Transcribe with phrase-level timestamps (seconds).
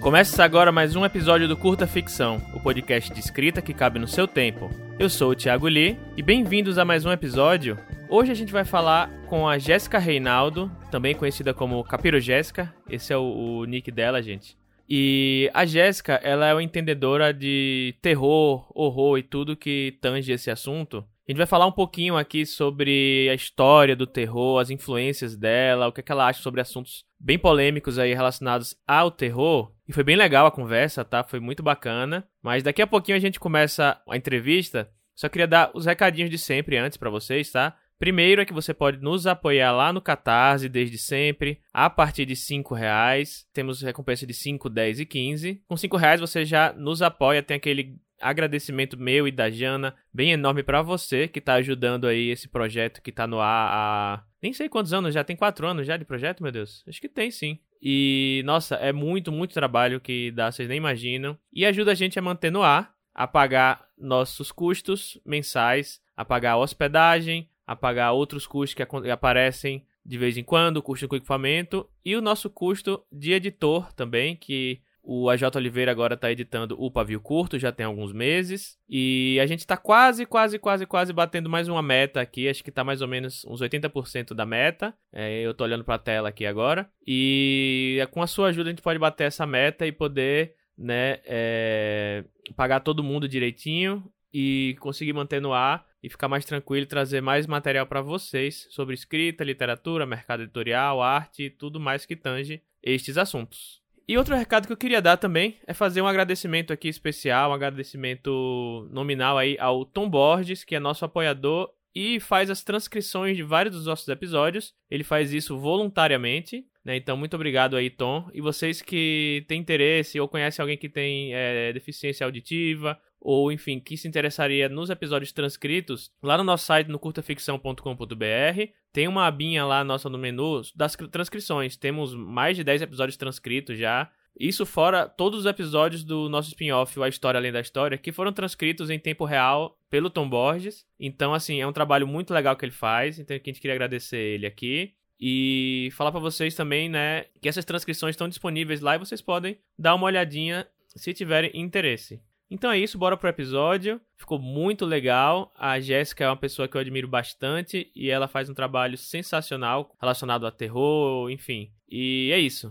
[0.00, 4.08] Começa agora mais um episódio do Curta Ficção, o podcast de escrita que cabe no
[4.08, 4.68] seu tempo.
[4.98, 7.78] Eu sou o Thiago Lee e bem-vindos a mais um episódio.
[8.10, 12.74] Hoje a gente vai falar com a Jéssica Reinaldo, também conhecida como Capiro Jéssica.
[12.90, 14.54] Esse é o, o nick dela, gente.
[14.88, 20.50] E a Jéssica, ela é uma entendedora de terror, horror e tudo que tange esse
[20.50, 21.04] assunto.
[21.26, 25.86] A gente vai falar um pouquinho aqui sobre a história do terror, as influências dela,
[25.86, 29.72] o que, é que ela acha sobre assuntos bem polêmicos aí relacionados ao terror.
[29.86, 31.22] E foi bem legal a conversa, tá?
[31.22, 32.26] Foi muito bacana.
[32.42, 34.90] Mas daqui a pouquinho a gente começa a entrevista.
[35.14, 37.76] Só queria dar os recadinhos de sempre antes para vocês, tá?
[38.00, 42.34] Primeiro é que você pode nos apoiar lá no Catarse desde sempre, a partir de
[42.34, 43.46] 5 reais.
[43.52, 45.62] Temos recompensa de 5, 10 e 15.
[45.68, 50.32] Com 5 reais você já nos apoia, tem aquele agradecimento meu e da Jana bem
[50.32, 54.52] enorme para você que tá ajudando aí esse projeto que tá no ar há nem
[54.52, 56.82] sei quantos anos já, tem quatro anos já de projeto, meu Deus.
[56.88, 57.60] Acho que tem sim.
[57.80, 61.38] E, nossa, é muito, muito trabalho que dá, vocês nem imaginam.
[61.52, 66.52] E ajuda a gente a manter no ar, a pagar nossos custos mensais, a pagar
[66.52, 71.88] a hospedagem, a pagar outros custos que aparecem de vez em quando, custo com equipamento,
[72.04, 76.90] e o nosso custo de editor também, que o AJ Oliveira agora está editando o
[76.90, 78.78] Pavio Curto, já tem alguns meses.
[78.88, 82.48] E a gente está quase, quase, quase, quase batendo mais uma meta aqui.
[82.48, 84.94] Acho que está mais ou menos uns 80% da meta.
[85.12, 86.88] É, eu estou olhando para a tela aqui agora.
[87.04, 92.24] E com a sua ajuda a gente pode bater essa meta e poder né, é,
[92.54, 97.20] pagar todo mundo direitinho e conseguir manter no ar e ficar mais tranquilo e trazer
[97.20, 102.62] mais material para vocês sobre escrita, literatura, mercado editorial, arte e tudo mais que tange
[102.82, 103.81] estes assuntos.
[104.06, 107.54] E outro recado que eu queria dar também é fazer um agradecimento aqui especial, um
[107.54, 113.42] agradecimento nominal aí ao Tom Borges, que é nosso apoiador e faz as transcrições de
[113.42, 114.74] vários dos nossos episódios.
[114.90, 116.96] Ele faz isso voluntariamente, né?
[116.96, 118.28] Então, muito obrigado aí, Tom.
[118.32, 123.78] E vocês que têm interesse ou conhecem alguém que tem é, deficiência auditiva ou enfim,
[123.78, 129.64] que se interessaria nos episódios transcritos, lá no nosso site no curtaficção.com.br, tem uma abinha
[129.64, 131.76] lá nossa no menu das transcrições.
[131.76, 134.10] Temos mais de 10 episódios transcritos já.
[134.38, 138.32] Isso fora todos os episódios do nosso spin-off, A História Além da História, que foram
[138.32, 140.86] transcritos em tempo real pelo Tom Borges.
[140.98, 144.18] Então, assim, é um trabalho muito legal que ele faz, então a gente queria agradecer
[144.18, 144.94] ele aqui.
[145.20, 149.56] E falar para vocês também, né, que essas transcrições estão disponíveis lá e vocês podem
[149.78, 150.66] dar uma olhadinha
[150.96, 152.20] se tiverem interesse.
[152.52, 153.98] Então é isso, bora pro episódio.
[154.14, 155.50] Ficou muito legal.
[155.58, 159.90] A Jéssica é uma pessoa que eu admiro bastante e ela faz um trabalho sensacional
[159.98, 161.70] relacionado a terror, enfim.
[161.88, 162.70] E é isso.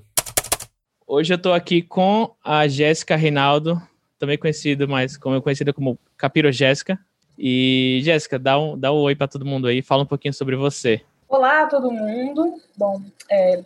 [1.08, 3.82] Hoje eu tô aqui com a Jéssica Reinaldo,
[4.20, 7.00] também conhecido, mas como eu conhecida como Capiro Jéssica.
[7.36, 10.56] E Jéssica, dá um, dá um oi para todo mundo aí, fala um pouquinho sobre
[10.56, 11.02] você.
[11.28, 12.54] Olá, todo mundo.
[12.78, 13.64] Bom, é,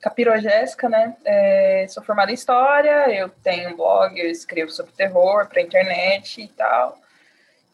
[0.00, 1.16] Capirogésica, né?
[1.24, 6.40] É, sou formada em História, eu tenho um blog, eu escrevo sobre terror para internet
[6.40, 6.98] e tal.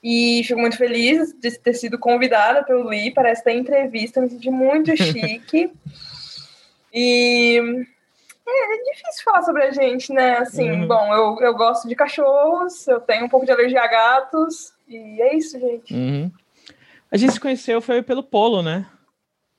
[0.02, 4.50] E fico muito feliz de ter sido convidada pelo Lee para esta entrevista, me senti
[4.50, 5.72] muito chique.
[6.92, 7.86] e
[8.46, 10.36] é, é, difícil falar sobre a gente, né?
[10.38, 10.86] Assim, uhum.
[10.86, 15.20] bom, eu, eu gosto de cachorros, eu tenho um pouco de alergia a gatos, e
[15.22, 15.94] é isso, gente.
[15.94, 16.30] Uhum.
[17.10, 18.86] A gente se conheceu foi pelo Polo, né?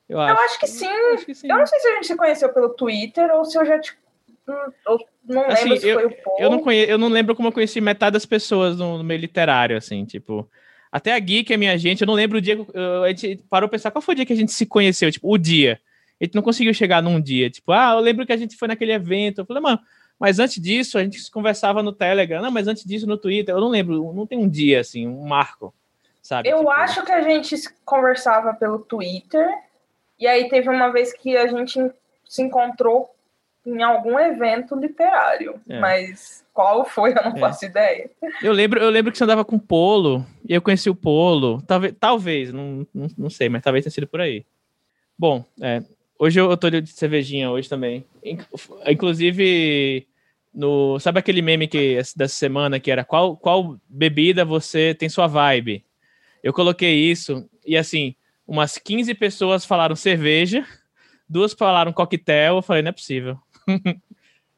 [0.07, 0.33] Eu acho.
[0.33, 0.87] eu acho, que sim.
[0.87, 1.47] Eu acho que sim.
[1.49, 3.97] Eu não sei se a gente se conheceu pelo Twitter ou se eu já te.
[4.47, 6.39] Eu não assim, lembro se eu, foi o Paul.
[6.39, 6.85] Eu não, conhe...
[6.85, 10.49] eu não lembro como eu conheci metade das pessoas no, no meio literário, assim, tipo.
[10.91, 12.57] Até a Gui, que é minha gente, eu não lembro o dia.
[13.03, 15.29] A gente parou pra pensar qual foi o dia que a gente se conheceu, tipo,
[15.29, 15.79] o dia.
[16.21, 17.49] A gente não conseguiu chegar num dia.
[17.49, 19.39] Tipo, ah, eu lembro que a gente foi naquele evento.
[19.39, 19.79] Eu falei, mano,
[20.19, 22.41] mas antes disso a gente conversava no Telegram.
[22.41, 23.53] Não, mas antes disso no Twitter.
[23.53, 25.73] Eu não lembro, não tem um dia, assim, um marco,
[26.21, 26.47] sabe?
[26.47, 26.69] Eu tipo...
[26.69, 29.47] acho que a gente conversava pelo Twitter.
[30.19, 31.79] E aí teve uma vez que a gente
[32.27, 33.09] se encontrou
[33.65, 35.79] em algum evento literário, é.
[35.79, 37.39] mas qual foi eu não é.
[37.39, 38.09] faço ideia.
[38.41, 41.93] Eu lembro, eu lembro que você andava com polo e eu conheci o polo, talvez,
[41.99, 44.45] talvez, não, não, não sei, mas talvez tenha sido por aí.
[45.17, 45.81] Bom, é,
[46.19, 48.05] hoje eu, eu tô de cervejinha hoje também.
[48.85, 50.07] Inclusive
[50.53, 55.27] no, sabe aquele meme que dessa semana que era qual qual bebida você tem sua
[55.27, 55.83] vibe?
[56.43, 58.15] Eu coloquei isso e assim,
[58.47, 60.65] umas 15 pessoas falaram cerveja,
[61.27, 63.37] duas falaram coquetel, eu falei, não é possível.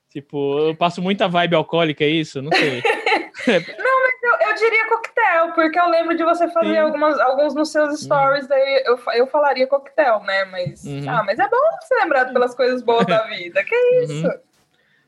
[0.10, 2.42] tipo, eu passo muita vibe alcoólica, é isso?
[2.42, 2.82] Não sei.
[3.48, 7.72] não, mas eu, eu, diria coquetel, porque eu lembro de você fazer algumas, alguns nos
[7.72, 7.98] seus uhum.
[7.98, 8.50] stories, uhum.
[8.50, 10.46] daí eu, eu falaria coquetel, né?
[10.46, 11.10] Mas, uhum.
[11.10, 14.28] ah, mas é bom ser lembrado pelas coisas boas da vida, que é isso.
[14.28, 14.40] Uhum.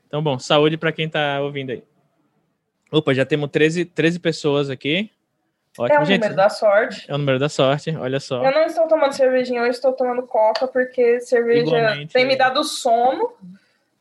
[0.06, 1.84] Então, bom, saúde para quem tá ouvindo aí.
[2.90, 5.08] Opa, já temos 13, 13 pessoas aqui.
[5.78, 7.04] Ótimo, é o gente, número da sorte.
[7.08, 8.44] É o número da sorte, olha só.
[8.44, 12.36] Eu não estou tomando cervejinha, eu estou tomando coca, porque cerveja Igualmente, tem me é.
[12.36, 13.32] dado sono.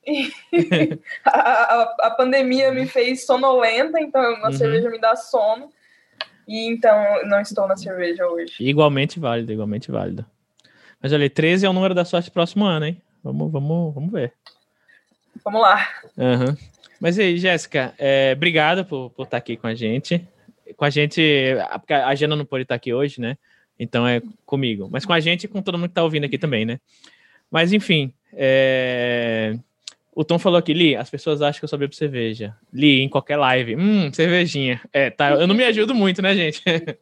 [0.05, 0.31] E
[1.23, 4.53] a, a, a, pandemia me fez sonolenta, então a uhum.
[4.53, 5.69] cerveja me dá sono.
[6.47, 6.95] E então
[7.25, 8.55] não estou na cerveja hoje.
[8.59, 10.25] Igualmente válido, igualmente válido.
[11.01, 13.01] Mas olha, 13 é o número da sorte próximo ano, hein?
[13.23, 14.33] Vamos, vamos, vamos ver.
[15.45, 15.87] Vamos lá.
[16.17, 16.57] Uhum.
[16.99, 20.27] Mas aí, Jéssica, é, obrigado por, por estar aqui com a gente.
[20.75, 21.21] Com a gente,
[21.79, 23.37] porque a Jana não pode estar aqui hoje, né?
[23.79, 24.89] Então é comigo.
[24.91, 26.79] Mas com a gente e com todo mundo que está ouvindo aqui também, né?
[27.49, 29.57] Mas enfim, é...
[30.13, 32.55] o Tom falou aqui, Li, as pessoas acham que eu só bebo cerveja.
[32.73, 33.75] Li, em qualquer live.
[33.75, 34.81] Hum, cervejinha.
[34.91, 35.31] É, tá.
[35.31, 36.61] Eu não me ajudo muito, né, gente?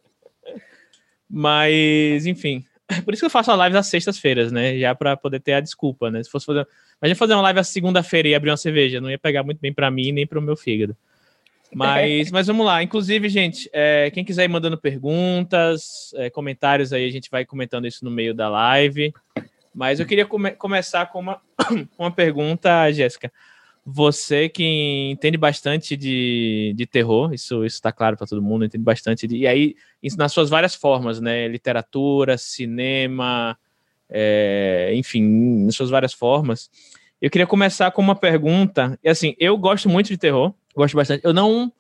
[1.30, 2.64] Mas, enfim.
[3.04, 4.78] Por isso que eu faço a live às sextas-feiras, né?
[4.80, 6.24] Já para poder ter a desculpa, né?
[6.24, 6.66] Se fosse fazer
[7.02, 9.00] Imagina fazer uma live a segunda-feira e abrir uma cerveja.
[9.00, 10.96] Não ia pegar muito bem para mim nem para o meu fígado.
[11.74, 12.82] Mas, mas vamos lá.
[12.82, 17.88] Inclusive, gente, é, quem quiser ir mandando perguntas, é, comentários aí, a gente vai comentando
[17.88, 19.14] isso no meio da live.
[19.74, 21.42] Mas eu queria come começar com uma,
[21.98, 23.32] uma pergunta, Jéssica.
[23.86, 29.28] Você que entende bastante de, de terror, isso está claro para todo mundo, entende bastante.
[29.28, 29.76] De, e aí,
[30.18, 31.48] nas suas várias formas, né?
[31.48, 33.58] Literatura, cinema,
[34.10, 36.70] é, enfim, em suas várias formas.
[37.22, 38.98] Eu queria começar com uma pergunta.
[39.04, 41.26] E assim, eu gosto muito de terror, gosto bastante.
[41.26, 41.72] Eu não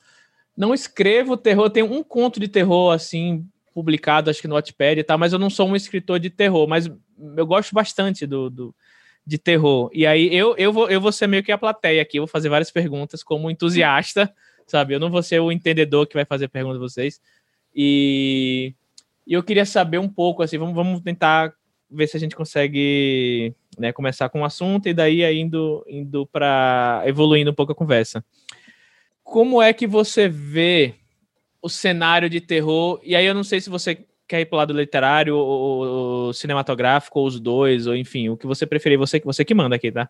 [0.55, 5.03] não escrevo terror, tenho um conto de terror assim publicado, acho que no Wattpad e
[5.03, 6.89] tal, mas eu não sou um escritor de terror, mas
[7.37, 8.75] eu gosto bastante do, do
[9.23, 9.91] de terror.
[9.93, 12.27] E aí eu, eu, vou, eu vou ser meio que a plateia aqui, eu vou
[12.27, 14.33] fazer várias perguntas como entusiasta,
[14.65, 14.95] sabe?
[14.95, 17.21] Eu não vou ser o entendedor que vai fazer perguntas a vocês.
[17.75, 18.73] E,
[19.27, 21.53] e eu queria saber um pouco, assim, vamos, vamos tentar
[21.91, 26.25] ver se a gente consegue né, começar com o um assunto e daí indo, indo
[26.25, 28.25] para evoluindo um pouco a conversa.
[29.27, 30.95] Como é que você vê
[31.61, 32.97] o cenário de terror?
[33.03, 36.33] E aí eu não sei se você quer ir para o lado literário ou, ou,
[36.33, 39.91] cinematográfico, ou os dois, ou enfim, o que você preferir, você, você que manda aqui,
[39.91, 40.09] tá?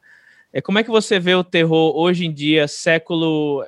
[0.53, 3.65] É, como é que você vê o terror hoje em dia, século.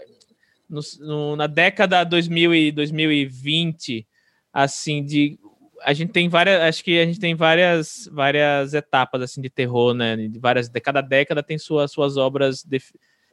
[0.70, 4.08] No, no, na década 2000 e 2020,
[4.54, 5.40] assim, de
[5.82, 9.96] a gente tem várias, acho que a gente tem várias, várias etapas assim de terror,
[9.96, 10.16] né?
[10.16, 12.92] De várias, de cada década tem suas, suas obras def,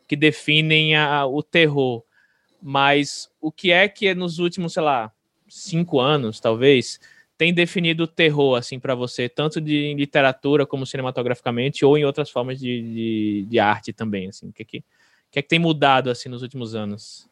[0.09, 2.06] que definem a, o terror.
[2.69, 5.13] Mas o que é que nos últimos, sei lá,
[5.49, 6.99] cinco anos, talvez,
[7.39, 12.29] tem definido o terror assim para você, tanto de literatura como cinematograficamente ou em outras
[12.29, 14.49] formas de, de, de arte também, assim?
[14.49, 14.85] O que é que,
[15.31, 17.31] que é que tem mudado assim nos últimos anos?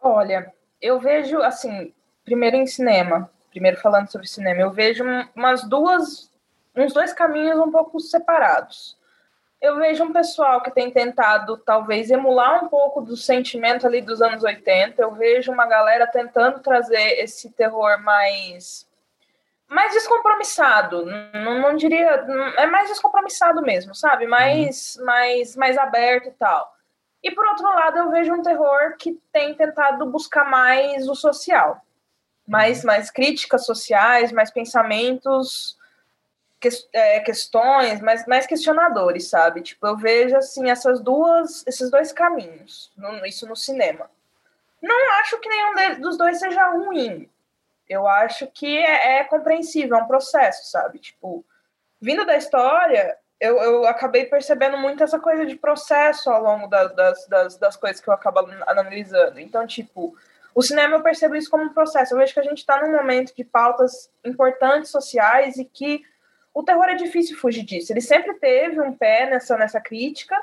[0.00, 1.92] Olha, eu vejo assim,
[2.24, 5.02] primeiro em cinema, primeiro falando sobre cinema, eu vejo
[5.34, 6.30] umas duas,
[6.76, 8.96] uns dois caminhos um pouco separados.
[9.62, 14.20] Eu vejo um pessoal que tem tentado talvez emular um pouco do sentimento ali dos
[14.20, 15.00] anos 80.
[15.00, 18.90] Eu vejo uma galera tentando trazer esse terror mais
[19.68, 22.26] mais descompromissado, não, não diria,
[22.58, 24.26] é mais descompromissado mesmo, sabe?
[24.26, 25.06] Mais, uhum.
[25.06, 26.76] mais, mais aberto e tal.
[27.22, 31.80] E por outro lado, eu vejo um terror que tem tentado buscar mais o social
[32.46, 32.86] mais, uhum.
[32.86, 35.78] mais críticas sociais, mais pensamentos,
[36.62, 39.62] que, é, questões, mais, mais questionadores, sabe?
[39.62, 44.08] Tipo, eu vejo assim essas duas, esses dois caminhos, no, isso no cinema.
[44.80, 47.28] Não acho que nenhum dos dois seja ruim.
[47.88, 51.00] Eu acho que é, é compreensível, é um processo, sabe?
[51.00, 51.44] Tipo,
[52.00, 56.84] vindo da história, eu, eu acabei percebendo muito essa coisa de processo ao longo da,
[56.84, 59.40] das, das, das coisas que eu acabo analisando.
[59.40, 60.16] Então, tipo,
[60.54, 62.14] o cinema eu percebo isso como um processo.
[62.14, 66.04] Eu vejo que a gente está num momento de pautas importantes sociais e que
[66.54, 67.92] o terror é difícil fugir disso.
[67.92, 70.36] Ele sempre teve um pé nessa, nessa crítica,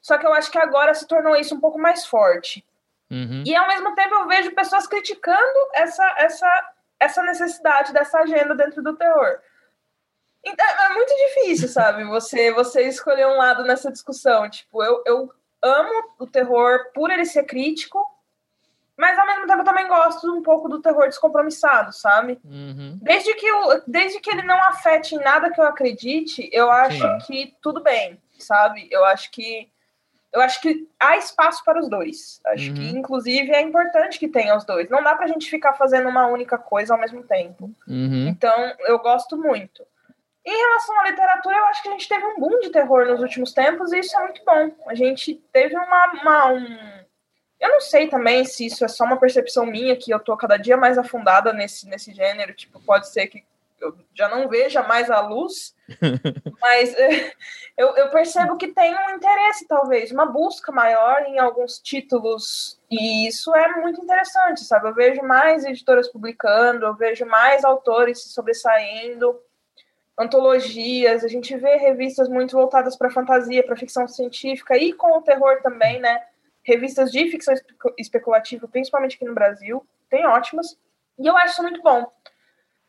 [0.00, 2.64] só que eu acho que agora se tornou isso um pouco mais forte.
[3.10, 3.42] Uhum.
[3.46, 8.82] E ao mesmo tempo eu vejo pessoas criticando essa, essa, essa necessidade dessa agenda dentro
[8.82, 9.38] do terror.
[10.44, 12.04] Então, é muito difícil, sabe?
[12.04, 14.48] Você, você escolher um lado nessa discussão.
[14.48, 17.98] Tipo, eu, eu amo o terror por ele ser crítico,
[18.96, 22.38] mas ao mesmo tempo eu também gosto um pouco do terror descompromissado, sabe?
[22.44, 22.98] Uhum.
[23.02, 26.98] Desde, que eu, desde que ele não afete em nada que eu acredite, eu acho
[26.98, 27.18] Sim.
[27.26, 28.88] que tudo bem, sabe?
[28.90, 29.68] Eu acho que
[30.32, 32.40] eu acho que há espaço para os dois.
[32.46, 32.74] Acho uhum.
[32.74, 34.90] que, inclusive, é importante que tenha os dois.
[34.90, 37.70] Não dá pra gente ficar fazendo uma única coisa ao mesmo tempo.
[37.86, 38.26] Uhum.
[38.26, 39.86] Então, eu gosto muito.
[40.44, 43.20] Em relação à literatura, eu acho que a gente teve um boom de terror nos
[43.20, 44.72] últimos tempos e isso é muito bom.
[44.88, 47.03] A gente teve uma, uma um,
[47.64, 50.58] eu não sei também se isso é só uma percepção minha, que eu tô cada
[50.58, 52.52] dia mais afundada nesse, nesse gênero.
[52.52, 53.42] Tipo, pode ser que
[53.80, 55.74] eu já não veja mais a luz,
[56.60, 56.94] mas
[57.76, 63.26] eu, eu percebo que tem um interesse, talvez, uma busca maior em alguns títulos, e
[63.26, 64.88] isso é muito interessante, sabe?
[64.88, 69.38] Eu vejo mais editoras publicando, eu vejo mais autores se sobressaindo,
[70.18, 75.22] antologias, a gente vê revistas muito voltadas para fantasia, para ficção científica e com o
[75.22, 76.22] terror também, né?
[76.64, 77.54] Revistas de ficção
[77.98, 80.78] especulativa, principalmente aqui no Brasil, tem ótimas.
[81.18, 82.10] E eu acho isso muito bom.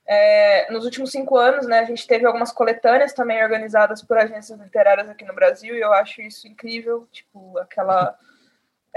[0.07, 4.59] É, nos últimos cinco anos, né, a gente teve algumas coletâneas também organizadas por agências
[4.59, 7.07] literárias aqui no Brasil, e eu acho isso incrível.
[7.11, 8.17] Tipo, aquela.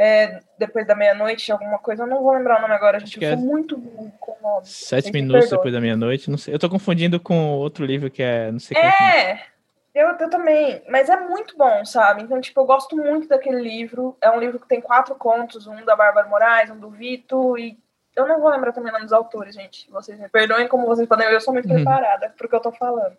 [0.00, 3.24] É, depois da meia-noite, alguma coisa, eu não vou lembrar o nome agora, a gente
[3.24, 3.76] é muito
[4.20, 4.66] com o nome.
[4.66, 6.54] Sete minutos depois da meia-noite, não sei.
[6.54, 8.52] Eu tô confundindo com outro livro que é.
[8.52, 9.57] Não sei É!
[9.98, 12.22] Eu, eu também, mas é muito bom, sabe?
[12.22, 14.16] Então, tipo, eu gosto muito daquele livro.
[14.20, 17.76] É um livro que tem quatro contos, um da Bárbara Moraes, um do Vito, e
[18.14, 19.90] eu não vou lembrar também o nome dos autores, gente.
[19.90, 21.74] Vocês me perdoem como vocês podem ver, eu sou muito uhum.
[21.74, 23.16] preparada pro que eu tô falando.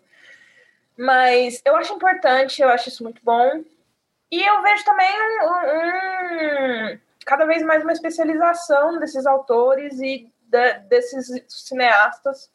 [0.96, 3.62] Mas eu acho importante, eu acho isso muito bom.
[4.30, 5.10] E eu vejo também
[5.42, 12.50] um, um, cada vez mais uma especialização desses autores e de, desses cineastas.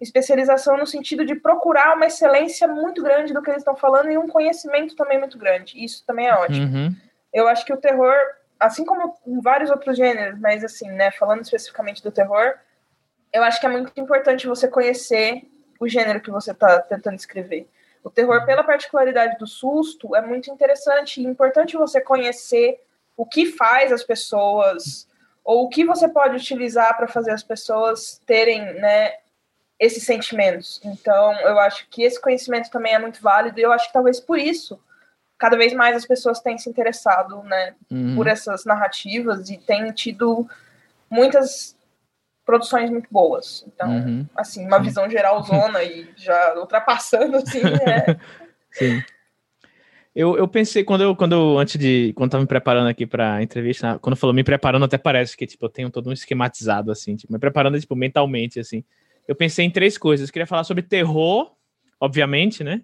[0.00, 4.18] Especialização no sentido de procurar uma excelência muito grande do que eles estão falando e
[4.18, 5.82] um conhecimento também muito grande.
[5.82, 6.66] Isso também é ótimo.
[6.66, 6.94] Uhum.
[7.32, 8.14] Eu acho que o terror
[8.58, 12.54] assim como vários outros gêneros, mas assim, né, falando especificamente do terror,
[13.32, 15.42] eu acho que é muito importante você conhecer
[15.78, 17.68] o gênero que você está tentando escrever.
[18.02, 22.80] O terror, pela particularidade do susto, é muito interessante e importante você conhecer
[23.16, 25.08] o que faz as pessoas
[25.44, 29.14] ou o que você pode utilizar para fazer as pessoas terem, né,
[29.78, 30.80] esses sentimentos.
[30.84, 34.18] Então, eu acho que esse conhecimento também é muito válido e eu acho que talvez
[34.18, 34.78] por isso
[35.38, 38.16] cada vez mais as pessoas têm se interessado né, uhum.
[38.16, 40.48] por essas narrativas e têm tido
[41.10, 41.76] muitas
[42.44, 43.64] produções muito boas.
[43.66, 44.26] Então, uhum.
[44.34, 44.84] assim, uma Sim.
[44.84, 48.16] visão geral zona e já ultrapassando, assim, é...
[48.72, 49.02] Sim.
[50.14, 53.42] Eu, eu pensei, quando eu, quando eu, antes de, quando tava me preparando aqui pra
[53.42, 57.16] entrevista, quando falou me preparando, até parece que, tipo, eu tenho todo um esquematizado, assim,
[57.16, 58.82] tipo, me preparando, tipo, mentalmente, assim.
[59.26, 60.28] Eu pensei em três coisas.
[60.28, 61.52] Eu queria falar sobre terror,
[62.00, 62.82] obviamente, né?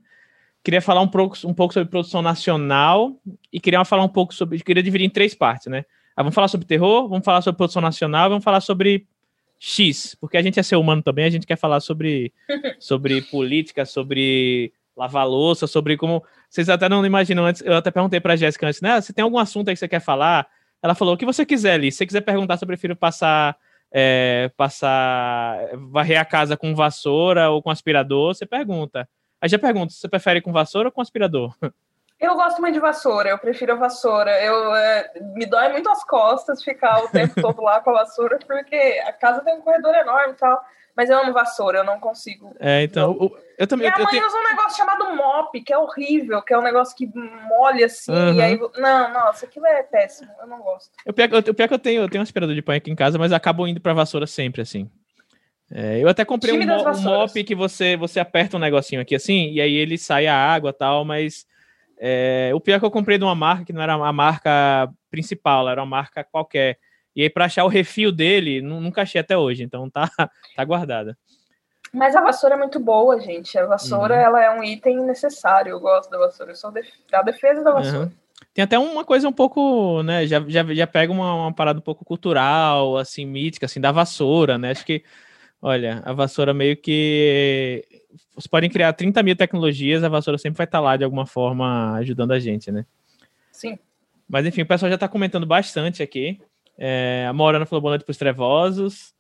[0.65, 3.21] Queria falar um pouco, um pouco sobre produção nacional
[3.53, 4.61] e queria falar um pouco sobre.
[4.61, 5.85] Queria dividir em três partes, né?
[6.17, 9.07] Ah, vamos falar sobre terror, vamos falar sobre produção nacional, vamos falar sobre
[9.59, 12.33] X, porque a gente é ser humano também, a gente quer falar sobre,
[12.79, 16.23] sobre política, sobre lavar louça, sobre como.
[16.49, 19.01] Vocês até não imaginam antes, eu até perguntei pra Jéssica antes, né?
[19.01, 20.47] Você tem algum assunto aí que você quer falar?
[20.83, 21.91] Ela falou o que você quiser ali.
[21.91, 23.57] Se você quiser perguntar se eu prefiro passar.
[23.93, 25.69] É, passar.
[25.91, 29.09] varrer a casa com vassoura ou com aspirador, você pergunta.
[29.41, 31.55] Aí já pergunto, você prefere com vassoura ou com aspirador?
[32.23, 34.31] Eu gosto muito de vassoura, eu prefiro a vassoura.
[34.41, 38.39] Eu, é, me dói muito as costas ficar o tempo todo lá com a vassoura,
[38.47, 40.65] porque a casa tem um corredor enorme e tal.
[40.97, 42.55] Mas eu amo vassoura, eu não consigo.
[42.61, 43.17] É, então.
[43.19, 43.89] Eu, eu também.
[43.89, 46.97] Minha eu, mãe usa um negócio chamado mop, que é horrível, que é um negócio
[46.97, 47.07] que
[47.49, 48.35] molha assim, uhum.
[48.35, 48.59] e aí.
[48.77, 50.91] Não, nossa, aquilo é péssimo, eu não gosto.
[51.07, 52.97] O pior, o pior que eu tenho, eu tenho um aspirador de pão aqui em
[52.97, 54.91] casa, mas acabo indo pra vassoura sempre, assim.
[55.75, 59.51] É, eu até comprei um, um, mop que você, você aperta um negocinho aqui assim,
[59.53, 61.47] e aí ele sai a água e tal, mas
[61.99, 64.93] é, o pior é que eu comprei de uma marca que não era a marca
[65.09, 66.77] principal, era uma marca qualquer.
[67.15, 70.09] E aí, para achar o refil dele, nunca achei até hoje, então tá,
[70.57, 71.17] tá guardada.
[71.93, 73.59] Mas a vassoura é muito boa, gente.
[73.59, 74.21] A vassoura, uhum.
[74.21, 75.71] ela é um item necessário.
[75.71, 76.53] Eu gosto da vassoura.
[76.53, 76.73] Eu sou
[77.11, 78.07] da defesa da vassoura.
[78.07, 78.13] Uhum.
[78.55, 80.27] Tem até uma coisa um pouco, né?
[80.27, 84.57] Já, já, já pega uma, uma parada um pouco cultural, assim, mítica, assim, da vassoura,
[84.57, 84.71] né?
[84.71, 85.05] Acho que
[85.65, 87.87] Olha, a vassoura meio que.
[88.35, 91.95] Vocês podem criar 30 mil tecnologias, a vassoura sempre vai estar lá de alguma forma
[91.99, 92.85] ajudando a gente, né?
[93.53, 93.79] Sim.
[94.29, 96.41] Mas enfim, o pessoal já está comentando bastante aqui.
[96.79, 99.15] É, a Morana falou boa noite para os trevosos.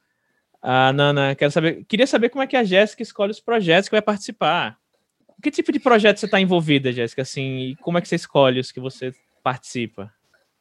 [0.60, 3.94] A Nana, quero saber, queria saber como é que a Jéssica escolhe os projetos que
[3.94, 4.78] vai participar.
[5.42, 7.22] Que tipo de projeto você está envolvida, Jéssica?
[7.22, 10.12] Assim, e como é que você escolhe os que você participa?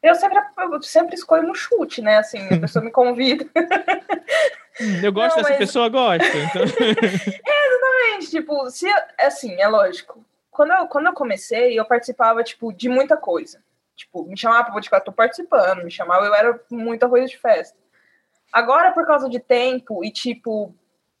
[0.02, 2.16] Eu sempre, eu sempre escolho no chute, né?
[2.16, 3.44] Assim, a pessoa me convida.
[4.80, 5.58] Hum, eu gosto não, dessa mas...
[5.58, 6.26] pessoa, gosta.
[6.26, 6.62] Então...
[6.82, 8.30] é, exatamente.
[8.30, 8.86] Tipo, se,
[9.20, 10.24] assim, é lógico.
[10.50, 13.62] Quando eu, quando eu comecei, eu participava, tipo, de muita coisa.
[13.96, 15.84] Tipo, me chamava pra podcast, tô participando.
[15.84, 17.78] Me chamava, eu era muita coisa de festa.
[18.52, 20.74] Agora, por causa de tempo e, tipo,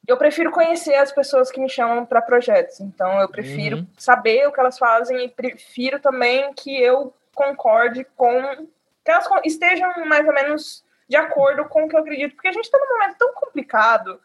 [0.06, 2.80] eu prefiro conhecer as pessoas que me chamam para projetos.
[2.80, 3.86] Então, eu prefiro uhum.
[3.96, 8.66] saber o que elas fazem e prefiro também que eu concorde com.
[9.04, 12.52] que elas estejam mais ou menos de acordo com o que eu acredito, porque a
[12.52, 14.20] gente está num momento tão complicado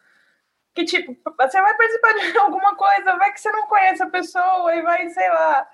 [0.74, 4.76] que, tipo, você vai participar de alguma coisa, vai que você não conhece a pessoa
[4.76, 5.68] e vai, sei lá.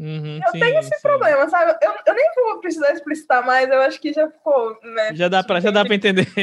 [0.00, 1.02] Uhum, eu sim, tenho esse sim.
[1.02, 1.78] problema, sabe?
[1.84, 5.14] Eu, eu nem vou precisar explicitar mais, eu acho que já ficou, né?
[5.14, 6.26] Já dá para já dá para entender.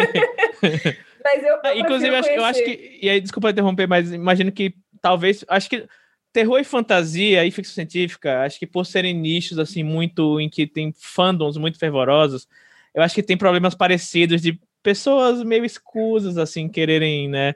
[1.23, 2.99] Mas eu, eu Ah, Inclusive, eu acho, eu acho que.
[3.01, 5.43] E aí, desculpa interromper, mas imagino que talvez.
[5.49, 5.87] Acho que
[6.31, 10.67] terror e fantasia e ficção científica, acho que por serem nichos assim muito em que
[10.67, 12.47] tem fandoms muito fervorosos,
[12.93, 17.55] eu acho que tem problemas parecidos de pessoas meio escusas assim quererem, né,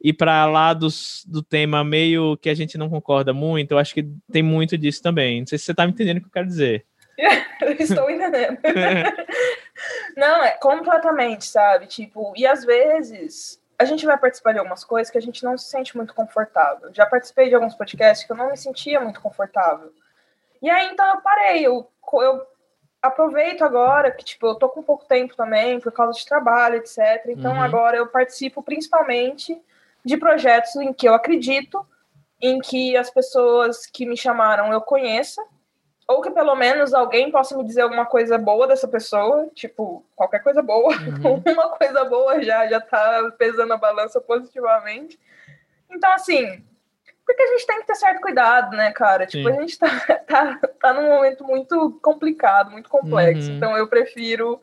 [0.00, 3.72] ir para lados do tema meio que a gente não concorda muito.
[3.72, 5.40] Eu acho que tem muito disso também.
[5.40, 6.86] Não sei se você tá me entendendo o que eu quero dizer.
[7.60, 8.58] eu estou entendendo.
[10.16, 11.86] não, é completamente, sabe?
[11.86, 15.56] Tipo, e às vezes a gente vai participar de algumas coisas que a gente não
[15.56, 16.90] se sente muito confortável.
[16.92, 19.92] Já participei de alguns podcasts que eu não me sentia muito confortável.
[20.60, 21.66] E aí, então, eu parei.
[21.66, 22.46] Eu, eu
[23.00, 27.24] aproveito agora que, tipo, eu tô com pouco tempo também, por causa de trabalho, etc.
[27.28, 27.62] Então, uhum.
[27.62, 29.60] agora eu participo principalmente
[30.04, 31.84] de projetos em que eu acredito,
[32.40, 35.42] em que as pessoas que me chamaram eu conheça,
[36.06, 40.42] ou que pelo menos alguém possa me dizer alguma coisa boa dessa pessoa, tipo, qualquer
[40.42, 41.42] coisa boa, uhum.
[41.52, 45.18] uma coisa boa já já tá pesando a balança positivamente.
[45.90, 46.64] Então, assim,
[47.26, 49.26] porque a gente tem que ter certo cuidado, né, cara?
[49.26, 49.58] Tipo, Sim.
[49.58, 49.88] a gente tá,
[50.26, 53.50] tá, tá num momento muito complicado, muito complexo.
[53.50, 53.56] Uhum.
[53.56, 54.62] Então, eu prefiro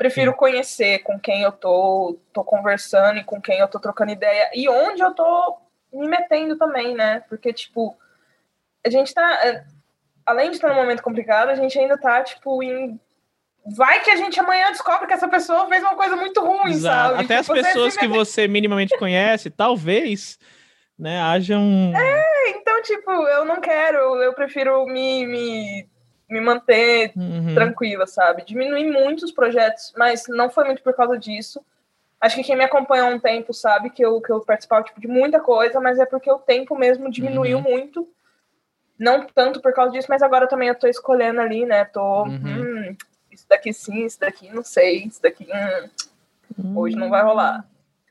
[0.00, 4.50] prefiro conhecer com quem eu tô, tô conversando e com quem eu tô trocando ideia
[4.54, 5.58] e onde eu tô
[5.92, 7.20] me metendo também, né?
[7.28, 7.94] Porque, tipo,
[8.82, 9.62] a gente tá
[10.24, 12.98] além de estar num momento complicado, a gente ainda tá, tipo, em.
[13.76, 17.10] Vai que a gente amanhã descobre que essa pessoa fez uma coisa muito ruim, Exato.
[17.10, 17.24] sabe?
[17.24, 20.38] Até tipo, as pessoas que você minimamente conhece, talvez,
[20.98, 21.92] né, hajam.
[21.94, 25.89] É, então, tipo, eu não quero, eu prefiro me, me,
[26.30, 27.54] me manter uhum.
[27.54, 28.44] tranquila, sabe?
[28.44, 31.60] Diminuir muito os projetos, mas não foi muito por causa disso.
[32.20, 35.00] Acho que quem me acompanha há um tempo sabe que eu, que eu participava tipo,
[35.00, 37.64] de muita coisa, mas é porque o tempo mesmo diminuiu uhum.
[37.64, 38.08] muito.
[38.98, 41.86] Não tanto por causa disso, mas agora também eu tô escolhendo ali, né?
[41.86, 42.24] Tô.
[42.24, 42.90] Uhum.
[42.90, 42.96] Hum,
[43.32, 45.48] isso daqui sim, isso daqui não sei, isso daqui.
[46.58, 47.64] Hum, hoje não vai rolar.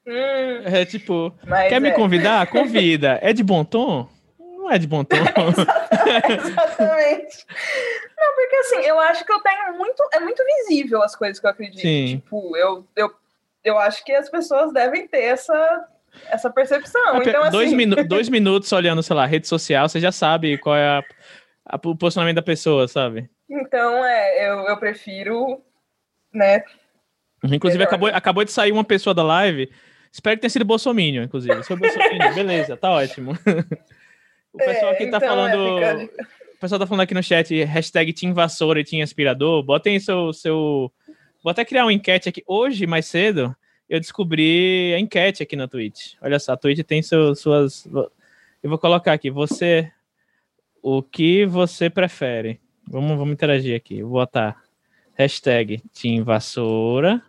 [0.08, 1.80] Hum, é tipo, quer é.
[1.80, 2.48] me convidar?
[2.50, 3.20] Convida.
[3.22, 4.10] É de bom tom?
[4.40, 5.18] Não é de bom tom.
[6.28, 7.46] Exatamente.
[8.20, 10.04] Não, porque assim, eu acho que eu tenho muito.
[10.14, 11.82] É muito visível as coisas que eu acredito.
[11.82, 12.18] Sim.
[12.18, 13.12] Tipo, eu, eu,
[13.64, 15.88] eu acho que as pessoas devem ter essa
[16.30, 17.22] essa percepção.
[17.22, 17.52] Então, assim...
[17.52, 21.04] dois, minu dois minutos olhando, sei lá, rede social, você já sabe qual é a,
[21.66, 23.30] a, o posicionamento da pessoa, sabe?
[23.50, 25.62] Então, é, eu, eu prefiro,
[26.34, 26.64] né?
[27.44, 29.72] Inclusive, acabou, acabou de sair uma pessoa da live.
[30.12, 31.64] Espero que tenha sido Bolsonaro, inclusive.
[31.64, 33.32] Sou Bolsonaro, beleza, tá ótimo.
[34.54, 35.80] o pessoal aqui tá é, então falando.
[35.84, 36.10] É,
[36.60, 39.64] o pessoal tá falando aqui no chat, hashtag Team Vassoura e Team Aspirador.
[39.64, 40.92] Botem seu, seu.
[41.42, 43.56] Vou até criar uma enquete aqui hoje, mais cedo
[43.90, 46.14] eu descobri a enquete aqui na Twitch.
[46.22, 47.88] Olha só, a Twitch tem seu, suas.
[48.62, 49.92] Eu vou colocar aqui, você.
[50.82, 52.62] O que você prefere?
[52.88, 54.02] Vamos, vamos interagir aqui.
[54.02, 54.64] Vou botar
[55.16, 57.22] hashtag Team Vassoura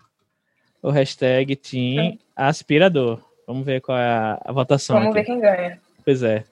[0.83, 3.21] ou hashtag Team Aspirador.
[3.47, 4.97] Vamos ver qual é a, a votação.
[5.01, 5.21] Vamos aqui.
[5.21, 5.81] ver quem ganha.
[6.05, 6.45] Pois é.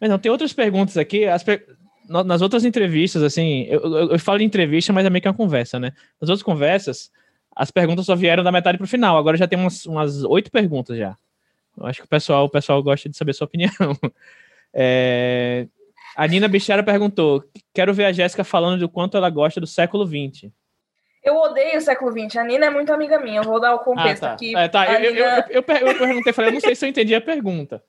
[0.00, 1.26] Mas não, tem outras perguntas aqui.
[1.26, 1.66] As per...
[2.08, 5.34] Nas outras entrevistas, assim, eu, eu, eu falo de entrevista, mas é meio que uma
[5.34, 5.92] conversa, né?
[6.20, 7.10] Nas outras conversas,
[7.54, 9.16] as perguntas só vieram da metade para o final.
[9.16, 11.16] Agora já tem umas, oito perguntas já.
[11.76, 13.70] Eu acho que o pessoal, o pessoal gosta de saber sua opinião.
[14.78, 15.68] É...
[16.14, 17.42] A Nina Bichara perguntou:
[17.72, 20.50] quero ver a Jéssica falando do quanto ela gosta do século XX.
[21.24, 22.36] Eu odeio o século XX.
[22.36, 23.40] A Nina é muito amiga minha.
[23.40, 24.34] Eu vou dar o contexto ah, tá.
[24.34, 24.54] aqui.
[24.54, 24.92] É, tá.
[24.92, 25.18] Eu, Nina...
[25.18, 27.82] eu, eu, eu, eu, perguntei, falei, eu não sei se eu entendi a pergunta,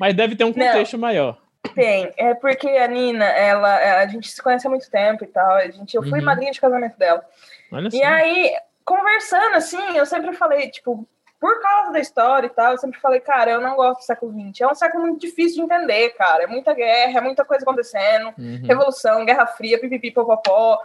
[0.00, 1.41] mas deve ter um contexto não, maior.
[1.74, 2.12] Tem.
[2.16, 5.52] É porque a Nina, ela, a gente se conhece há muito tempo e tal.
[5.52, 6.24] A gente, eu fui uhum.
[6.24, 7.24] madrinha de casamento dela.
[7.70, 8.04] Olha e só.
[8.04, 8.52] aí,
[8.84, 11.08] conversando, assim, eu sempre falei, tipo,
[11.42, 14.32] por causa da história e tal, eu sempre falei, cara, eu não gosto do século
[14.32, 14.60] XX.
[14.60, 16.44] É um século muito difícil de entender, cara.
[16.44, 18.62] É muita guerra, é muita coisa acontecendo, uhum.
[18.64, 20.78] revolução, guerra fria, pipipi, popopó.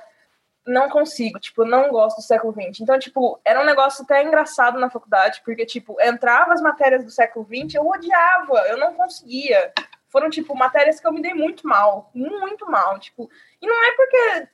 [0.65, 2.81] Não consigo, tipo, não gosto do século XX.
[2.81, 7.11] Então, tipo, era um negócio até engraçado na faculdade, porque, tipo, entrava as matérias do
[7.11, 9.71] século XX, eu odiava, eu não conseguia.
[10.17, 13.29] Foram, tipo, matérias que eu me dei muito mal, muito mal, tipo.
[13.61, 14.47] E não é porque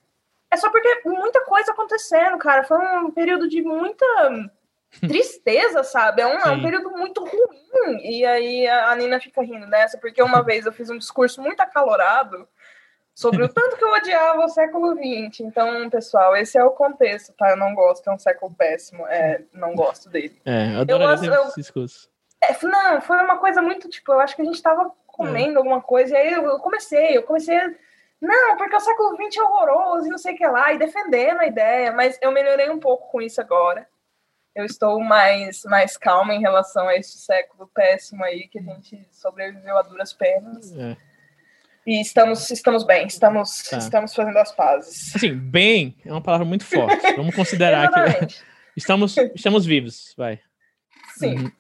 [0.52, 2.66] é só porque muita coisa acontecendo, cara.
[2.66, 4.06] Foi um período de muita
[5.00, 6.22] tristeza, sabe?
[6.22, 7.98] É um, é um período muito ruim.
[8.04, 11.62] E aí a Nina fica rindo dessa, porque uma vez eu fiz um discurso muito
[11.62, 12.46] acalorado
[13.16, 15.40] sobre o tanto que eu odiava o século XX.
[15.46, 17.52] Então, pessoal, esse é o contexto, tá?
[17.52, 19.08] Eu não gosto, é um século péssimo.
[19.08, 20.42] É, não gosto dele.
[20.44, 22.12] É, eu gosto, esse discurso.
[22.44, 25.58] É, não, foi uma coisa muito, tipo, eu acho que a gente tava comendo é.
[25.58, 27.72] alguma coisa, e aí eu, eu comecei, eu comecei a
[28.24, 31.42] não, porque o século XX é horroroso e não sei o que lá, e defendendo
[31.42, 33.86] a ideia, mas eu melhorei um pouco com isso agora.
[34.56, 39.06] Eu estou mais, mais calma em relação a esse século péssimo aí, que a gente
[39.12, 40.74] sobreviveu a duras penas.
[40.78, 40.96] É.
[41.86, 43.78] E estamos, estamos bem, estamos, tá.
[43.78, 45.14] estamos fazendo as pazes.
[45.14, 47.14] Assim, bem é uma palavra muito forte.
[47.18, 48.42] Vamos considerar que
[48.78, 50.40] estamos, estamos vivos, vai.
[51.18, 51.52] Sim.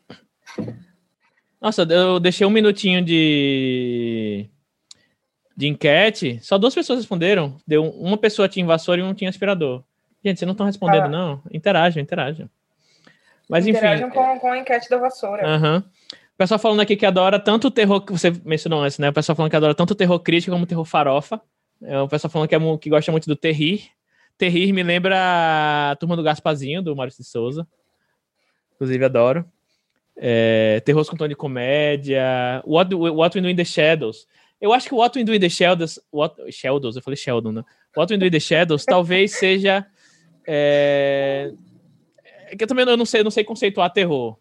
[0.57, 0.92] Uhum.
[1.63, 4.49] Nossa, eu deixei um minutinho de
[5.55, 7.55] de enquete, só duas pessoas responderam.
[7.65, 9.81] Deu uma pessoa tinha vassoura e um tinha aspirador.
[10.25, 11.09] Gente, vocês não estão respondendo, ah.
[11.09, 11.41] não?
[11.53, 12.49] Interajam, interajam.
[13.47, 14.17] Mas interajam enfim.
[14.17, 15.47] com, com a enquete da vassoura.
[15.47, 15.77] Uhum.
[15.77, 19.07] O pessoal falando aqui que adora tanto o terror que você mencionou antes, né?
[19.07, 21.39] O pessoal falando que adora tanto o terror crítico como o terror farofa.
[21.81, 23.89] É, o pessoal falando que, é, que gosta muito do terrir.
[24.37, 27.65] Terrir me lembra a turma do Gaspazinho, do Maurício de Souza.
[28.75, 29.45] Inclusive, adoro.
[30.15, 32.61] É, terror com tom de comédia.
[32.65, 34.27] What, What We Do in the Shadows.
[34.61, 35.99] Eu acho que o What We Do in the Shadows.
[36.11, 37.63] What, Shadows, eu falei Sheldon, né?
[37.95, 39.85] What We Do in the Shadows talvez seja.
[40.47, 41.51] É,
[42.23, 44.37] é, que eu também não sei, não sei conceituar terror.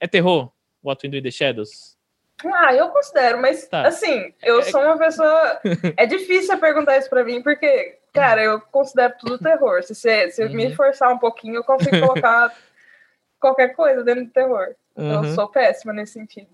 [0.00, 0.50] É terror?
[0.82, 1.96] What We Do in the Shadows?
[2.44, 3.86] Ah, eu considero, mas tá.
[3.86, 5.60] assim, eu é, sou uma pessoa.
[5.96, 9.82] é difícil perguntar isso pra mim, porque, cara, eu considero tudo terror.
[9.82, 10.52] Se você se uhum.
[10.52, 12.52] me forçar um pouquinho, eu consigo colocar
[13.38, 14.74] qualquer coisa dentro do terror.
[14.96, 15.24] Uhum.
[15.24, 16.48] Eu sou péssima nesse sentido.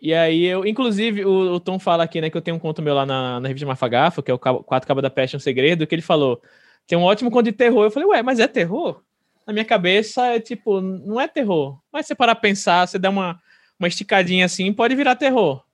[0.00, 2.82] E aí eu, inclusive, o, o, Tom fala aqui, né, que eu tenho um conto
[2.82, 5.86] meu lá na, na revista Mafagafo, que é o Quatro Cabas da Peste, um segredo,
[5.86, 6.42] que ele falou,
[6.86, 7.84] tem um ótimo conto de terror.
[7.84, 9.02] Eu falei, ué, mas é terror?
[9.46, 11.78] Na minha cabeça é tipo, não é terror.
[11.90, 13.40] Mas você parar pensar, você dá uma,
[13.78, 15.64] uma esticadinha assim, pode virar terror.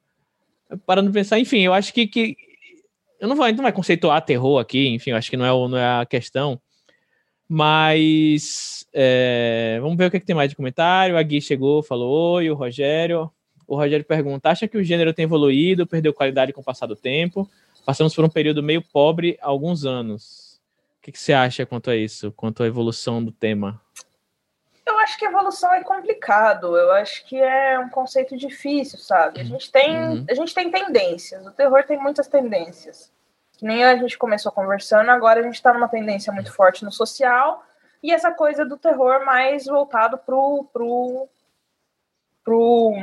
[0.87, 2.37] Parando de pensar, enfim, eu acho que, que
[3.19, 5.77] eu não vou, não vai conceituar terror aqui, enfim, eu acho que não é, não
[5.77, 6.61] é a questão.
[7.53, 11.19] Mas é, vamos ver o que, é que, tem mais de comentário.
[11.19, 13.29] A Gui chegou, falou oi, o Rogério.
[13.67, 16.95] O Rogério pergunta: acha que o gênero tem evoluído, perdeu qualidade com o passar do
[16.95, 17.51] tempo?
[17.85, 20.61] Passamos por um período meio pobre há alguns anos.
[20.99, 23.81] O que, que você acha quanto a isso, quanto à evolução do tema?
[24.87, 26.77] Eu acho que evolução é complicado.
[26.77, 29.41] Eu acho que é um conceito difícil, sabe?
[29.41, 30.25] A gente tem, uhum.
[30.31, 31.45] a gente tem tendências.
[31.45, 33.11] O terror tem muitas tendências.
[33.61, 36.91] Que nem a gente começou conversando, agora a gente está numa tendência muito forte no
[36.91, 37.63] social
[38.03, 41.29] e essa coisa do terror mais voltado pro pro
[42.43, 42.95] pro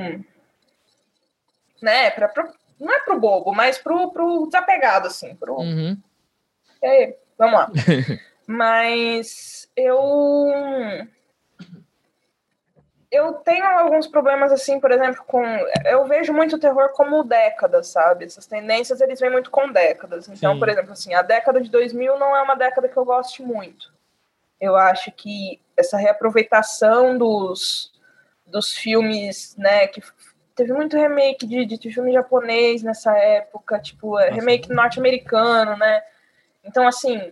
[1.82, 5.36] né, pra, pro, não é pro bobo, mas pro, pro desapegado, assim.
[5.36, 5.60] Pro...
[5.60, 5.96] Uhum.
[6.84, 7.72] É, vamos lá.
[8.48, 10.48] mas eu.
[13.10, 15.42] Eu tenho alguns problemas, assim, por exemplo, com.
[15.86, 18.26] Eu vejo muito o terror como décadas, sabe?
[18.26, 20.28] Essas tendências, eles vêm muito com décadas.
[20.28, 20.60] Então, Sim.
[20.60, 23.94] por exemplo, assim, a década de 2000 não é uma década que eu goste muito.
[24.60, 27.94] Eu acho que essa reaproveitação dos,
[28.46, 30.02] dos filmes, né, que
[30.54, 34.36] teve muito remake de, de filme japonês nessa época, tipo, é, Nossa.
[34.36, 36.04] remake norte-americano, né?
[36.64, 37.32] Então, assim,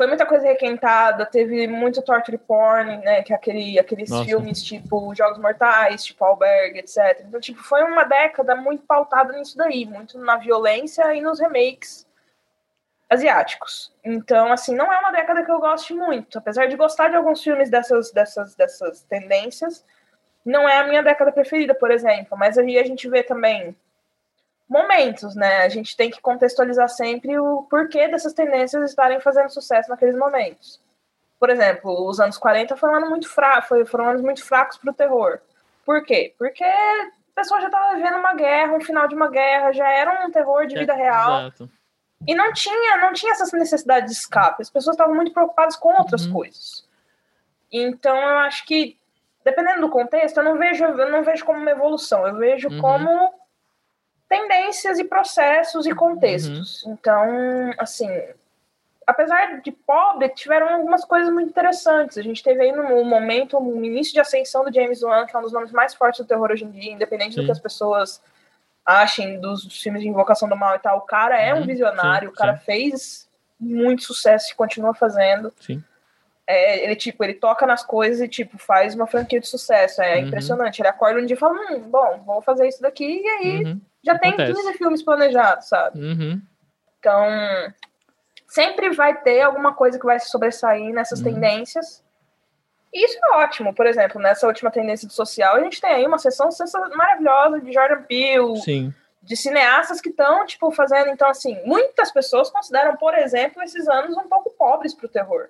[0.00, 3.22] foi muita coisa requentada, teve muito torture porn, né?
[3.22, 4.24] Que é aquele, aqueles Nossa.
[4.24, 7.22] filmes tipo Jogos Mortais, tipo Alberg, etc.
[7.28, 12.06] Então, tipo, foi uma década muito pautada nisso daí, muito na violência e nos remakes
[13.10, 13.92] asiáticos.
[14.02, 16.38] Então, assim, não é uma década que eu goste muito.
[16.38, 19.84] Apesar de gostar de alguns filmes dessas, dessas, dessas tendências,
[20.42, 23.76] não é a minha década preferida, por exemplo, mas aí a gente vê também
[24.70, 25.64] momentos, né?
[25.64, 30.80] A gente tem que contextualizar sempre o porquê dessas tendências estarem fazendo sucesso naqueles momentos.
[31.40, 34.92] Por exemplo, os anos 40 foram um ano muito fraco, foram anos muito fracos para
[34.92, 35.40] o terror.
[35.84, 36.34] Por quê?
[36.38, 40.24] Porque a pessoa já estava vivendo uma guerra, um final de uma guerra, já era
[40.24, 41.40] um terror de vida real.
[41.40, 41.68] Exato.
[42.28, 44.62] E não tinha, não tinha essa necessidade de escape.
[44.62, 46.32] As pessoas estavam muito preocupadas com outras uhum.
[46.32, 46.86] coisas.
[47.72, 48.96] Então eu acho que
[49.42, 52.80] dependendo do contexto, eu não vejo, eu não vejo como uma evolução, eu vejo uhum.
[52.80, 53.39] como
[54.30, 56.84] tendências e processos e contextos.
[56.84, 56.92] Uhum.
[56.92, 58.08] Então, assim,
[59.04, 62.16] apesar de pobre, tiveram algumas coisas muito interessantes.
[62.16, 65.38] A gente teve aí no momento, no início de ascensão do James Wan, que é
[65.38, 67.40] um dos nomes mais fortes do terror hoje em dia, independente sim.
[67.40, 68.22] do que as pessoas
[68.86, 70.98] achem dos filmes de Invocação do Mal e tal.
[70.98, 71.66] O cara é um uhum.
[71.66, 72.64] visionário, sim, o cara sim.
[72.64, 75.52] fez muito sucesso e continua fazendo.
[75.60, 75.82] Sim
[76.50, 80.02] é, ele, tipo, ele toca nas coisas e, tipo, faz uma franquia de sucesso.
[80.02, 80.26] É uhum.
[80.26, 80.80] impressionante.
[80.80, 83.80] Ele acorda um dia e fala, hum, bom, vou fazer isso daqui, e aí uhum.
[84.02, 84.54] Já tem Acontece.
[84.54, 86.00] 15 filmes planejados, sabe?
[86.00, 86.42] Uhum.
[86.98, 87.26] Então,
[88.46, 91.32] sempre vai ter alguma coisa que vai se sobressair nessas uhum.
[91.32, 92.02] tendências.
[92.92, 93.74] E isso é ótimo.
[93.74, 96.48] Por exemplo, nessa última tendência de social, a gente tem aí uma sessão
[96.96, 98.94] maravilhosa de Jordan Peele, Sim.
[99.22, 101.10] de cineastas que estão, tipo, fazendo.
[101.10, 105.48] Então, assim, muitas pessoas consideram, por exemplo, esses anos um pouco pobres para o terror.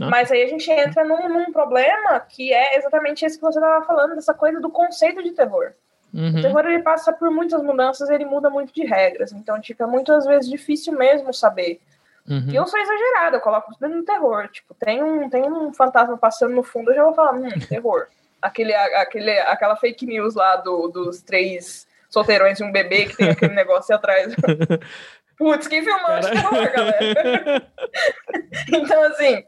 [0.00, 0.10] Ah.
[0.10, 3.84] Mas aí a gente entra num, num, problema que é exatamente esse que você estava
[3.86, 5.72] falando, dessa coisa do conceito de terror.
[6.14, 6.38] Uhum.
[6.38, 10.24] O terror ele passa por muitas mudanças, ele muda muito de regras, então fica muitas
[10.24, 11.80] vezes difícil mesmo saber.
[12.28, 12.50] Uhum.
[12.50, 14.48] E eu sou exagerada, eu coloco tudo no terror.
[14.48, 18.06] Tipo, tem um, tem um fantasma passando no fundo, eu já vou falar, hum, terror.
[18.44, 23.30] aquele, aquele, aquela fake news lá do, dos três solteirões e um bebê que tem
[23.30, 24.34] aquele negócio atrás.
[25.36, 27.72] Putz, quem filmou de terror, galera?
[28.72, 29.42] então, assim,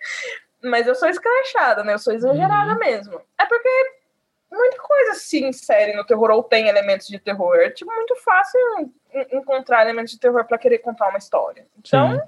[0.64, 1.92] mas eu sou escrachada, né?
[1.92, 2.78] Eu sou exagerada uhum.
[2.78, 3.20] mesmo.
[3.38, 3.68] É porque
[4.50, 7.56] muita coisa se insere no terror ou tem elementos de terror.
[7.56, 8.60] É tipo, muito fácil
[9.32, 11.66] encontrar elementos de terror para querer contar uma história.
[11.78, 12.20] Então, Sim.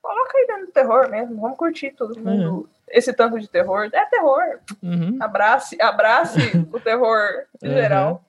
[0.00, 1.40] coloca aí dentro do terror mesmo.
[1.40, 2.68] Vamos curtir todo mundo.
[2.88, 2.98] É.
[2.98, 3.88] Esse tanto de terror.
[3.92, 4.60] É terror.
[4.82, 5.18] Uhum.
[5.20, 6.40] Abrace, abrace
[6.72, 7.74] o terror em uhum.
[7.74, 8.24] geral.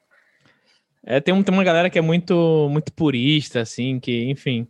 [1.05, 4.67] É, tem, um, tem uma galera que é muito, muito purista, assim, que, enfim.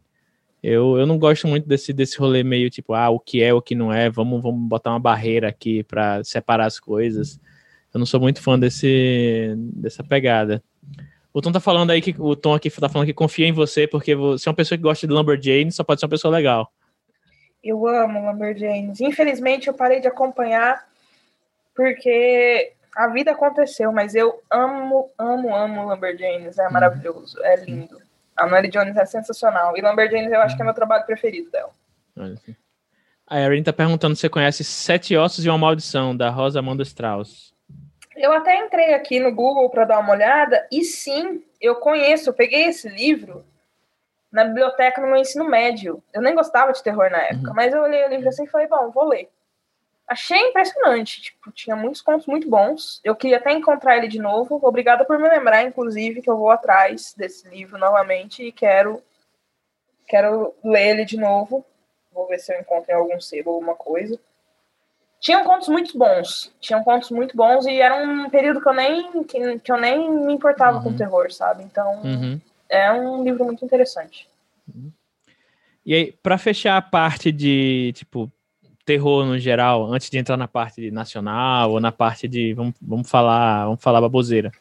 [0.61, 3.61] Eu, eu não gosto muito desse, desse rolê meio tipo, ah, o que é, o
[3.61, 7.39] que não é, vamos, vamos botar uma barreira aqui para separar as coisas.
[7.95, 10.61] Eu não sou muito fã desse, dessa pegada.
[11.33, 13.87] O Tom tá falando aí que o Tom aqui tá falando que confia em você,
[13.87, 16.69] porque você é uma pessoa que gosta de Lumberjane, só pode ser uma pessoa legal.
[17.63, 18.99] Eu amo Lumberjanes.
[18.99, 20.85] Infelizmente eu parei de acompanhar
[21.73, 26.59] porque a vida aconteceu, mas eu amo, amo, amo Lumberjanes.
[26.59, 27.97] É maravilhoso, é lindo.
[28.35, 29.77] A Noelle Jones é sensacional.
[29.77, 31.71] E Lumberjanes eu acho que é meu trabalho preferido dela.
[33.25, 36.83] A Erin tá perguntando se você conhece Sete Ossos e uma Maldição, da Rosa Amanda
[36.83, 37.54] Strauss.
[38.15, 42.33] Eu até entrei aqui no Google para dar uma olhada, e sim, eu conheço, eu
[42.33, 43.45] peguei esse livro
[44.31, 46.03] na biblioteca no meu ensino médio.
[46.13, 47.55] Eu nem gostava de terror na época, uhum.
[47.55, 49.29] mas eu olhei o livro assim e falei, bom, vou ler.
[50.07, 53.01] Achei impressionante, tipo, tinha muitos contos muito bons.
[53.03, 54.59] Eu queria até encontrar ele de novo.
[54.61, 59.01] Obrigada por me lembrar, inclusive, que eu vou atrás desse livro novamente e quero
[60.07, 61.65] quero ler ele de novo.
[62.11, 64.19] Vou ver se eu encontro em algum sebo alguma coisa.
[65.25, 66.53] Tinham contos muito bons.
[66.61, 70.07] Tinham contos muito bons e era um período que eu nem que, que eu nem
[70.23, 70.83] me importava uhum.
[70.83, 71.63] com terror, sabe?
[71.63, 72.39] Então, uhum.
[72.69, 74.29] é um livro muito interessante.
[74.67, 74.91] Uhum.
[75.83, 78.31] E aí, para fechar a parte de, tipo,
[78.85, 83.09] terror no geral, antes de entrar na parte nacional ou na parte de vamos, vamos
[83.09, 84.51] falar, vamos falar baboseira.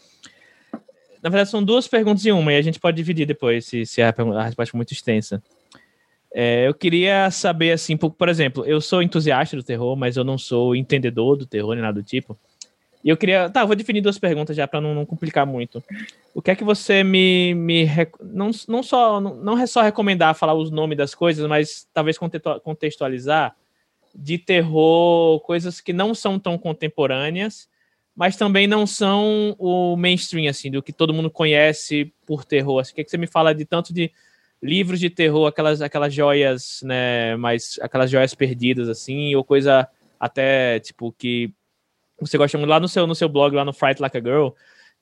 [1.22, 4.00] Na verdade, são duas perguntas em uma, e a gente pode dividir depois, se, se
[4.00, 5.42] a, a resposta for muito extensa.
[6.37, 10.25] É, eu queria saber, assim, por, por exemplo, eu sou entusiasta do terror, mas eu
[10.25, 12.37] não sou entendedor do terror nem nada do tipo.
[13.05, 13.49] E eu queria.
[13.49, 15.85] Tá, vou definir duas perguntas já para não, não, complicar muito.
[16.35, 17.55] O que é que você me.
[17.55, 17.87] me
[18.20, 22.18] não, não, só, não, não é só recomendar falar os nomes das coisas, mas talvez
[22.18, 23.55] contextualizar
[24.12, 27.68] de terror, coisas que não são tão contemporâneas,
[28.16, 32.81] mas também não são o mainstream, assim, do que todo mundo conhece por terror.
[32.81, 34.11] Assim, o que, é que você me fala de tanto de
[34.62, 39.88] livros de terror, aquelas, aquelas joias, né, mais aquelas joias perdidas, assim, ou coisa
[40.19, 41.53] até, tipo, que
[42.21, 44.49] você gosta muito lá no seu, no seu blog, lá no Fright Like a Girl,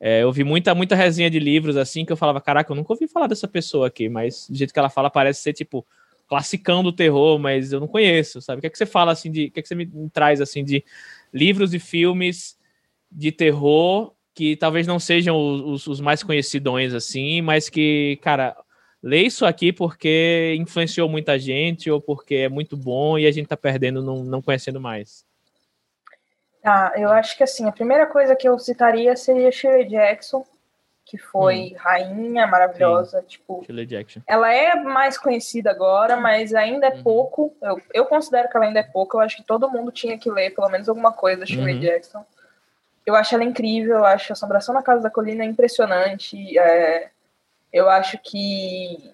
[0.00, 2.92] é, eu vi muita, muita resenha de livros, assim, que eu falava, caraca, eu nunca
[2.92, 5.86] ouvi falar dessa pessoa aqui, mas do jeito que ela fala, parece ser, tipo,
[6.32, 8.58] classicão do terror, mas eu não conheço, sabe?
[8.58, 10.40] O que é que você fala assim de, o que é que você me traz
[10.40, 10.82] assim de
[11.32, 12.58] livros e filmes
[13.10, 18.56] de terror que talvez não sejam os, os mais conhecidões assim, mas que, cara,
[19.02, 23.48] lê isso aqui porque influenciou muita gente ou porque é muito bom e a gente
[23.48, 25.24] tá perdendo não, não conhecendo mais.
[26.64, 30.46] Ah, eu acho que assim, a primeira coisa que eu citaria seria Shirley Jackson,
[31.04, 31.76] que foi hum.
[31.76, 33.26] rainha maravilhosa, Sim.
[33.26, 33.64] tipo.
[34.26, 37.02] Ela é mais conhecida agora, mas ainda é uhum.
[37.02, 37.56] pouco.
[37.60, 39.16] Eu, eu considero que ela ainda é pouco.
[39.16, 41.80] Eu acho que todo mundo tinha que ler pelo menos alguma coisa da Shirley uhum.
[41.80, 42.24] Jackson.
[43.04, 46.56] Eu acho ela incrível, eu acho Assombração na Casa da Colina impressionante.
[46.56, 47.10] É,
[47.72, 49.12] eu acho que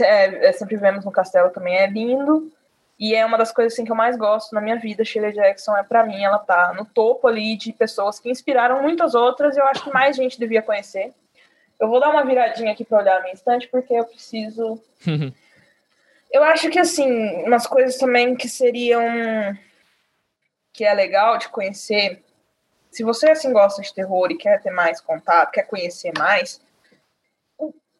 [0.00, 2.50] é, é, Sempre Vemos no Castelo também é lindo.
[2.98, 5.04] E é uma das coisas assim, que eu mais gosto na minha vida.
[5.04, 9.14] Shirley Jackson é, para mim, ela tá no topo ali de pessoas que inspiraram muitas
[9.14, 11.12] outras e eu acho que mais gente devia conhecer.
[11.80, 14.80] Eu vou dar uma viradinha aqui para olhar a minha estante, porque eu preciso.
[16.30, 19.02] eu acho que, assim, umas coisas também que seriam.
[20.72, 22.22] que é legal de conhecer.
[22.88, 26.60] Se você, assim, gosta de terror e quer ter mais contato, quer conhecer mais,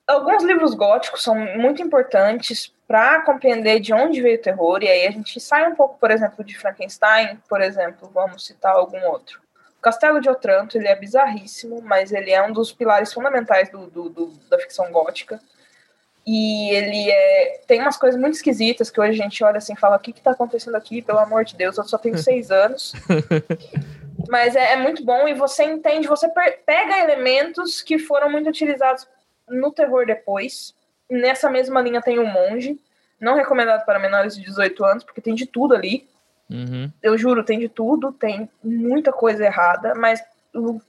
[0.06, 5.06] alguns livros góticos são muito importantes para compreender de onde veio o terror, e aí
[5.06, 9.40] a gente sai um pouco, por exemplo, de Frankenstein, por exemplo, vamos citar algum outro.
[9.78, 13.86] O Castelo de Otranto, ele é bizarríssimo, mas ele é um dos pilares fundamentais do,
[13.86, 15.40] do, do da ficção gótica.
[16.24, 19.78] E ele é, tem umas coisas muito esquisitas que hoje a gente olha assim e
[19.78, 21.02] fala: o que está acontecendo aqui?
[21.02, 22.92] Pelo amor de Deus, eu só tenho seis anos.
[24.28, 29.08] Mas é, é, muito bom e você entende, você pega elementos que foram muito utilizados
[29.52, 30.74] no terror depois
[31.12, 32.80] Nessa mesma linha tem o Monge,
[33.20, 36.08] não recomendado para menores de 18 anos, porque tem de tudo ali.
[36.50, 36.90] Uhum.
[37.02, 40.80] Eu juro, tem de tudo, tem muita coisa errada, mas o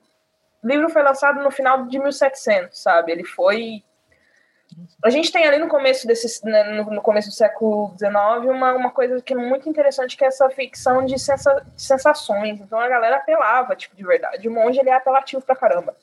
[0.64, 3.12] livro foi lançado no final de 1700, sabe?
[3.12, 3.84] Ele foi.
[5.04, 8.92] A gente tem ali no começo desse, né, no, começo do século XIX uma, uma
[8.92, 12.62] coisa que é muito interessante que é essa ficção de, sensa, de sensações.
[12.62, 14.48] Então a galera apelava, tipo, de verdade.
[14.48, 15.94] O monge ele é apelativo pra caramba.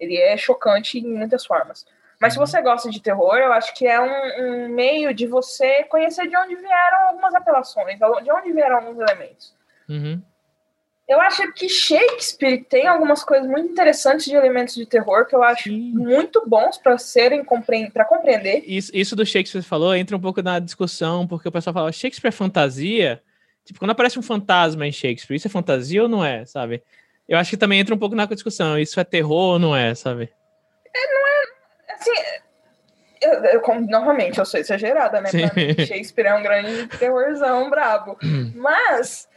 [0.00, 1.86] Ele é chocante em muitas formas.
[2.20, 2.46] Mas se uhum.
[2.46, 6.36] você gosta de terror, eu acho que é um, um, meio de você conhecer de
[6.36, 9.54] onde vieram algumas apelações, de onde vieram alguns elementos.
[9.88, 10.20] Uhum.
[11.10, 15.42] Eu acho que Shakespeare tem algumas coisas muito interessantes de elementos de terror que eu
[15.42, 15.92] acho Sim.
[15.92, 17.44] muito bons para serem
[17.92, 18.62] para compreender.
[18.64, 22.28] Isso, isso do Shakespeare falou entra um pouco na discussão, porque o pessoal fala Shakespeare
[22.28, 23.20] é fantasia.
[23.64, 26.80] Tipo, quando aparece um fantasma em Shakespeare, isso é fantasia ou não é, sabe?
[27.30, 29.94] Eu acho que também entra um pouco na discussão, isso é terror ou não é,
[29.94, 30.32] sabe?
[30.92, 31.94] É, não é.
[31.94, 32.10] Assim,
[33.22, 35.30] eu, eu, como, novamente, eu sou exagerada, né?
[35.30, 38.18] Pra mim, Shakespeare é um grande terrorzão brabo.
[38.56, 39.28] Mas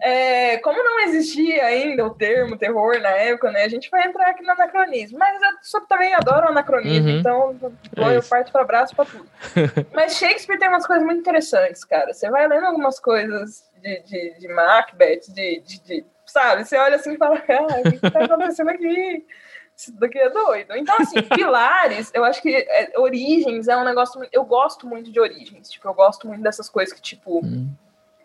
[0.00, 3.64] é, como não existia ainda o termo terror na época, né?
[3.64, 5.18] A gente vai entrar aqui no anacronismo.
[5.18, 7.18] Mas eu só também adoro anacronismo, uhum.
[7.18, 7.58] então
[7.96, 9.28] é eu parto para braço para tudo.
[9.92, 12.14] Mas Shakespeare tem umas coisas muito interessantes, cara.
[12.14, 16.04] Você vai lendo algumas coisas de, de, de Macbeth, de, de, de
[16.34, 16.64] sabe?
[16.64, 19.24] Você olha assim e fala, cara, o que está acontecendo aqui?
[19.76, 20.76] Isso daqui é doido.
[20.76, 24.20] Então, assim, pilares, eu acho que é, origens é um negócio.
[24.32, 25.70] Eu gosto muito de origens.
[25.70, 27.38] Tipo, eu gosto muito dessas coisas que, tipo.
[27.44, 27.74] Hum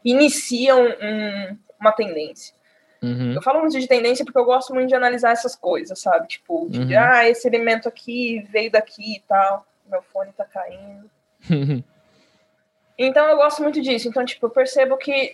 [0.03, 2.53] iniciam um, uma tendência.
[3.01, 3.33] Uhum.
[3.33, 6.27] Eu falo muito de tendência porque eu gosto muito de analisar essas coisas, sabe?
[6.27, 6.99] Tipo, de, uhum.
[6.99, 9.65] ah, esse elemento aqui veio daqui e tal.
[9.89, 11.09] Meu fone tá caindo.
[12.97, 14.07] então eu gosto muito disso.
[14.07, 15.33] Então, tipo, eu percebo que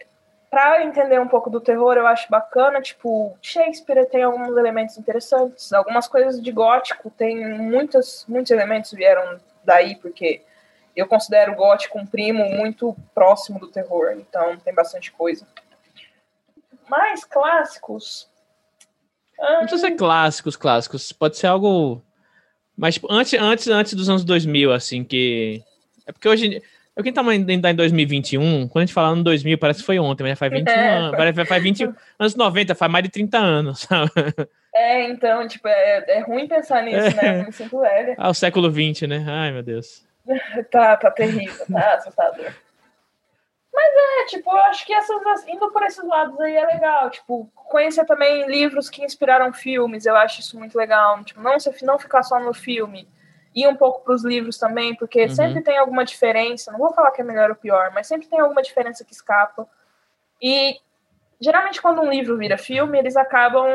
[0.55, 5.73] para entender um pouco do terror, eu acho bacana, tipo, Shakespeare tem alguns elementos interessantes,
[5.73, 10.43] algumas coisas de gótico tem muitos, muitos elementos vieram daí, porque
[10.95, 15.45] eu considero o gótico um primo muito próximo do terror, então tem bastante coisa.
[16.87, 18.29] Mais clássicos.
[19.37, 21.11] Não precisa ser clássicos, clássicos.
[21.11, 22.01] Pode ser algo.
[22.77, 25.61] Mas tipo, antes, antes, antes dos anos 2000, assim, que.
[26.07, 26.63] É porque hoje.
[26.95, 29.99] Eu quem tá ainda em 2021, quando a gente fala ano 2000, parece que foi
[29.99, 30.89] ontem, mas já faz 21 é.
[30.89, 31.17] anos.
[31.17, 31.83] Parece faz 20
[32.17, 34.11] anos 90, faz mais de 30 anos, sabe?
[34.73, 37.21] É, então, tipo, é, é ruim pensar nisso, né?
[37.21, 37.31] é.
[37.33, 37.41] né?
[37.41, 37.81] Eu me sinto.
[38.17, 39.25] Ah, o século 20, né?
[39.27, 40.05] Ai, meu Deus.
[40.71, 42.51] tá, tá terrível, tá assustador.
[43.73, 47.09] Mas é, tipo, eu acho que essas, indo por esses lados aí é legal.
[47.09, 51.21] Tipo, conhecer também livros que inspiraram filmes, eu acho isso muito legal.
[51.25, 53.05] Tipo, não, não ficar só no filme.
[53.55, 55.29] Ir um pouco pros livros também, porque uhum.
[55.29, 56.71] sempre tem alguma diferença.
[56.71, 59.67] Não vou falar que é melhor ou pior, mas sempre tem alguma diferença que escapa.
[60.41, 60.77] E
[61.39, 63.65] geralmente quando um livro vira filme, eles acabam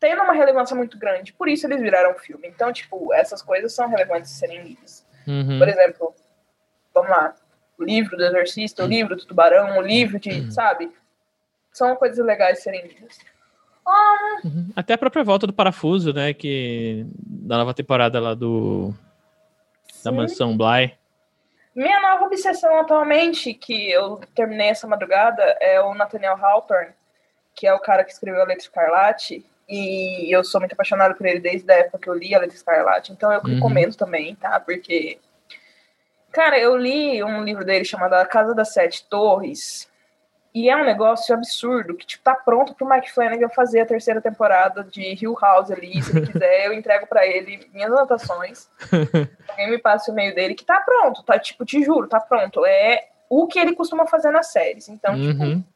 [0.00, 1.32] tendo uma relevância muito grande.
[1.32, 2.48] Por isso eles viraram filme.
[2.48, 5.06] Então, tipo, essas coisas são relevantes de serem lidas.
[5.26, 5.58] Uhum.
[5.58, 6.14] Por exemplo,
[6.92, 7.34] vamos lá,
[7.78, 10.50] o livro do Exorcista, o livro do Tubarão, o livro de, uhum.
[10.50, 10.90] sabe?
[11.72, 13.18] São coisas legais de serem lidas.
[14.44, 14.70] Uhum.
[14.74, 16.32] Até a própria volta do Parafuso, né?
[16.32, 18.94] Que da nova temporada lá do
[19.92, 20.04] Sim.
[20.04, 20.94] da Mansão Bly.
[21.74, 26.92] Minha nova obsessão atualmente, que eu terminei essa madrugada, é o Nathaniel Hawthorne,
[27.54, 29.46] que é o cara que escreveu a Letra Escarlate.
[29.68, 32.56] E eu sou muito apaixonada por ele desde a época que eu li a Letra
[32.56, 33.12] Escarlate.
[33.12, 33.54] Então eu uhum.
[33.54, 34.58] recomendo também, tá?
[34.58, 35.18] Porque.
[36.32, 39.89] Cara, eu li um livro dele chamado A Casa das Sete Torres.
[40.52, 44.20] E é um negócio absurdo, que tipo, tá pronto pro Mike Flanagan fazer a terceira
[44.20, 46.02] temporada de Hill House ali.
[46.02, 48.68] Se ele quiser, eu entrego para ele minhas anotações.
[49.48, 51.38] Alguém me passa o e-mail dele, que tá pronto, tá?
[51.38, 52.66] Tipo, te juro, tá pronto.
[52.66, 54.88] É o que ele costuma fazer nas séries.
[54.88, 55.58] Então, tipo, uhum.
[55.58, 55.68] tipo,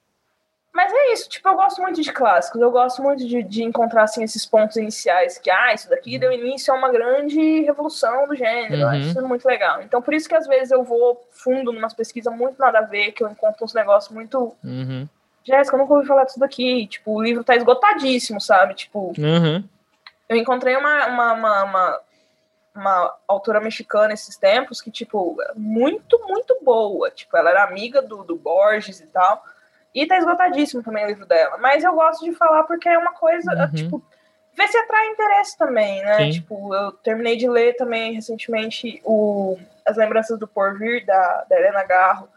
[0.74, 4.02] mas é isso, tipo, eu gosto muito de clássicos, eu gosto muito de, de encontrar,
[4.02, 8.34] assim, esses pontos iniciais, que, ah, isso daqui deu início a uma grande revolução do
[8.34, 8.80] gênero, uhum.
[8.80, 9.80] eu acho isso muito legal.
[9.82, 13.12] Então, por isso que às vezes eu vou fundo numas pesquisas muito nada a ver,
[13.12, 14.52] que eu encontro uns negócios muito...
[14.64, 15.08] Uhum.
[15.44, 19.12] Jéssica, eu nunca ouvi falar disso daqui, tipo, o livro tá esgotadíssimo, sabe, tipo...
[19.16, 19.62] Uhum.
[20.28, 22.00] Eu encontrei uma, uma, uma, uma
[22.74, 27.08] uma autora mexicana esses tempos que, tipo, muito, muito boa.
[27.10, 29.44] Tipo, ela era amiga do, do Borges e tal.
[29.94, 31.56] E tá esgotadíssimo também o livro dela.
[31.58, 33.70] Mas eu gosto de falar porque é uma coisa, uhum.
[33.70, 34.04] tipo,
[34.56, 36.18] ver se atrai interesse também, né?
[36.18, 36.30] Sim.
[36.30, 41.84] Tipo, eu terminei de ler também recentemente o As Lembranças do Porvir, da, da Helena
[41.84, 42.28] Garro,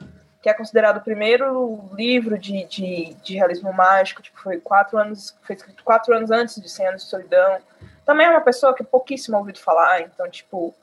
[0.41, 5.35] que é considerado o primeiro livro de, de, de realismo mágico, tipo, foi quatro anos,
[5.41, 7.57] foi escrito quatro anos antes de Cem Anos de Solidão.
[8.05, 10.75] Também é uma pessoa que pouquíssimo ouvido falar, então, tipo,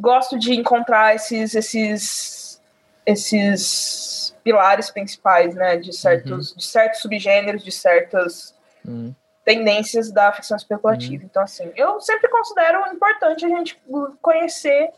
[0.00, 2.60] gosto de encontrar esses, esses,
[3.06, 6.56] esses pilares principais, né, de certos, uhum.
[6.58, 8.54] de certos subgêneros, de certas
[8.86, 9.14] uhum.
[9.42, 11.22] tendências da ficção especulativa.
[11.22, 11.28] Uhum.
[11.30, 13.80] Então, assim, eu sempre considero importante a gente
[14.20, 14.90] conhecer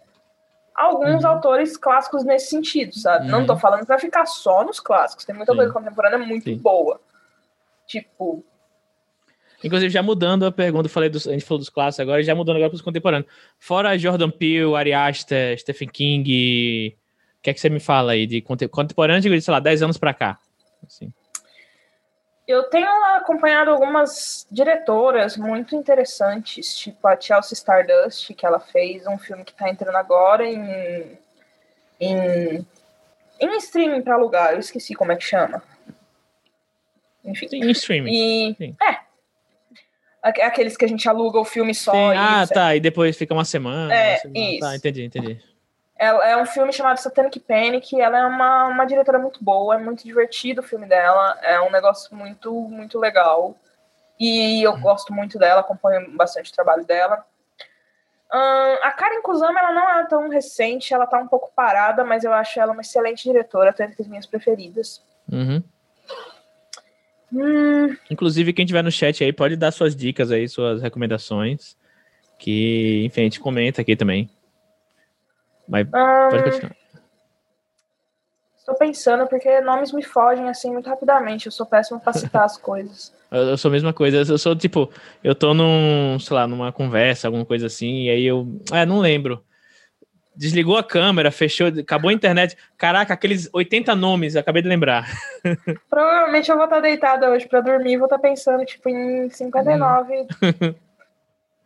[0.74, 1.30] alguns uhum.
[1.30, 3.28] autores clássicos nesse sentido, sabe?
[3.28, 3.58] Não tô uhum.
[3.58, 5.58] falando para ficar só nos clássicos, tem muita Sim.
[5.58, 6.58] coisa contemporânea muito Sim.
[6.58, 7.00] boa.
[7.86, 8.44] Tipo,
[9.64, 12.56] Inclusive, já mudando a pergunta, falei dos, a gente falou dos clássicos agora, já mudando
[12.56, 13.30] agora para os contemporâneos.
[13.58, 16.96] Fora Jordan Peele, Ari Aster, Stephen King,
[17.46, 20.12] que é que você me fala aí de contemporâneo, de, sei lá, 10 anos para
[20.12, 20.36] cá?
[20.84, 21.12] Assim.
[22.46, 29.16] Eu tenho acompanhado algumas diretoras muito interessantes, tipo a Chelsea Stardust, que ela fez um
[29.16, 31.16] filme que está entrando agora em,
[32.00, 32.66] em,
[33.40, 35.62] em streaming para alugar, eu esqueci como é que chama.
[37.24, 37.46] enfim.
[37.48, 38.12] Sim, em streaming.
[38.12, 38.76] E, Sim.
[38.82, 38.98] é.
[40.20, 41.92] Aque- Aqueles que a gente aluga o filme só.
[41.92, 42.74] Sim, e ah, tá.
[42.74, 43.94] E depois fica uma semana.
[43.94, 44.50] É, uma semana.
[44.50, 44.60] isso.
[44.60, 45.55] Tá, entendi, entendi.
[45.98, 47.98] Ela é um filme chamado Satanic Panic.
[48.00, 51.38] Ela é uma, uma diretora muito boa, é muito divertido o filme dela.
[51.42, 53.56] É um negócio muito, muito legal.
[54.18, 54.74] E Uhum.
[54.74, 57.24] eu gosto muito dela, acompanho bastante o trabalho dela.
[58.82, 62.32] A Karen Kusama, ela não é tão recente, ela tá um pouco parada, mas eu
[62.32, 65.02] acho ela uma excelente diretora, até entre as minhas preferidas.
[65.30, 65.62] Uhum.
[67.32, 71.76] Hum, Inclusive, quem tiver no chat aí pode dar suas dicas aí, suas recomendações.
[72.38, 74.28] Que, enfim, a gente comenta aqui também.
[75.68, 76.76] Mas ahn, pode continuar.
[78.66, 81.46] Estou pensando porque nomes me fogem assim muito rapidamente.
[81.46, 83.14] Eu sou péssima para citar as coisas.
[83.30, 84.18] Eu, sou a mesma coisa.
[84.18, 84.88] Eu sou tipo,
[85.22, 88.46] eu tô num, sei lá, numa conversa, alguma coisa assim, e aí eu.
[88.72, 89.42] É, não lembro.
[90.34, 92.56] Desligou a câmera, fechou, acabou a internet.
[92.78, 95.10] Caraca, aqueles 80 nomes, acabei de lembrar.
[95.90, 100.26] Provavelmente eu vou estar deitada hoje para dormir vou estar pensando tipo em 59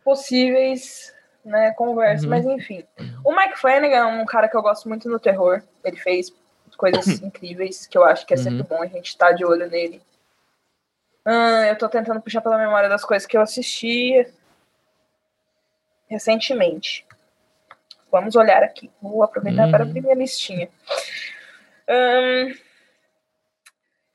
[0.03, 1.13] possíveis
[1.43, 2.29] né, conversas, Uhum.
[2.29, 2.85] mas enfim.
[3.23, 5.61] O Mike Flanagan é um cara que eu gosto muito no terror.
[5.83, 6.33] Ele fez
[6.77, 8.67] coisas incríveis que eu acho que é sempre Uhum.
[8.67, 10.01] bom a gente estar de olho nele.
[11.25, 14.25] Ah, eu tô tentando puxar pela memória das coisas que eu assisti
[16.09, 17.05] recentemente.
[18.11, 18.89] Vamos olhar aqui.
[19.01, 19.71] Vou aproveitar Uhum.
[19.71, 20.69] para abrir minha listinha.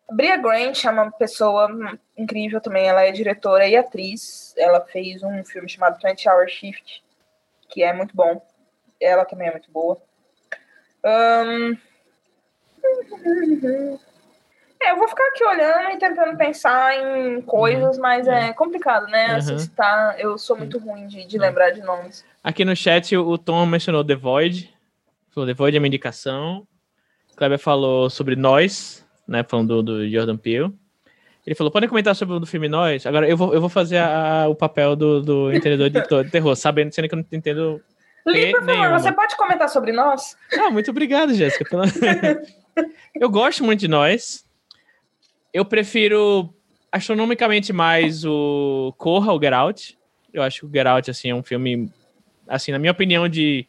[0.09, 1.69] A Bria Grant é uma pessoa
[2.17, 2.87] incrível também.
[2.89, 4.55] Ela é diretora e atriz.
[4.57, 7.03] Ela fez um filme chamado 20 Hour Shift,
[7.69, 8.45] que é muito bom.
[9.01, 10.01] Ela também é muito boa.
[11.05, 11.77] Ahn,
[14.81, 19.37] é, eu vou ficar aqui olhando e tentando pensar em coisas, mas é complicado, né?
[19.37, 19.67] Assim, Uhum.
[19.75, 22.25] tá, eu sou muito ruim de, de lembrar de nomes.
[22.43, 24.75] Aqui no chat, o Tom mencionou The Void.
[25.31, 26.67] Falou The Void é uma indicação.
[27.33, 29.43] O Kleber falou sobre Nós, né?
[29.43, 30.73] Falando do, do Jordan Peele.
[31.47, 33.07] Ele falou, podem comentar sobre o filme Nós?
[33.07, 36.93] Agora eu vou, eu vou fazer a- o papel do, do entendedor de, terror, sabendo,
[36.93, 37.81] sendo que eu não entendo.
[38.27, 38.99] Li, por favor, nenhuma.
[38.99, 40.37] você pode comentar sobre nós?
[40.59, 41.65] Ah, muito obrigado, Jéssica.
[41.71, 41.85] pela-
[43.15, 44.45] eu gosto muito de Nós.
[45.55, 46.53] Eu prefiro
[46.91, 49.99] astronomicamente mais o Corra, o Get Out.
[50.33, 51.89] Eu acho que o Get Out, assim, é um filme,
[52.49, 53.67] assim, na minha opinião, de,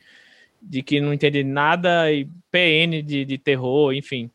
[0.60, 4.32] de que não entende nada e PN de, de terror, enfim.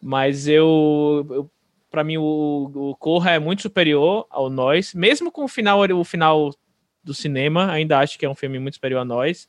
[0.00, 1.50] Mas eu, eu
[1.94, 4.92] para mim, o, o Corra é muito superior ao Nós.
[4.94, 6.52] Mesmo com o final, o final
[7.04, 9.48] do cinema, ainda acho que é um filme muito superior a Nós.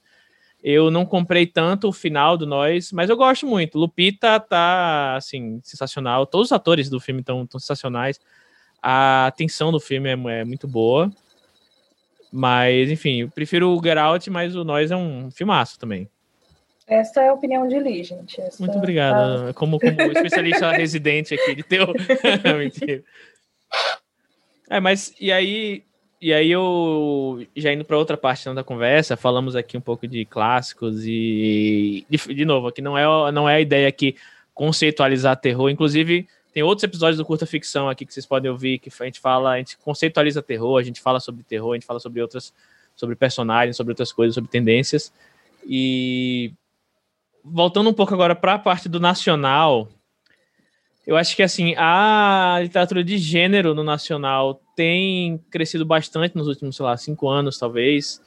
[0.64, 3.80] Eu não comprei tanto o final do Nós, mas eu gosto muito.
[3.80, 6.28] Lupita tá, assim, sensacional.
[6.28, 8.20] Todos os atores do filme estão sensacionais.
[8.80, 11.12] A atenção do filme é, é muito boa.
[12.32, 16.08] Mas, enfim, eu prefiro o Get Out, mas o Nós é um filmaço também.
[16.88, 18.40] Essa é a opinião de Lee, gente.
[18.40, 19.54] Essa- Muito tá- obrigado.
[19.56, 21.88] Como, como especialista residente aqui de teu.
[22.58, 23.04] Mentira.
[24.70, 25.84] É, mas e aí,
[26.22, 30.26] e aí eu já indo para outra parte da conversa, falamos aqui um pouco de
[30.26, 34.16] clássicos e de, de novo, aqui não é não é a ideia aqui
[34.54, 38.90] conceitualizar terror, inclusive tem outros episódios do curta ficção aqui que vocês podem ouvir que
[38.90, 42.00] a gente fala, a gente conceitualiza terror, a gente fala sobre terror, a gente fala
[42.00, 42.54] sobre outras
[42.96, 45.12] sobre personagens, sobre outras coisas, sobre tendências.
[45.68, 46.54] E
[47.46, 49.88] voltando um pouco agora para a parte do nacional,
[51.06, 56.76] eu acho que assim a literatura de gênero no nacional tem crescido bastante nos últimos,
[56.76, 58.20] sei lá, cinco anos, talvez.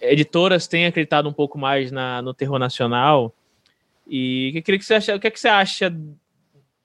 [0.00, 3.34] Editoras têm acreditado um pouco mais na, no terror nacional.
[4.08, 5.94] E queria que você acha, o que, é que você acha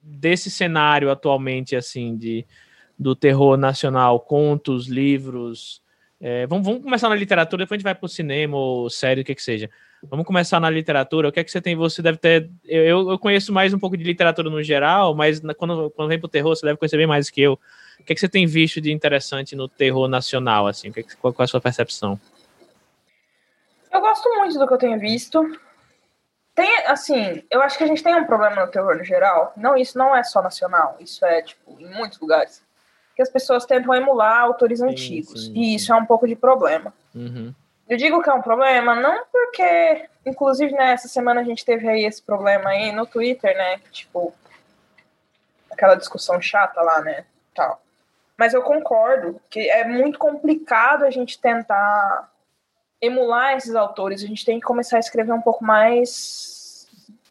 [0.02, 2.46] desse cenário atualmente, assim, de,
[3.00, 5.82] do terror nacional, contos, livros?
[6.20, 9.22] É, vamos, vamos começar na literatura, depois a gente vai para o cinema ou série,
[9.22, 9.70] o que que seja.
[10.04, 11.28] Vamos começar na literatura.
[11.30, 11.76] O que é que você tem?
[11.76, 12.50] Você deve ter.
[12.64, 16.20] Eu, eu conheço mais um pouco de literatura no geral, mas na- quando, quando vem
[16.20, 17.54] pro terror, você deve conhecer bem mais que eu.
[18.00, 20.68] O que é que você tem visto de interessante no terror nacional?
[20.68, 20.90] Assim?
[20.90, 22.20] O que é que- qual, qual é a sua percepção?
[23.92, 25.44] Eu gosto muito do que eu tenho visto.
[26.54, 29.54] Tem, assim, eu acho que a gente tem um problema no terror no geral.
[29.58, 32.64] Não, isso não é só nacional, isso é, tipo, em muitos lugares.
[33.16, 35.46] Que as pessoas tentam emular autores Sim, antigos.
[35.46, 35.76] sim, e sim.
[35.76, 36.94] isso é um pouco de problema.
[37.16, 37.54] Uhum.
[37.90, 42.04] Eu digo que é um problema, não porque, inclusive, né, semana a gente teve aí
[42.04, 43.80] esse problema aí no Twitter, né?
[43.92, 44.34] Tipo,
[45.72, 47.26] aquela discussão chata lá, né?
[47.56, 47.82] Tal.
[48.38, 52.30] Mas eu concordo que é muito complicado a gente tentar
[53.02, 54.24] emular esses autores.
[54.24, 56.57] A gente tem que começar a escrever um pouco mais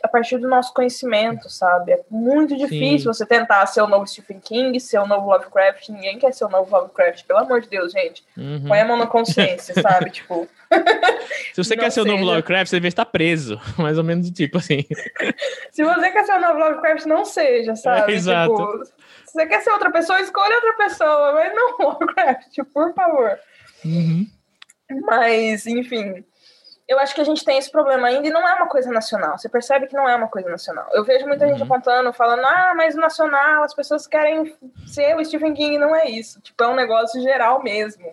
[0.03, 1.93] a partir do nosso conhecimento, sabe?
[1.93, 5.89] É muito difícil você tentar ser o novo Stephen King, ser o novo Lovecraft.
[5.89, 8.25] Ninguém quer ser o novo Lovecraft, pelo amor de Deus, gente.
[8.37, 8.65] Uhum.
[8.69, 10.11] Põe a mão na consciência, sabe?
[10.11, 10.47] Tipo.
[11.53, 12.31] Se você quer ser o novo seja.
[12.31, 13.61] Lovecraft, você devia estar preso.
[13.79, 14.85] Mais ou menos do tipo assim.
[15.73, 18.13] Se você quer ser o novo Lovecraft, não seja, sabe?
[18.13, 18.55] É, exato.
[18.55, 18.83] Tipo,
[19.25, 23.39] você quer ser outra pessoa, escolha outra pessoa, mas não Lovecraft, por favor.
[23.85, 24.27] Uhum.
[25.03, 26.25] Mas, enfim,
[26.89, 29.37] eu acho que a gente tem esse problema ainda e não é uma coisa nacional.
[29.37, 30.89] Você percebe que não é uma coisa nacional.
[30.93, 31.65] Eu vejo muita gente Uhum.
[31.65, 34.55] apontando, falando, ah, mas o nacional, as pessoas querem
[34.87, 35.79] ser o Stephen King.
[35.79, 36.41] Não é isso.
[36.41, 38.07] Tipo, é um negócio geral mesmo.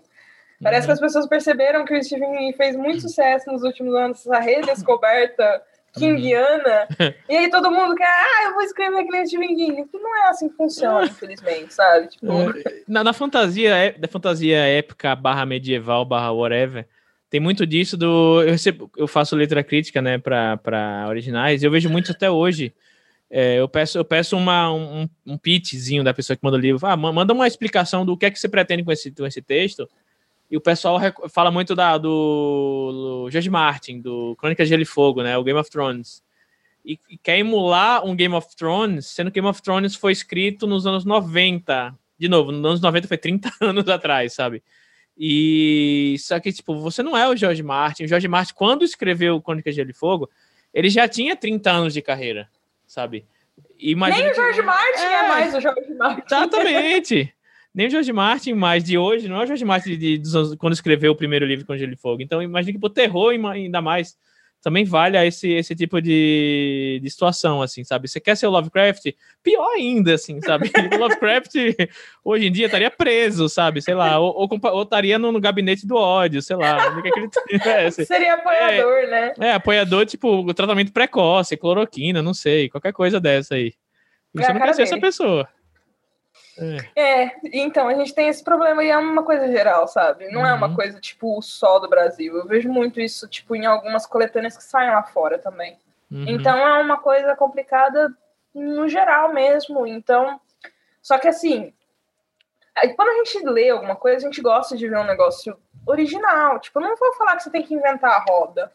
[0.61, 0.93] Parece que Uhum.
[0.93, 5.61] as pessoas perceberam que o Stephen King fez muito sucesso nos últimos anos, essa redescoberta
[5.93, 6.87] kingiana.
[7.29, 9.85] E aí todo mundo quer, ah, eu vou escrever o Stephen King.
[9.85, 12.07] Que não é assim que funciona, infelizmente, sabe?
[12.07, 16.87] Tipo, É, Na, na fantasia, é- da fantasia épica barra medieval barra whatever,
[17.33, 18.43] tem muito disso do.
[18.43, 22.71] Eu, recebo, eu faço letra crítica, né, para originais, e eu vejo muito até hoje.
[23.27, 26.85] É, eu peço, eu peço uma, um, um pitchzinho da pessoa que manda o livro.
[26.85, 29.41] Ah, ma- manda uma explicação do que é que você pretende com esse, com esse
[29.41, 29.89] texto.
[30.51, 34.85] E o pessoal fala muito da, do, do George Martin, do Crônicas de Gelo e
[34.85, 35.35] Fogo, né?
[35.35, 36.21] O Game of Thrones.
[36.85, 40.67] E, e quer emular um Game of Thrones, sendo que Game of Thrones foi escrito
[40.67, 41.95] nos anos 90.
[42.15, 44.61] De novo, nos anos 90 foi 30 anos atrás, sabe?
[45.17, 48.03] E só que, tipo, você não é o George Martin.
[48.03, 50.29] O George Martin, quando escreveu Crônicas de Gelo e Fogo,
[50.73, 52.49] ele já tinha 30 anos de carreira,
[52.87, 53.25] sabe?
[53.79, 55.27] Imagina nem o que- George Martin é, É.
[55.27, 56.23] mais o George Martin.
[56.25, 57.33] Exatamente.
[57.75, 60.55] Nem o George Martin mais de hoje, não é o George Martin de, de- anos-
[60.55, 62.21] quando escreveu o primeiro livro com Gelo e Fogo.
[62.21, 64.17] Então, imagina que pro terror ainda mais
[64.63, 68.07] também vale a esse, esse tipo de, de situação, assim, sabe?
[68.07, 69.13] Você quer ser o Lovecraft?
[69.43, 70.71] Pior ainda, assim, sabe?
[70.93, 71.53] O Lovecraft
[72.23, 73.81] hoje em dia estaria preso, sabe?
[73.81, 76.77] Sei lá, ou, ou, estaria no, no gabinete do ódio, sei lá.
[77.65, 77.91] é.
[77.91, 79.33] Seria apoiador, né?
[79.37, 83.73] É, apoiador, tipo, tratamento precoce, cloroquina, não sei, qualquer coisa dessa aí.
[84.37, 85.47] É você a não quer ser essa pessoa.
[86.95, 87.23] É.
[87.23, 90.29] É, então a gente tem esse problema e é uma coisa geral, sabe?
[90.31, 90.75] Não é uma Uhum.
[90.75, 92.35] coisa tipo só do Brasil.
[92.37, 95.77] Eu vejo muito isso, tipo, em algumas coletâneas que saem lá fora também.
[96.11, 96.25] Uhum.
[96.27, 98.13] Então é uma coisa complicada
[98.53, 99.87] no geral mesmo.
[99.87, 100.39] Então,
[101.01, 101.73] só que assim,
[102.95, 106.59] quando a gente lê alguma coisa, a gente gosta de ver um negócio original.
[106.59, 108.71] Tipo, eu não vou falar que você tem que inventar a roda,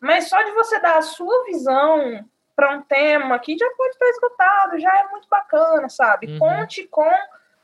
[0.00, 2.24] mas só de você dar a sua visão
[2.58, 6.26] para um tema que já pode estar esgotado, já é muito bacana, sabe?
[6.26, 6.38] Uhum.
[6.40, 7.08] Conte com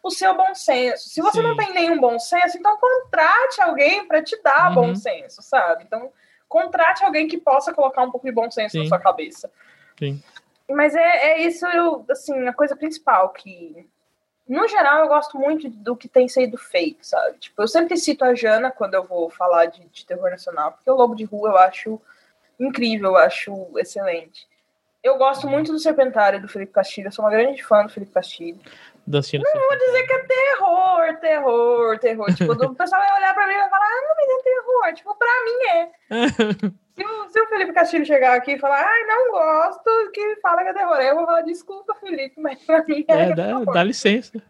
[0.04, 1.08] o seu bom senso.
[1.08, 1.48] Se você Sim.
[1.48, 4.74] não tem nenhum bom senso, então contrate alguém para te dar Uhum.
[4.76, 5.82] bom senso, sabe?
[5.82, 6.12] Então,
[6.48, 8.88] contrate alguém que possa colocar um pouco de bom senso na Sim.
[8.88, 9.50] sua cabeça.
[9.98, 10.22] Sim.
[10.70, 13.84] Mas é, é isso, eu, assim, a coisa principal que.
[14.48, 17.38] No geral, eu gosto muito do que tem sido feito, sabe?
[17.38, 20.88] Tipo, eu sempre cito a Jana quando eu vou falar de, de terror nacional, porque
[20.88, 22.00] o Lobo de Rua eu acho
[22.60, 24.46] incrível, eu acho excelente.
[25.04, 28.10] Eu gosto muito do Serpentário do Felipe Castilho, eu sou uma grande fã do Felipe
[28.10, 28.58] Castilho.
[29.06, 32.34] Dancinha não vou dizer que é terror, terror, terror.
[32.34, 34.94] Tipo, o pessoal vai olhar pra mim e vai falar, ah, não, mas é terror.
[34.94, 36.74] Tipo, pra mim é.
[36.94, 40.62] Se o, se o Felipe Castilho chegar aqui e falar, ai, não gosto, que fala
[40.62, 40.94] que é terror.
[40.94, 44.40] Aí eu vou falar, desculpa, Felipe, mas pra mim é, É, dá, dá licença.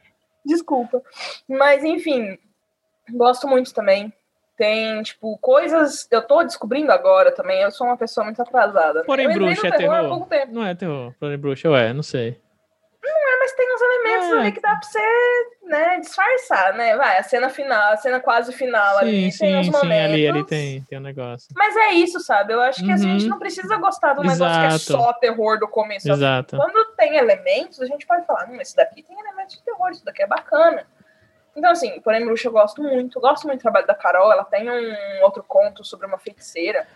[0.44, 1.02] Desculpa.
[1.48, 2.38] Mas, enfim,
[3.12, 4.12] gosto muito também.
[4.56, 6.06] Tem, tipo, coisas.
[6.10, 7.60] Eu tô descobrindo agora também.
[7.62, 9.02] Eu sou uma pessoa muito atrasada.
[9.04, 10.46] Porém, bruxa é terror terror?
[10.52, 11.12] Não é terror.
[11.18, 12.40] Porém, bruxa, ué, não sei.
[13.06, 14.32] É, mas tem uns elementos É.
[14.38, 15.00] ali que dá pra você,
[15.64, 16.96] né, disfarçar, né?
[16.96, 19.96] Vai, a cena final, a cena quase final ali, Sim, tem uns sim, momentos.
[19.98, 21.48] sim, ali, ali tem, tem um negócio.
[21.54, 22.54] Mas é isso, sabe?
[22.54, 22.98] Eu acho que a Uhum.
[23.02, 25.02] gente não precisa gostar de um negócio que é Exato.
[25.02, 26.10] só terror do começo.
[26.10, 26.56] Exato.
[26.56, 30.04] Quando tem elementos, a gente pode falar, hum, esse daqui tem elementos de terror, isso
[30.04, 30.86] daqui é bacana.
[31.56, 33.20] Então, assim, porém, Bruxa eu gosto muito.
[33.20, 34.32] Gosto muito do trabalho da Carol.
[34.32, 36.86] Ela tem um outro conto sobre uma feiticeira.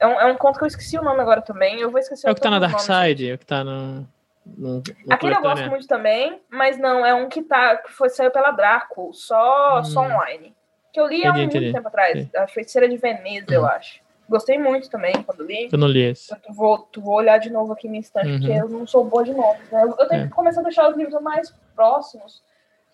[0.00, 1.80] É um, é um conto que eu esqueci o nome agora também.
[1.80, 2.78] Eu vou esquecer É o que tá na Dark.
[2.80, 4.06] Side, é o que tá no.
[4.46, 8.08] no, no Aquele eu gosto muito também, mas não, é um que tá que foi
[8.08, 9.84] saiu pela Draco, só, Hum.
[9.84, 10.54] só online.
[10.92, 11.72] Que eu li há Entendi, muito entendi.
[11.72, 12.16] tempo atrás.
[12.16, 12.36] Entendi.
[12.36, 14.00] A Feiticeira de Veneza, eu acho.
[14.28, 15.68] Gostei muito também quando li.
[15.72, 16.32] Eu não li esse.
[16.32, 18.38] Eu vou, tu vou olhar de novo aqui no instante, Uhum.
[18.38, 19.82] porque eu não sou boa de nomes, né?
[19.84, 20.26] Eu, eu tenho É.
[20.26, 22.42] que começar a deixar os livros mais próximos.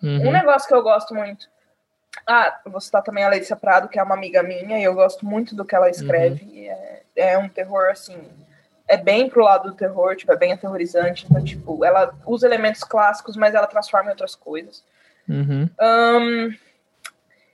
[0.06, 0.32] Um Uhum.
[0.32, 1.48] negócio que eu gosto muito.
[2.26, 5.26] Ah, vou citar também a Letícia Prado, que é uma amiga minha, e eu gosto
[5.26, 6.44] muito do que ela escreve.
[6.44, 6.70] Uhum.
[7.16, 8.16] É, é um terror, assim.
[8.86, 11.26] É bem pro lado do terror, tipo, é bem aterrorizante.
[11.28, 14.84] Então, tipo, ela usa elementos clássicos, mas ela transforma em outras coisas.
[15.28, 15.68] Uhum.
[15.80, 16.54] Ahn,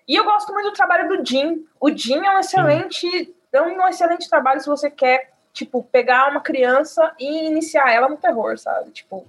[0.08, 1.64] e eu gosto muito do trabalho do Jim.
[1.80, 6.40] O Jim é um excelente, é um excelente trabalho se você quer, tipo, pegar uma
[6.40, 8.90] criança e iniciar ela no terror, sabe?
[8.90, 9.24] Tipo,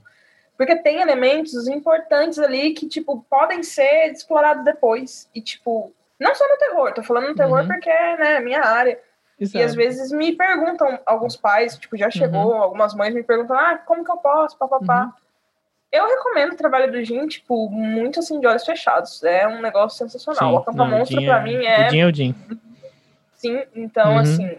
[0.62, 5.28] porque tem elementos importantes ali que, tipo, podem ser explorados depois.
[5.34, 7.68] E, tipo, não só no terror, tô falando no terror Uhum.
[7.68, 9.00] porque é, né, minha área.
[9.40, 9.66] E Exato.
[9.66, 14.06] às vezes me perguntam, alguns pais, tipo, já chegou, algumas mães me perguntam, ah, como
[14.06, 15.06] que eu posso, papapá.
[15.06, 15.12] Uhum.
[15.92, 19.24] Eu recomendo o trabalho do Jim, tipo, muito assim, de olhos fechados.
[19.24, 20.54] É um negócio sensacional.
[20.54, 22.36] o Acampa Monstro, pra é- mim, é, O Jim é o Jim.
[23.34, 23.64] sim.
[23.76, 24.20] Então, Uhum.
[24.20, 24.58] assim,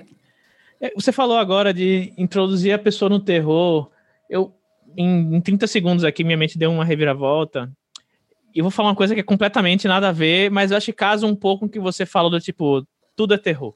[0.85, 3.89] É, Você falou agora de introduzir a pessoa no terror.
[4.29, 4.53] Eu
[4.97, 7.71] em, em 30 segundos aqui, minha mente deu uma reviravolta.
[8.55, 10.93] E vou falar uma coisa que é completamente nada a ver, mas eu acho que
[10.93, 12.87] casa um pouco com o que você falou do tipo,
[13.17, 13.75] tudo é terror.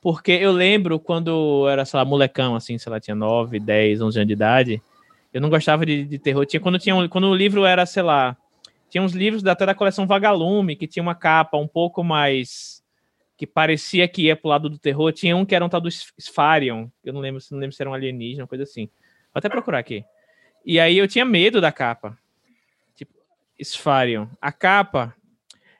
[0.00, 4.00] Porque eu lembro quando eu era, sei lá, molecão, assim, sei lá, tinha 9, 10,
[4.00, 4.82] 11 anos de idade,
[5.32, 6.46] eu não gostava de, de terror.
[6.46, 8.36] Tinha, quando, tinha, quando o livro era, sei lá,
[8.88, 12.82] tinha uns livros até da coleção Vagalume, que tinha uma capa um pouco mais.
[13.36, 15.12] que parecia que ia pro lado do terror.
[15.12, 17.90] Tinha um que era um tal do Spharion, eu não lembro, não lembro se era
[17.90, 18.86] um alienígena, uma coisa assim.
[19.32, 20.04] Vou até procurar aqui.
[20.64, 22.18] E aí eu tinha medo da capa.
[22.94, 23.14] Tipo,
[23.60, 24.26] Spharion.
[24.40, 25.14] A capa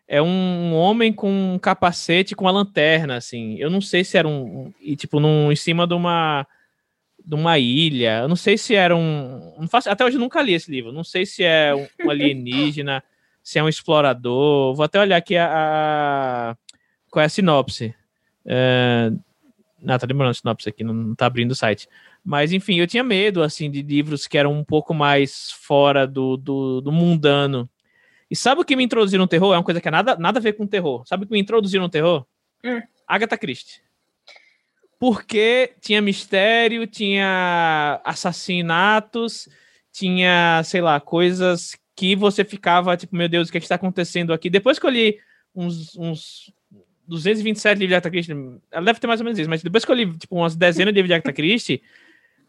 [0.06, 3.56] é um homem com um capacete com uma lanterna, assim.
[3.58, 4.72] Eu não sei se era um.
[4.80, 6.46] E, tipo, num, em cima de uma.
[7.24, 8.20] De uma ilha.
[8.22, 9.54] Eu não sei se era um.
[9.58, 10.90] Não faço, até hoje eu nunca li esse livro.
[10.90, 11.72] Não sei se é
[12.04, 13.04] um alienígena,
[13.40, 14.74] se é um explorador.
[14.74, 15.48] Vou até olhar aqui a.
[15.52, 16.56] a
[17.08, 17.94] qual é a sinopse.
[18.44, 19.12] É,
[19.80, 21.88] não, tá demorando a sinopse aqui, não, não tá abrindo o site.
[22.24, 26.36] Mas, enfim, eu tinha medo, assim, de livros que eram um pouco mais fora do,
[26.36, 27.68] do, do mundano.
[28.30, 29.54] E sabe o que me introduziu no terror?
[29.54, 31.04] É uma coisa que é nada, nada a ver com terror.
[31.06, 32.24] Sabe o que me introduziu no terror?
[32.64, 32.80] Hum.
[33.06, 33.80] Agatha Christie.
[34.98, 39.48] Porque tinha mistério, tinha assassinatos,
[39.90, 43.74] tinha, sei lá, coisas que você ficava, tipo, meu Deus, o que, é que está
[43.74, 44.48] acontecendo aqui?
[44.48, 45.18] Depois que eu li
[45.54, 46.52] uns, uns
[47.08, 48.32] 227 livros de Agatha Christie,
[48.70, 50.94] ela deve ter mais ou menos isso, mas depois que eu li, tipo, umas dezenas
[50.94, 51.82] de livros de Agatha Christie,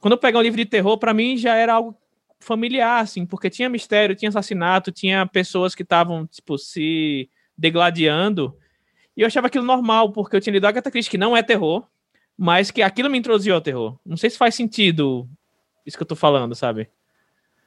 [0.02, 1.96] quando eu pego um livro de terror, para mim já era algo
[2.40, 8.58] familiar, assim, porque tinha mistério, tinha assassinato, tinha pessoas que estavam, tipo, se degladiando.
[9.16, 11.88] E eu achava aquilo normal, porque eu tinha lido Agatha Christie, que não é terror,
[12.36, 14.00] mas que aquilo me introduziu ao terror.
[14.04, 15.30] Não sei se faz sentido
[15.86, 16.90] isso que eu tô falando, sabe?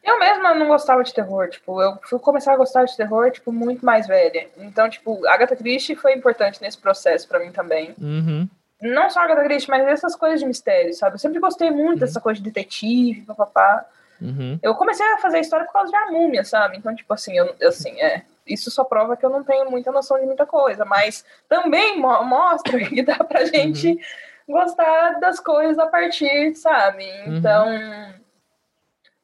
[0.03, 3.53] Eu mesma não gostava de terror, tipo, eu fui começar a gostar de terror, tipo,
[3.53, 4.49] muito mais velha.
[4.59, 7.95] Então, tipo, Agatha Christie foi importante nesse processo para mim também.
[7.99, 8.49] Uhum.
[8.81, 11.15] Não só Agatha Christie, mas essas coisas de mistério, sabe?
[11.15, 11.99] Eu sempre gostei muito uhum.
[11.99, 13.87] dessa coisa de detetive, papapá.
[14.21, 14.59] Uhum.
[14.63, 16.77] Eu comecei a fazer história por causa de A Múmia, sabe?
[16.77, 20.19] Então, tipo assim, eu, assim, é, isso só prova que eu não tenho muita noção
[20.19, 24.55] de muita coisa, mas também mo mostra que dá pra gente uhum.
[24.55, 27.05] gostar das coisas a partir, sabe?
[27.27, 27.37] Uhum.
[27.37, 27.67] Então,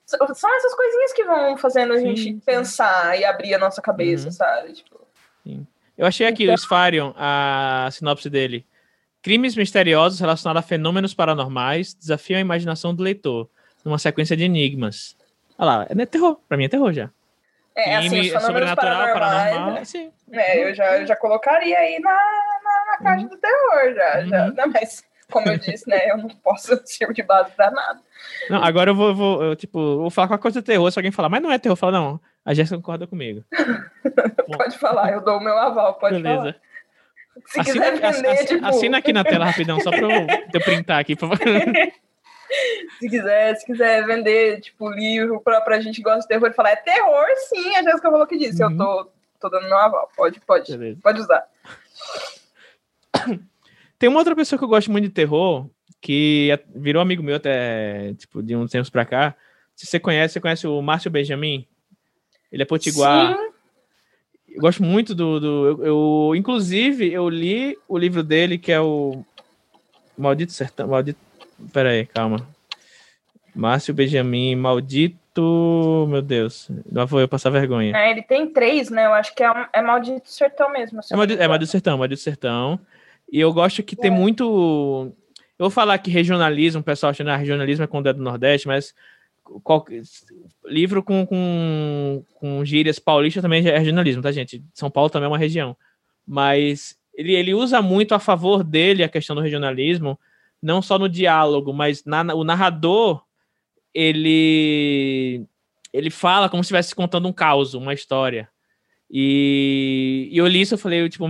[0.06, 2.40] são essas coisinhas que vão fazendo a gente sim.
[2.40, 4.32] pensar e abrir a nossa cabeça, uhum.
[4.32, 4.72] sabe?
[4.72, 5.00] Tipo,
[5.42, 5.66] sim.
[5.96, 6.54] Eu achei aqui então...
[6.54, 8.66] o Sfarion, a sinopse dele.
[9.22, 13.48] Crimes misteriosos relacionados a fenômenos paranormais desafiam a imaginação do leitor
[13.84, 15.16] numa sequência de enigmas.
[15.58, 16.38] Olha lá, é terror.
[16.48, 17.10] Pra mim é terror já.
[17.76, 19.72] É, assim, os sobrenatural, paranormal.
[19.72, 19.84] Né?
[19.84, 20.12] Sim.
[20.32, 23.28] É, eu já, eu já colocaria aí na, na, na caixa uhum.
[23.28, 24.20] do terror, já.
[24.20, 24.28] Uhum.
[24.28, 28.00] já não, mas, como eu disse, né, eu não posso ser de base pra nada.
[28.48, 30.98] Não, agora eu vou, vou eu, tipo, vou falar com a coisa de terror, se
[30.98, 33.44] alguém falar, mas não é terror, fala, não, a Jéssica concorda comigo.
[34.56, 36.36] pode falar, eu dou o meu aval, pode Beleza.
[36.38, 36.56] falar.
[37.46, 38.66] Se assina, quiser vender, assina, tipo...
[38.66, 40.10] assina aqui na tela rapidão, só pra eu,
[40.52, 41.16] eu printar aqui,
[42.98, 46.70] se quiser, se quiser vender, tipo, livro pra, pra gente que gosta de terror falar,
[46.70, 48.62] é terror, sim, a Jéssica falou que disse.
[48.62, 48.72] Uhum.
[48.72, 49.10] Eu tô,
[49.40, 50.10] tô dando meu aval.
[50.16, 50.70] Pode, pode.
[50.76, 51.00] Beleza.
[51.02, 51.46] Pode usar.
[53.98, 55.68] Tem uma outra pessoa que eu gosto muito de terror,
[56.00, 59.36] que é, virou amigo meu até, tipo, de uns tempos pra cá.
[59.76, 61.66] Se você conhece, você conhece o Márcio Benjamin?
[62.50, 63.36] Ele é potiguar.
[63.36, 63.49] Sim.
[64.50, 65.40] Eu gosto muito do.
[65.40, 69.24] do eu, eu, inclusive, eu li o livro dele, que é o
[70.16, 70.88] Maldito Sertão.
[70.88, 71.18] Maldito
[71.72, 72.46] Pera aí, calma.
[73.54, 76.06] Márcio Benjamin, maldito.
[76.08, 77.96] Meu Deus, não vou eu passar vergonha.
[77.96, 79.06] É, ele tem três, né?
[79.06, 81.00] Eu acho que é, é Maldito Sertão mesmo.
[81.10, 82.80] É maldito, é maldito Sertão, Maldito Sertão.
[83.30, 83.98] E eu gosto que é.
[83.98, 85.12] tem muito.
[85.58, 88.66] Eu vou falar que regionalismo, o pessoal acha que regionalismo é quando é do Nordeste,
[88.66, 88.94] mas
[89.64, 89.84] qual...
[90.66, 94.62] livro com, com, com gírias paulistas também é regionalismo, tá, gente?
[94.74, 95.76] São Paulo também é uma região.
[96.26, 100.18] Mas ele, ele usa muito a favor dele a questão do regionalismo
[100.62, 103.24] não só no diálogo, mas na, o narrador
[103.94, 105.46] ele
[105.92, 108.48] ele fala como se estivesse contando um caos, uma história.
[109.10, 111.26] E, e eu li isso, eu falei, eu, tipo,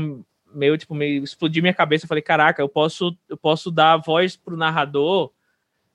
[0.55, 4.37] meio, tipo, meio explodiu minha cabeça, eu falei, caraca, eu posso, eu posso dar voz
[4.37, 5.33] pro narrador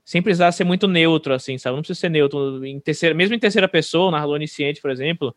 [0.05, 1.75] sem precisar ser muito neutro, assim, sabe?
[1.75, 2.63] Não precisa ser neutro.
[2.63, 5.35] Em terceira, mesmo em terceira pessoa, narrador onisciente, por exemplo,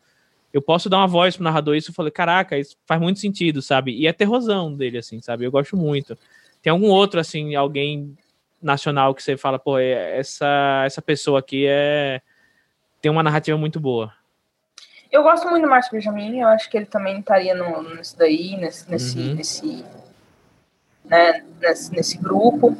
[0.53, 3.61] eu posso dar uma voz pro narrador isso, eu falei, caraca, isso faz muito sentido,
[3.61, 3.91] sabe?
[3.91, 5.43] E é terrosão dele, assim, sabe?
[5.43, 6.17] Eu gosto muito.
[6.61, 8.15] Tem algum outro, assim, alguém
[8.61, 12.21] nacional que você fala, pô, é, essa, essa pessoa aqui é
[13.01, 14.13] tem uma narrativa muito boa.
[15.11, 18.55] Eu gosto muito do Márcio Benjamin, eu acho que ele também estaria no, nisso daí,
[18.57, 19.33] nesse, nesse, uhum.
[19.33, 19.85] nesse,
[21.05, 22.77] né, nesse, nesse, grupo.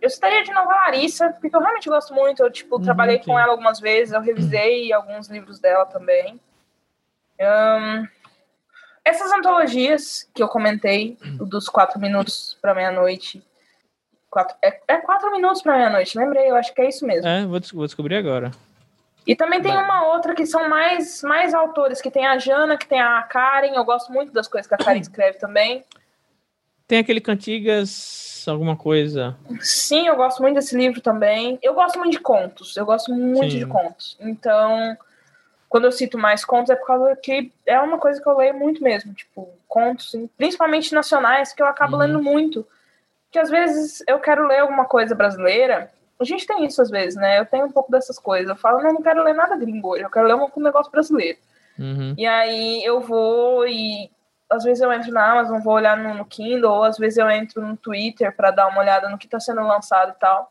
[0.00, 3.24] Eu estaria de Nova Larissa, porque eu realmente gosto muito, eu, tipo, uhum, trabalhei sim.
[3.24, 6.40] com ela algumas vezes, eu revisei alguns livros dela também.
[7.40, 8.06] Um,
[9.04, 13.42] essas antologias que eu comentei, dos quatro minutos para meia-noite,
[14.30, 17.26] Quatro, é, é quatro minutos para meia-noite, lembrei, eu acho que é isso mesmo.
[17.26, 18.50] É, vou, vou descobrir agora.
[19.26, 22.86] E também tem uma outra que são mais, mais autores, que tem a Jana, que
[22.86, 25.84] tem a Karen, eu gosto muito das coisas que a Karen escreve também.
[26.88, 29.36] Tem aquele Cantigas, alguma coisa.
[29.60, 31.58] Sim, eu gosto muito desse livro também.
[31.62, 33.58] Eu gosto muito de contos, eu gosto muito Sim.
[33.58, 34.16] de contos.
[34.18, 34.96] Então,
[35.68, 38.54] quando eu cito mais contos é por causa que é uma coisa que eu leio
[38.54, 42.00] muito mesmo, tipo, contos, principalmente nacionais, que eu acabo uhum.
[42.00, 42.66] lendo muito.
[43.30, 45.92] Que às vezes eu quero ler alguma coisa brasileira.
[46.18, 47.38] A gente tem isso às vezes, né?
[47.38, 48.48] Eu tenho um pouco dessas coisas.
[48.48, 51.38] Eu falo, não, não quero ler nada gringo hoje, eu quero ler um, negócio brasileiro.
[51.78, 52.14] Uhum.
[52.16, 54.10] E aí eu vou e
[54.50, 57.30] às vezes eu entro na Amazon, vou olhar no, no Kindle, ou às vezes eu
[57.30, 60.50] entro no Twitter para dar uma olhada no que está sendo lançado e tal.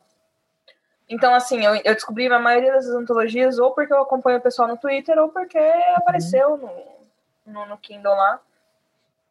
[1.09, 4.67] Então, assim, eu, eu, descobri a maioria dessas antologias ou porque eu acompanho o pessoal
[4.67, 5.95] no Twitter ou porque uhum.
[5.95, 8.39] apareceu no, no, no, Kindle lá.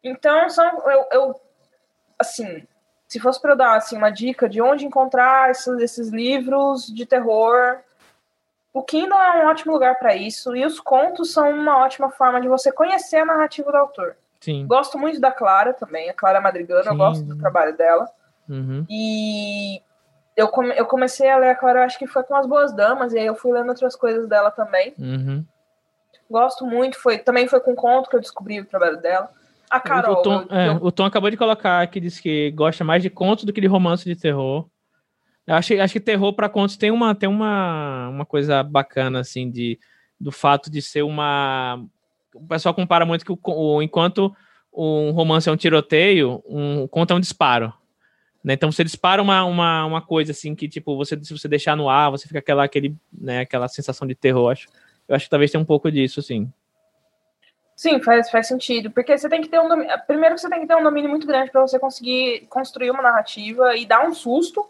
[0.03, 1.41] Então, são, eu, eu
[2.17, 2.67] assim,
[3.07, 7.05] se fosse para eu dar assim, uma dica de onde encontrar esses, esses livros de
[7.05, 7.79] terror,
[8.73, 12.41] o Kindle é um ótimo lugar para isso e os contos são uma ótima forma
[12.41, 14.17] de você conhecer a narrativa do autor.
[14.47, 14.65] Sim.
[14.65, 16.89] Gosto muito da Clara também, a Clara Madrigano, Sim.
[16.89, 18.09] eu gosto do trabalho dela.
[18.47, 18.85] Uhum.
[18.89, 19.81] E
[20.37, 23.11] eu, come, eu comecei a ler a Clara, acho que foi com as Boas Damas,
[23.11, 24.93] e aí eu fui lendo outras coisas dela também.
[24.97, 25.45] Uhum.
[26.31, 29.29] Gosto muito, foi também foi com conto que eu descobri o trabalho dela.
[29.69, 30.19] A Carol.
[30.19, 30.75] O Tom, eu, é, eu...
[30.81, 33.67] o Tom acabou de colocar que diz que gosta mais de contos do que de
[33.67, 34.65] romance de terror.
[35.45, 39.51] Eu acho, acho que terror para contos tem uma tem uma, uma coisa bacana assim
[39.51, 39.77] de
[40.17, 41.85] do fato de ser uma
[42.37, 44.35] o pessoal compara muito que o, o enquanto
[44.73, 47.73] um romance é um tiroteio, um conto é um disparo.
[48.43, 48.53] Né?
[48.53, 51.89] Então você dispara uma, uma, uma coisa assim que, tipo, você, se você deixar no
[51.89, 54.51] ar, você fica aquela, aquele, né, aquela sensação de terror.
[54.51, 54.67] Acho.
[55.07, 56.51] Eu acho que talvez tenha um pouco disso, assim.
[57.75, 58.89] Sim, faz, faz sentido.
[58.89, 59.93] Porque você tem que ter um domínio.
[60.05, 63.75] Primeiro você tem que ter um domínio muito grande para você conseguir construir uma narrativa
[63.75, 64.65] e dar um susto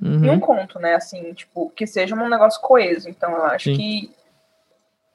[0.00, 0.24] uhum.
[0.24, 0.94] e um conto, né?
[0.94, 3.08] Assim, tipo, que seja um negócio coeso.
[3.08, 3.76] Então eu acho Sim.
[3.76, 4.10] que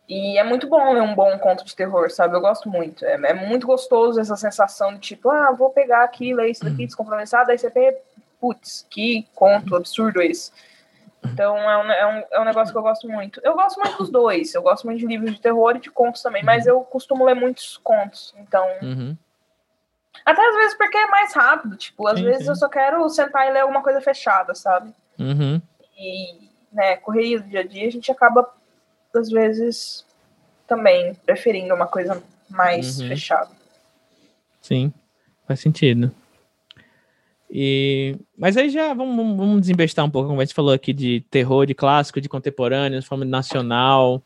[0.07, 2.35] e é muito bom ler um bom conto de terror, sabe?
[2.35, 3.03] Eu gosto muito.
[3.05, 6.81] É, é muito gostoso essa sensação de tipo, ah, vou pegar aqui, ler isso daqui
[6.81, 6.85] uhum.
[6.85, 7.97] descompromissado, aí você pega,
[8.39, 10.51] putz, que conto absurdo esse.
[11.25, 13.41] Então é um, é, um, é um negócio que eu gosto muito.
[13.43, 14.53] Eu gosto muito dos dois.
[14.53, 16.71] Eu gosto muito de livros de terror e de contos também, mas uhum.
[16.71, 18.33] eu costumo ler muitos contos.
[18.37, 18.65] Então.
[18.81, 19.17] Uhum.
[20.25, 21.75] Até às vezes porque é mais rápido.
[21.75, 22.49] Tipo, às sim, vezes sim.
[22.49, 24.93] eu só quero sentar e ler alguma coisa fechada, sabe?
[25.19, 25.61] Uhum.
[25.97, 28.49] E, né, correria do dia a dia, a gente acaba
[29.17, 30.05] às vezes
[30.67, 33.07] também preferindo uma coisa mais uhum.
[33.07, 33.49] fechada.
[34.61, 34.93] Sim,
[35.47, 36.11] faz sentido.
[37.49, 41.21] E, mas aí já vamos, vamos desembestar um pouco, como a gente falou aqui de
[41.31, 44.21] terror, de clássico, de contemporâneo, de forma nacional.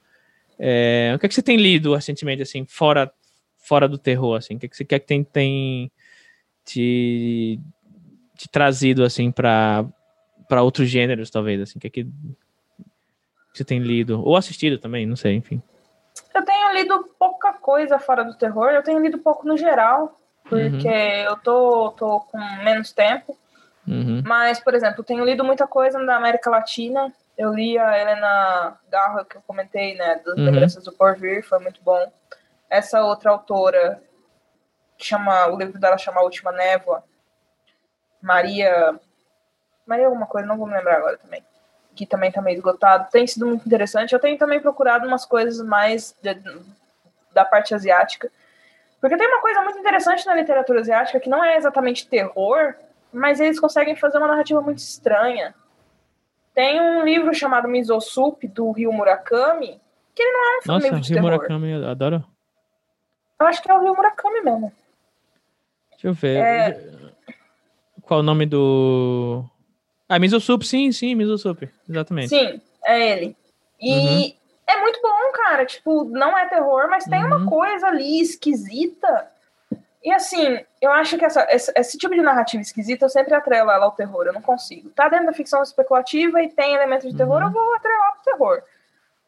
[0.57, 3.11] É, o que, é que você tem lido recentemente, assim, fora,
[3.57, 4.55] fora do terror, assim?
[4.55, 5.91] O que, é que você quer que tem, tem
[6.65, 7.59] te,
[8.35, 9.85] te trazido, assim, para
[10.61, 11.77] outros gêneros, talvez, assim?
[11.77, 12.07] O que é que
[13.53, 14.23] você tem lido?
[14.23, 15.61] Ou assistido também, não sei, enfim.
[16.33, 20.87] Eu tenho lido pouca coisa fora do terror, eu tenho lido pouco no geral, porque
[20.87, 21.25] uhum.
[21.25, 23.37] eu tô, tô com menos tempo.
[23.87, 24.21] Uhum.
[24.25, 27.13] Mas, por exemplo, tenho lido muita coisa da América Latina.
[27.37, 30.45] Eu li a Helena Garro, que eu comentei, né, das uhum.
[30.45, 32.11] Lembranças do Porvir, foi muito bom.
[32.69, 34.01] Essa outra autora,
[34.97, 37.03] chama, o livro dela chama A Última Névoa,
[38.21, 38.97] Maria.
[39.85, 41.43] Maria alguma coisa, não vou me lembrar agora também
[42.01, 44.11] que também está meio esgotado, tem sido muito interessante.
[44.11, 46.35] Eu tenho também procurado umas coisas mais de,
[47.31, 48.31] da parte asiática,
[48.99, 52.73] porque tem uma coisa muito interessante na literatura asiática que não é exatamente terror,
[53.13, 55.53] mas eles conseguem fazer uma narrativa muito estranha.
[56.55, 59.79] Tem um livro chamado Misosup, do Rio Murakami,
[60.15, 61.37] que ele não é um Nossa, livro de Rio terror.
[61.37, 62.25] Murakami, eu adoro.
[63.39, 64.73] Eu acho que é o Rio Murakami mesmo.
[65.91, 66.37] Deixa eu ver.
[66.37, 67.01] É...
[68.01, 69.45] Qual o nome do.
[70.11, 72.27] Ah, Misosup, sim, sim, Misosup, exatamente.
[72.27, 73.37] Sim, é ele.
[73.79, 74.33] E uhum.
[74.67, 75.65] é muito bom, cara.
[75.65, 77.27] Tipo, não é terror, mas tem uhum.
[77.27, 79.31] uma coisa ali esquisita.
[80.03, 83.71] E assim, eu acho que essa, esse, esse, tipo de narrativa esquisita eu sempre atrelo
[83.71, 84.25] ela ao terror.
[84.25, 84.89] Eu não consigo.
[84.89, 87.47] Tá dentro da ficção especulativa e tem elementos de terror, uhum.
[87.47, 88.63] eu vou atrelar pro terror.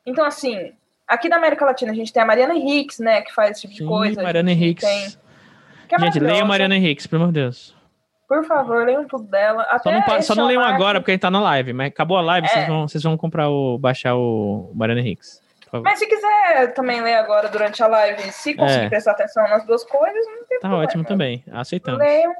[0.05, 0.73] Então, assim,
[1.07, 3.73] aqui da América Latina a gente tem a Mariana Henriques, né, que faz esse tipo
[3.73, 4.21] Sim, de coisa.
[4.21, 4.83] Mariana Henriques.
[4.83, 5.23] Tem...
[5.89, 7.73] É gente, leia Mariana Henriques, pelo amor de Deus.
[8.33, 9.61] Por favor, leiam tudo dela.
[9.69, 12.17] Até só não, só não leiam agora, porque a gente tá na live, mas acabou
[12.17, 12.49] a live, é.
[12.49, 13.77] vocês, vão, vocês vão comprar o.
[13.77, 15.39] baixar o Mariana Hicks.
[15.83, 18.89] Mas se quiser também ler agora durante a live, se conseguir é.
[18.89, 20.83] prestar atenção nas duas coisas, não tem tá problema.
[20.83, 21.99] Tá ótimo também, aceitamos.
[21.99, 22.33] Leiam,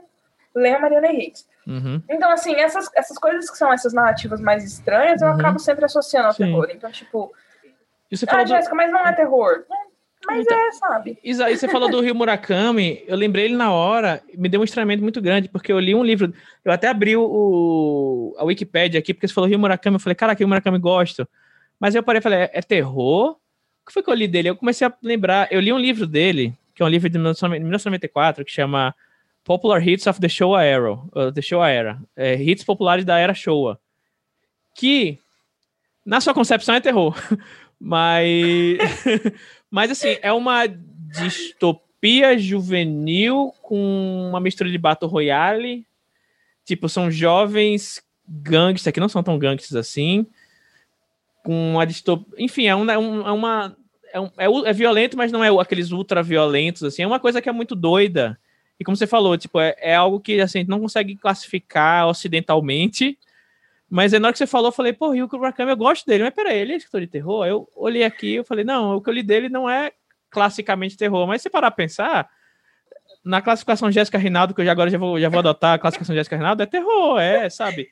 [0.55, 1.47] leiam Mariana Henriques.
[1.67, 2.01] Uhum.
[2.09, 5.35] Então, assim, essas, essas coisas que são essas narrativas mais estranhas, eu uhum.
[5.35, 6.45] acabo sempre associando ao Sim.
[6.45, 6.69] terror.
[6.71, 7.31] Então, tipo.
[8.11, 9.63] E você ah, Jéssica, mas não é terror.
[10.25, 11.17] Mas então, é, sabe?
[11.23, 15.03] Isa, você falou do Rio Murakami, eu lembrei ele na hora, me deu um estranhamento
[15.03, 19.27] muito grande, porque eu li um livro, eu até abri o, a Wikipedia aqui, porque
[19.27, 21.27] você falou Rio Murakami, eu falei, cara, que o Murakami gosto.
[21.79, 23.31] Mas eu parei e falei, é, é terror?
[23.31, 24.49] O que foi que eu li dele?
[24.49, 28.45] Eu comecei a lembrar, eu li um livro dele, que é um livro de 1994,
[28.45, 28.95] que chama
[29.43, 33.33] Popular Hits of the Showa Era, uh, the Showa Era, é, hits populares da era
[33.33, 33.77] Showa,
[34.73, 35.19] que
[36.05, 37.15] na sua concepção é terror,
[37.79, 38.77] mas
[39.73, 45.83] mas assim, é uma distopia juvenil com uma mistura de Battle Royale,
[46.63, 50.27] tipo, são jovens gangsters, que não são tão gangsters assim,
[51.43, 53.75] com uma distopia, enfim, é, é, um, é uma
[54.13, 57.41] é, um, é, é, violento, mas não é aqueles ultra violentos, assim, é uma coisa
[57.41, 58.37] que é muito doida,
[58.79, 62.07] e como você falou, tipo, é, é algo que assim, a gente não consegue classificar
[62.07, 63.17] ocidentalmente.
[63.93, 66.23] Mas na hora que você falou, eu falei, pô, o Murakami, eu gosto dele.
[66.23, 67.45] Mas peraí, ele é escritor de terror?
[67.45, 69.91] Eu olhei aqui eu falei, não, o que eu li dele não é
[70.31, 71.27] classicamente terror.
[71.27, 72.27] Mas se parar a pensar,
[73.23, 76.15] na classificação Jéssica Rinaldo, que eu já agora já vou, já vou adotar a classificação
[76.15, 77.87] Jéssica Rinaldo, é terror, é, sabe?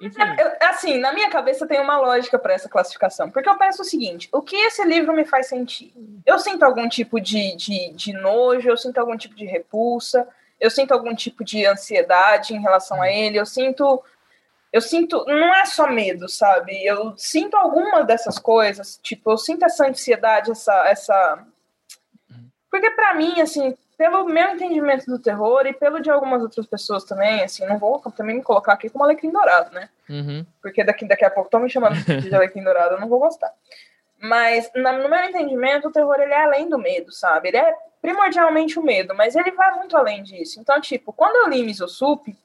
[0.00, 3.84] É, assim, na minha cabeça tem uma lógica para essa classificação, porque eu penso o
[3.84, 5.92] seguinte: o que esse livro me faz sentir?
[6.24, 10.26] Eu sinto algum tipo de, de, de nojo, eu sinto algum tipo de repulsa,
[10.58, 14.02] eu sinto algum tipo de ansiedade em relação a ele, eu sinto.
[14.72, 16.84] Eu sinto, não é só medo, sabe?
[16.84, 21.46] Eu sinto alguma dessas coisas, tipo, eu sinto essa ansiedade, essa, essa...
[22.70, 27.02] Porque para mim, assim, pelo meu entendimento do terror e pelo de algumas outras pessoas
[27.04, 29.88] também, assim, não vou também me colocar aqui como alecrim dourado, né?
[30.08, 30.46] Uhum.
[30.62, 33.52] Porque daqui, daqui a pouco estão me chamando de alecrim dourado, eu não vou gostar.
[34.20, 37.48] Mas, no meu entendimento, o terror ele é além do medo, sabe?
[37.48, 40.60] Ele é primordialmente o medo, mas ele vai muito além disso.
[40.60, 42.36] Então, tipo, quando eu li Misosup,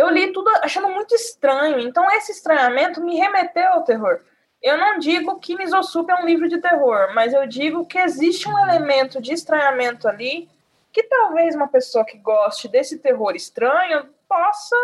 [0.00, 1.80] eu li tudo achando muito estranho.
[1.80, 4.20] Então, esse estranhamento me remeteu ao terror.
[4.62, 8.48] Eu não digo que Misosup é um livro de terror, mas eu digo que existe
[8.48, 10.48] um elemento de estranhamento ali
[10.92, 14.76] que talvez uma pessoa que goste desse terror estranho possa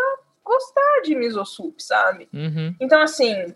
[0.43, 2.29] gostar de Misosup, sabe?
[2.33, 2.75] Uhum.
[2.79, 3.53] Então, assim,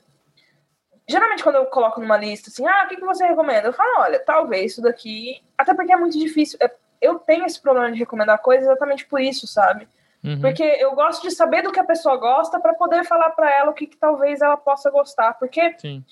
[1.07, 3.67] geralmente quando eu coloco numa lista assim, ah, o que, que você recomenda?
[3.67, 5.41] Eu falo, olha, talvez isso daqui.
[5.57, 6.57] Até porque é muito difícil.
[6.61, 9.87] É, eu tenho esse problema de recomendar coisas exatamente por isso, sabe?
[10.23, 10.39] Uhum.
[10.39, 13.71] Porque eu gosto de saber do que a pessoa gosta para poder falar para ela
[13.71, 15.33] o que, que, talvez ela possa gostar.
[15.33, 16.05] Porque Sim.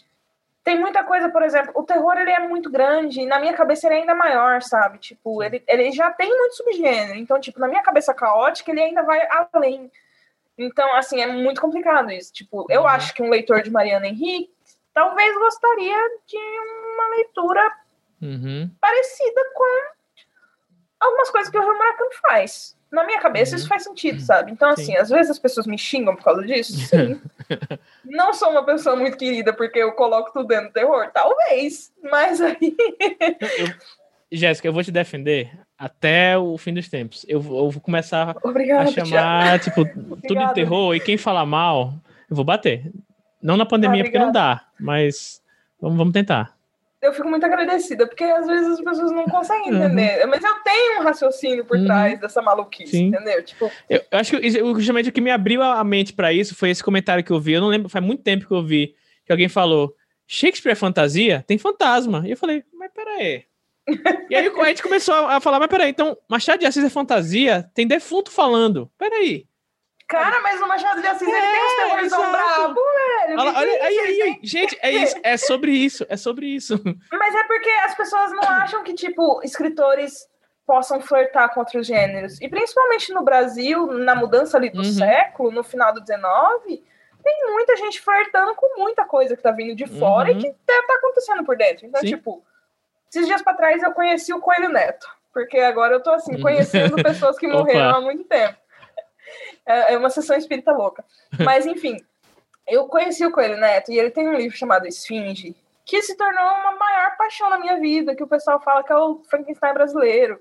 [0.64, 3.88] tem muita coisa, por exemplo, o terror ele é muito grande e na minha cabeça
[3.88, 4.98] ele é ainda maior, sabe?
[4.98, 7.20] Tipo, ele, ele já tem muito subgênero.
[7.20, 9.20] Então, tipo, na minha cabeça caótica ele ainda vai
[9.54, 9.92] além.
[10.58, 12.34] Então, assim, é muito complicado isso.
[12.34, 12.88] Tipo, eu uhum.
[12.88, 14.52] acho que um leitor de Mariana Henrique
[14.94, 17.78] talvez gostaria de uma leitura
[18.22, 18.70] uhum.
[18.82, 19.99] parecida com
[21.00, 23.58] algumas coisas que o Murakami faz na minha cabeça uhum.
[23.58, 24.52] isso faz sentido, sabe?
[24.52, 24.98] Então, assim, Sim.
[24.98, 26.74] às vezes as pessoas me xingam por causa disso.
[26.74, 27.22] Sim.
[28.04, 31.10] não sou uma pessoa muito querida porque eu coloco tudo dentro do terror.
[31.14, 32.58] Talvez, mas aí.
[34.32, 37.26] Jéssica, eu vou te defender até o fim dos tempos.
[37.28, 39.86] Eu, eu vou começar Obrigada, a chamar, tipo,
[40.28, 41.94] tudo de terror e quem falar mal,
[42.30, 42.92] eu vou bater.
[43.42, 45.42] Não na pandemia, porque não dá, mas
[45.80, 46.59] vamos, vamos tentar
[47.02, 49.78] eu fico muito agradecida, porque às vezes as pessoas não conseguem uhum.
[49.78, 50.24] entender.
[50.24, 50.30] Uhum.
[50.30, 51.86] Mas eu tenho um raciocínio por uhum.
[51.86, 53.06] trás dessa maluquice, Sim.
[53.08, 53.44] entendeu?
[53.44, 53.72] Tipo...
[53.90, 56.84] Eu, eu, acho que justamente o que me abriu a mente para isso foi esse
[56.84, 57.54] comentário que eu vi.
[57.54, 58.96] Eu não lembro, faz muito tempo que eu vi,
[59.26, 59.96] que alguém falou:
[60.28, 61.44] Shakespeare é fantasia?
[61.48, 62.24] Tem fantasma.
[62.26, 63.46] E eu falei, mas peraí.
[64.30, 67.70] e aí a gente começou a falar, mas peraí, então Machado de Assis é fantasia?
[67.74, 68.92] Tem defunto falando.
[68.98, 69.48] Peraí.
[70.10, 73.40] Cara, mas o Machado de Assis é, ele tem uns terrores tão brabo, velho.
[73.40, 76.82] Olha, olha, aí, aí, aí, gente, é isso, é sobre isso, é sobre isso.
[77.12, 80.28] Mas é porque as pessoas não acham que, tipo, escritores
[80.66, 82.42] possam flertar com outros gêneros.
[82.42, 84.84] E principalmente no Brasil, na mudança ali do uhum.
[84.84, 86.84] século, no final do 19,
[87.24, 90.38] tem muita gente flertando com muita coisa que tá vindo de fora uhum.
[90.38, 91.86] e que deve tá acontecendo por dentro.
[91.86, 92.08] Então, Sim.
[92.08, 92.44] tipo,
[93.12, 95.08] esses dias pra trás eu conheci o Coelho Neto.
[95.32, 96.42] Porque agora eu tô assim, uhum.
[96.42, 98.58] conhecendo pessoas que morreram há muito tempo.
[99.70, 101.06] É, é uma sessão espírita louca.
[101.46, 102.04] Mas, enfim,
[102.68, 105.56] eu conheci o Coelho Neto e ele tem um livro chamado Esfinge,
[105.86, 108.98] que se tornou uma maior paixão na minha vida, que o pessoal fala que é
[108.98, 110.40] o Frankenstein brasileiro.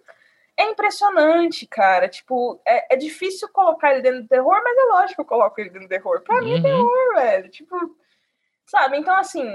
[0.57, 2.09] É impressionante, cara.
[2.09, 5.61] Tipo, é, é difícil colocar ele dentro do terror, mas é lógico que eu coloco
[5.61, 6.21] ele dentro do terror.
[6.23, 6.45] Pra uhum.
[6.45, 6.63] mim é uhum.
[6.63, 7.49] terror, velho.
[7.51, 7.97] Tipo,
[8.67, 8.97] sabe?
[8.99, 9.47] Então, assim,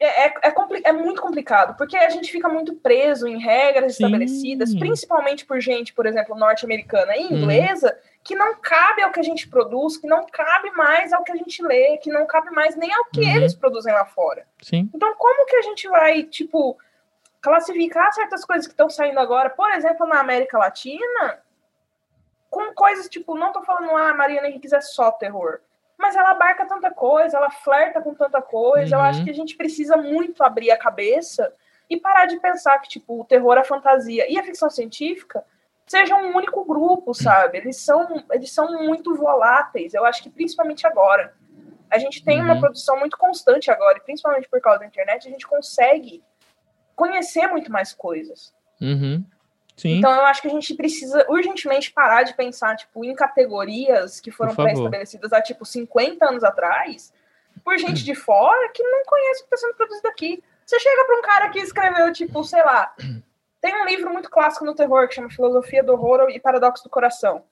[0.00, 0.54] é, é, é,
[0.84, 4.04] é, muito complicado, porque a gente fica muito preso em regras Sim.
[4.04, 7.96] estabelecidas, principalmente por gente, por exemplo, norte-americana e inglesa.
[8.28, 11.34] Que não cabe ao que a gente produz, que não cabe mais ao que a
[11.34, 13.36] gente lê, que não cabe mais nem ao que uhum.
[13.36, 14.46] eles produzem lá fora.
[14.60, 14.90] Sim.
[14.94, 16.76] Então, como que a gente vai, tipo,
[17.40, 21.42] classificar certas coisas que estão saindo agora, por exemplo, na América Latina,
[22.50, 25.60] com coisas tipo, não tô falando, ah, Mariana Henriquez é só terror
[25.96, 28.96] mas ela abarca tanta coisa, ela flerta com tanta coisa.
[28.96, 29.02] Uhum.
[29.02, 29.24] Eu acho uhum.
[29.24, 31.52] que a gente precisa muito abrir a cabeça
[31.90, 35.44] e parar de pensar que, tipo, o terror, a fantasia e a ficção científica
[35.88, 37.58] sejam um único grupo, sabe?
[37.58, 41.34] Eles são, eles são muito voláteis, eu acho que principalmente agora.
[41.90, 42.44] A gente tem uhum.
[42.44, 46.22] uma produção muito constante agora, e principalmente por causa da internet, a gente consegue
[46.94, 48.54] conhecer muito mais coisas.
[48.80, 49.24] Uhum.
[49.84, 54.30] Então eu acho que a gente precisa urgentemente parar de pensar tipo, em categorias que
[54.30, 57.12] foram pré-estabelecidas há tipo 50 anos atrás
[57.64, 60.42] por gente de fora que não conhece o que está sendo produzido aqui.
[60.66, 62.92] Você chega para um cara que escreveu, tipo, sei lá,
[63.60, 66.90] tem um livro muito clássico no terror que chama Filosofia do Horror e Paradoxo do
[66.90, 67.44] Coração,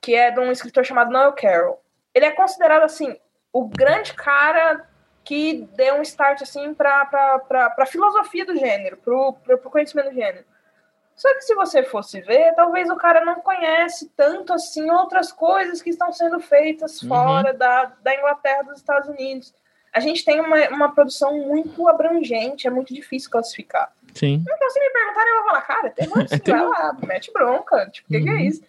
[0.00, 1.82] que é de um escritor chamado Noel Carroll.
[2.14, 3.16] Ele é considerado, assim,
[3.52, 4.88] o grande cara
[5.24, 7.42] que deu um start, assim, para
[7.76, 10.44] a filosofia do gênero, para o conhecimento do gênero.
[11.18, 15.82] Só que se você fosse ver, talvez o cara não conhece tanto assim outras coisas
[15.82, 17.08] que estão sendo feitas uhum.
[17.08, 19.52] fora da, da Inglaterra dos Estados Unidos.
[19.92, 23.92] A gente tem uma, uma produção muito abrangente, é muito difícil classificar.
[24.14, 24.42] Sim.
[24.42, 27.88] Então, se me perguntarem, eu vou falar, cara, tem terror sim, vai lá, mete bronca.
[27.90, 28.20] Tipo, o uhum.
[28.20, 28.40] que, que, é uhum.
[28.40, 28.62] isso?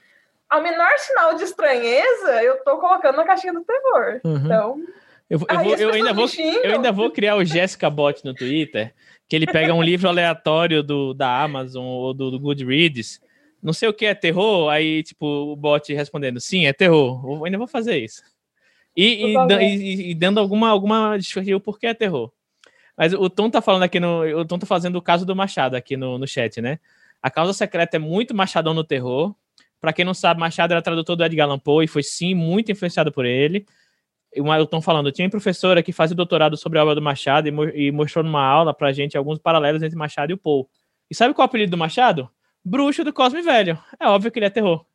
[0.50, 4.20] Ao menor sinal de estranheza, eu tô colocando na caixinha do terror.
[4.24, 4.38] Uhum.
[4.38, 4.84] Então.
[5.30, 6.28] Eu, eu, vou, eu, ainda vou,
[6.64, 8.94] eu ainda vou criar o Jessica Bot no Twitter
[9.30, 13.22] que ele pega um livro aleatório do, da Amazon ou do, do Goodreads,
[13.62, 17.46] não sei o que é terror, aí, tipo, o bot respondendo, sim, é terror, eu
[17.46, 18.24] ainda vou fazer isso.
[18.96, 22.32] E, e, e, dando alguma, alguma desculpa o porquê é terror.
[22.98, 24.22] Mas o Tom tá falando aqui no.
[24.40, 26.80] O Tom tá fazendo o caso do Machado aqui no, no chat, né?
[27.22, 29.34] A Causa Secreta é muito Machadão no terror.
[29.80, 32.72] Para quem não sabe, Machado era tradutor do Edgar Allan Poe e foi sim muito
[32.72, 33.66] influenciado por ele
[34.38, 37.92] o Ailton falando, tinha professora que fazia doutorado sobre a obra do Machado e, e
[37.92, 40.66] mostrou numa aula pra gente alguns paralelos entre Machado e o Poe.
[41.10, 42.30] E sabe qual é o apelido do Machado?
[42.64, 43.80] Bruxo do Cosme Velho.
[44.00, 44.86] É óbvio que ele é terror.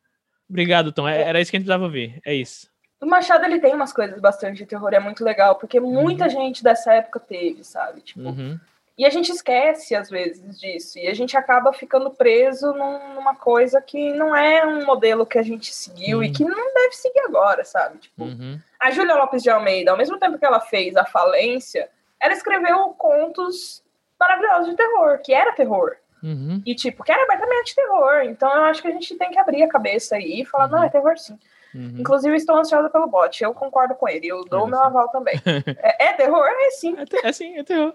[0.47, 1.07] Obrigado, Tom.
[1.07, 2.21] É, era isso que a gente precisava ouvir.
[2.25, 2.69] É isso.
[3.01, 4.93] O Machado, ele tem umas coisas bastante de terror.
[4.93, 6.29] É muito legal, porque muita uhum.
[6.29, 8.01] gente dessa época teve, sabe?
[8.01, 8.59] Tipo, uhum.
[8.97, 10.97] E a gente esquece, às vezes, disso.
[10.97, 15.37] E a gente acaba ficando preso num, numa coisa que não é um modelo que
[15.37, 16.23] a gente seguiu uhum.
[16.23, 17.97] e que não deve seguir agora, sabe?
[17.97, 18.57] Tipo, uhum.
[18.79, 21.89] a Júlia Lopes de Almeida, ao mesmo tempo que ela fez A Falência,
[22.21, 23.83] ela escreveu contos
[24.17, 25.97] maravilhosos de terror, que era terror.
[26.23, 26.61] Uhum.
[26.65, 28.21] E, tipo, que era abertamente terror.
[28.23, 30.83] Então, eu acho que a gente tem que abrir a cabeça aí e falar, não,
[30.83, 31.37] é terror sim.
[31.75, 31.95] Uhum.
[31.99, 33.43] Inclusive, estou ansiosa pelo bot.
[33.43, 34.27] Eu concordo com ele.
[34.27, 35.35] Eu dou o é, meu aval também.
[35.77, 36.45] é, é, terror?
[36.47, 36.95] É sim.
[36.97, 37.93] É, é sim, é terror.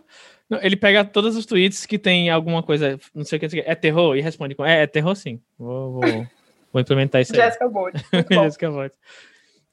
[0.50, 3.74] Não, ele pega todos os tweets que tem alguma coisa, não sei o que, é
[3.74, 5.40] terror, e responde com, é, é terror sim.
[5.58, 6.26] Vou, vou,
[6.72, 7.40] vou implementar isso aí.
[7.40, 7.94] Jéssica Bolt.
[8.30, 8.92] Jéssica Bolt.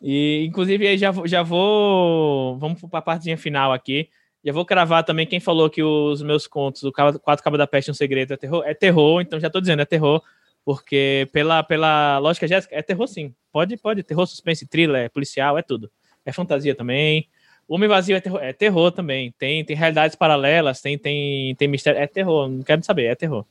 [0.01, 4.09] E, inclusive, aí já, já vou, vamos para a partezinha final aqui.
[4.45, 7.91] Já vou cravar também quem falou que os meus contos, o Quatro Cabos da Peste
[7.91, 8.63] um Segredo é terror.
[8.65, 10.21] É terror, então já estou dizendo, é terror.
[10.67, 13.33] Porque pela, pela lógica Jéssica, é terror sim.
[13.53, 14.03] Pode, pode.
[14.03, 15.89] Terror, suspense, thriller, é policial, é tudo.
[16.25, 17.29] É fantasia também.
[17.65, 19.33] O Homem Vazio é terror, é terror também.
[19.39, 22.01] Tem, tem realidades paralelas, tem, tem, tem mistério.
[22.01, 23.45] É terror, não quero saber, é terror.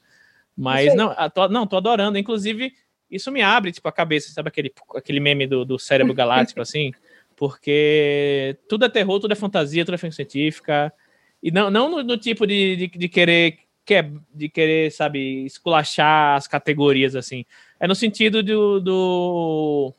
[0.54, 2.18] Mas não, tô, não, tô adorando.
[2.18, 2.70] Inclusive,
[3.10, 6.92] isso me abre, tipo, a cabeça, sabe aquele, aquele meme do, do cérebro galáctico, assim?
[7.34, 10.92] Porque tudo é terror, tudo é fantasia, tudo é ficção científica.
[11.42, 16.36] E não, não no, no tipo de, de, de, querer, quer, de querer, sabe, esculachar
[16.36, 17.46] as categorias, assim.
[17.78, 19.94] É no sentido do, do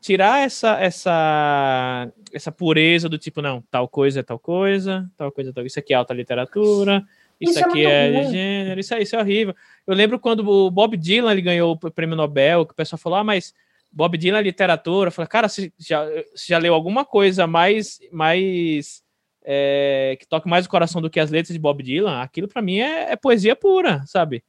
[0.00, 5.50] tirar essa, essa, essa pureza do tipo, não, tal coisa é tal coisa, tal coisa
[5.50, 7.06] é tal Isso aqui é alta literatura,
[7.38, 9.54] isso, isso é aqui é, é de gênero, isso, é, isso é horrível.
[9.86, 13.18] Eu lembro quando o Bob Dylan ele ganhou o prêmio Nobel, que o pessoal falou,
[13.18, 13.54] ah, mas
[13.92, 15.08] Bob Dylan é literatura.
[15.08, 19.02] Eu falei, cara, você já, você já leu alguma coisa mais, mais
[19.50, 22.20] é, que toque mais o coração do que as letras de Bob Dylan?
[22.20, 24.44] Aquilo para mim é, é poesia pura, sabe?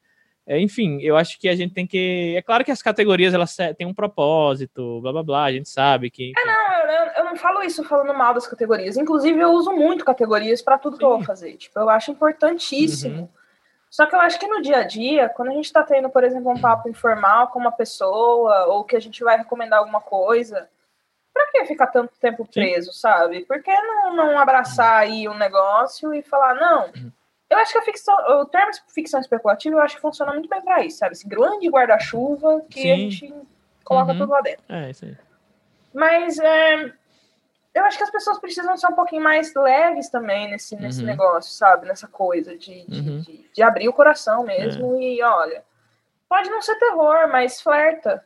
[0.46, 2.36] É, enfim, eu acho que a gente tem que.
[2.36, 6.10] É claro que as categorias elas têm um propósito, blá blá blá, a gente sabe
[6.10, 6.34] que.
[6.38, 8.98] É, não, eu, eu não falo isso falando mal das categorias.
[8.98, 11.00] Inclusive, eu uso muito categorias para tudo Sim.
[11.00, 11.56] que eu vou fazer.
[11.56, 13.22] Tipo, eu acho importantíssimo.
[13.22, 13.30] Uhum.
[13.90, 16.26] Só que eu acho que no dia a dia, quando a gente está tendo, por
[16.26, 20.68] exemplo, um papo informal com uma pessoa, ou que a gente vai recomendar alguma coisa,
[21.40, 23.00] pra que ficar tanto tempo preso, Sim.
[23.00, 23.46] sabe?
[23.46, 26.92] Por que não, não abraçar aí um negócio e falar, não.
[27.50, 30.62] Eu acho que a ficção, o termo ficção especulativa, eu acho que funciona muito bem
[30.62, 31.14] para isso, sabe?
[31.14, 32.92] Esse grande guarda-chuva que Sim.
[32.92, 33.34] a gente
[33.84, 34.20] coloca uhum.
[34.20, 34.64] tudo lá dentro.
[34.70, 35.18] É, isso aí.
[35.94, 36.94] Mas é,
[37.74, 41.08] eu acho que as pessoas precisam ser um pouquinho mais leves também nesse, nesse uhum.
[41.08, 41.88] negócio, sabe?
[41.88, 43.20] Nessa coisa de, de, uhum.
[43.22, 45.02] de, de abrir o coração mesmo é.
[45.02, 45.64] e, olha,
[46.28, 48.24] pode não ser terror, mas flerta.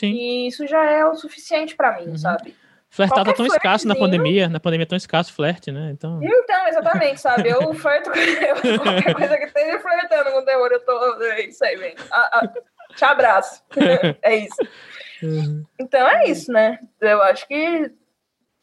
[0.00, 0.12] Sim.
[0.12, 2.16] E isso já é o suficiente para mim, uhum.
[2.16, 2.56] sabe?
[2.88, 5.90] Flertar tá tão escasso na pandemia, na pandemia é tão escasso flerte, né?
[5.92, 7.50] Então, então exatamente, sabe?
[7.50, 11.22] Eu flerto com qualquer coisa que esteja flertando com o terror, eu tô.
[11.22, 11.94] É isso aí, vem.
[12.10, 12.48] Ah, ah,
[12.96, 13.62] te abraço.
[14.22, 14.68] é isso.
[15.22, 15.64] Uhum.
[15.78, 16.80] Então é isso, né?
[16.98, 17.92] Eu acho que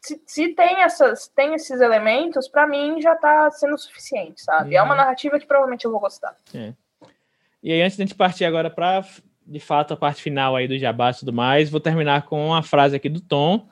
[0.02, 4.70] se, se, tem, essas, tem esses elementos, para mim já tá sendo suficiente, sabe?
[4.70, 4.76] Uhum.
[4.76, 4.98] É uma uhum.
[4.98, 6.36] narrativa que provavelmente eu vou gostar.
[6.52, 6.74] É.
[7.62, 9.04] E aí, antes de a gente partir agora para,
[9.48, 12.62] de fato, a parte final aí do jabá e tudo mais, vou terminar com uma
[12.62, 13.66] frase aqui do Tom,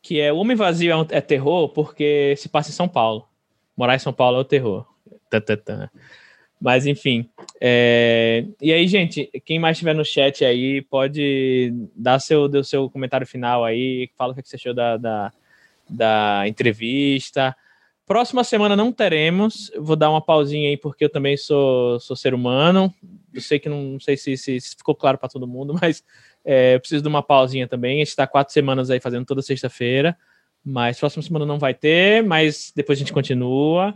[0.00, 3.28] que é o Homem Vazio é, um, é terror porque se passa em São Paulo.
[3.76, 4.86] Morar em São Paulo é o terror.
[5.30, 5.90] Tá, tá, tá.
[6.60, 7.28] Mas enfim.
[7.60, 8.44] É...
[8.60, 13.64] E aí, gente, quem mais estiver no chat aí, pode dar seu, seu comentário final
[13.64, 14.10] aí.
[14.16, 15.32] Fala o que você achou da, da,
[15.88, 17.54] da entrevista.
[18.08, 19.70] Próxima semana não teremos.
[19.78, 22.92] Vou dar uma pausinha aí, porque eu também sou, sou ser humano.
[23.34, 26.02] Eu sei que não, não sei se, se, se ficou claro para todo mundo, mas
[26.42, 27.96] é, eu preciso de uma pausinha também.
[27.96, 30.16] A gente está quatro semanas aí fazendo toda sexta-feira.
[30.64, 33.94] Mas próxima semana não vai ter, mas depois a gente continua.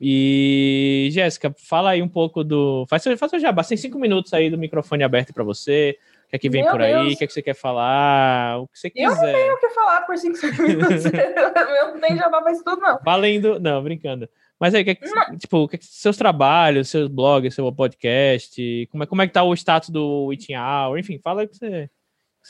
[0.00, 2.86] E, Jéssica, fala aí um pouco do.
[2.88, 5.98] Faz, faz o jabá, tem cinco minutos aí do microfone aberto para você.
[6.28, 7.14] O que é que vem Meu por aí?
[7.14, 8.58] O que é que você quer falar?
[8.60, 9.06] O que você quiser.
[9.06, 11.04] Eu não tenho o que falar por cinco minutos.
[11.08, 12.98] eu não tenho jabá pra isso tudo, não.
[13.02, 13.58] Valendo.
[13.58, 14.28] Não, brincando.
[14.60, 15.08] Mas aí, que é que,
[15.38, 19.32] tipo, que é que, seus trabalhos, seus blogs, seu podcast, como é, como é que
[19.32, 20.98] tá o status do Eating Hour?
[20.98, 21.88] Enfim, fala aí que você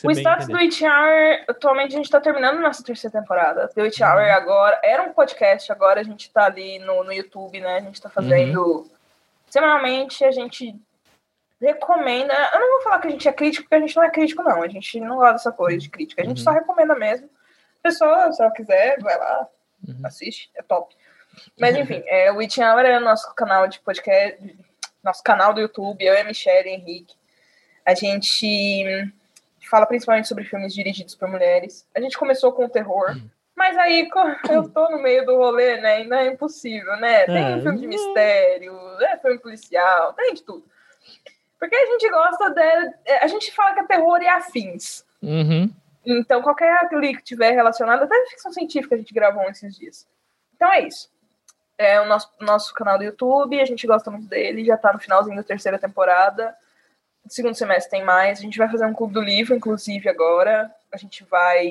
[0.05, 3.69] o status do It Hour, atualmente a gente está terminando nossa terceira temporada.
[3.69, 4.33] The It Hour uhum.
[4.33, 7.77] agora, era um podcast, agora a gente está ali no, no YouTube, né?
[7.77, 8.91] A gente está fazendo uhum.
[9.49, 10.75] semanalmente, a gente
[11.61, 12.33] recomenda.
[12.53, 14.43] Eu não vou falar que a gente é crítico, porque a gente não é crítico,
[14.43, 14.63] não.
[14.63, 16.23] A gente não gosta dessa coisa de crítica.
[16.23, 16.45] A gente uhum.
[16.45, 17.29] só recomenda mesmo.
[17.81, 19.49] A pessoa, se ela quiser, vai lá,
[19.87, 20.01] uhum.
[20.05, 20.95] assiste, é top.
[21.59, 24.59] Mas enfim, é, o It Hour é o nosso canal de podcast,
[25.03, 27.15] nosso canal do YouTube, eu e a Michelle Henrique.
[27.85, 29.13] A gente
[29.71, 31.87] fala principalmente sobre filmes dirigidos por mulheres.
[31.95, 33.29] A gente começou com o terror, hum.
[33.55, 34.09] mas aí
[34.51, 35.97] eu tô no meio do rolê, né?
[35.97, 37.25] Ainda é impossível, né?
[37.25, 37.63] Tem um é.
[37.63, 40.65] filme de mistério, é filme policial, tem de tudo.
[41.59, 42.95] Porque a gente gosta de.
[43.05, 45.05] É, a gente fala que é terror e afins.
[45.23, 45.73] Uhum.
[46.05, 50.07] Então, qualquer aquele que tiver relacionado, até ficção científica a gente gravou esses dias.
[50.55, 51.11] Então é isso.
[51.77, 54.99] É o nosso, nosso canal do YouTube, a gente gosta muito dele, já tá no
[54.99, 56.57] finalzinho da terceira temporada
[57.29, 58.39] segundo semestre tem mais.
[58.39, 60.73] A gente vai fazer um clube do livro, inclusive, agora.
[60.93, 61.71] A gente vai.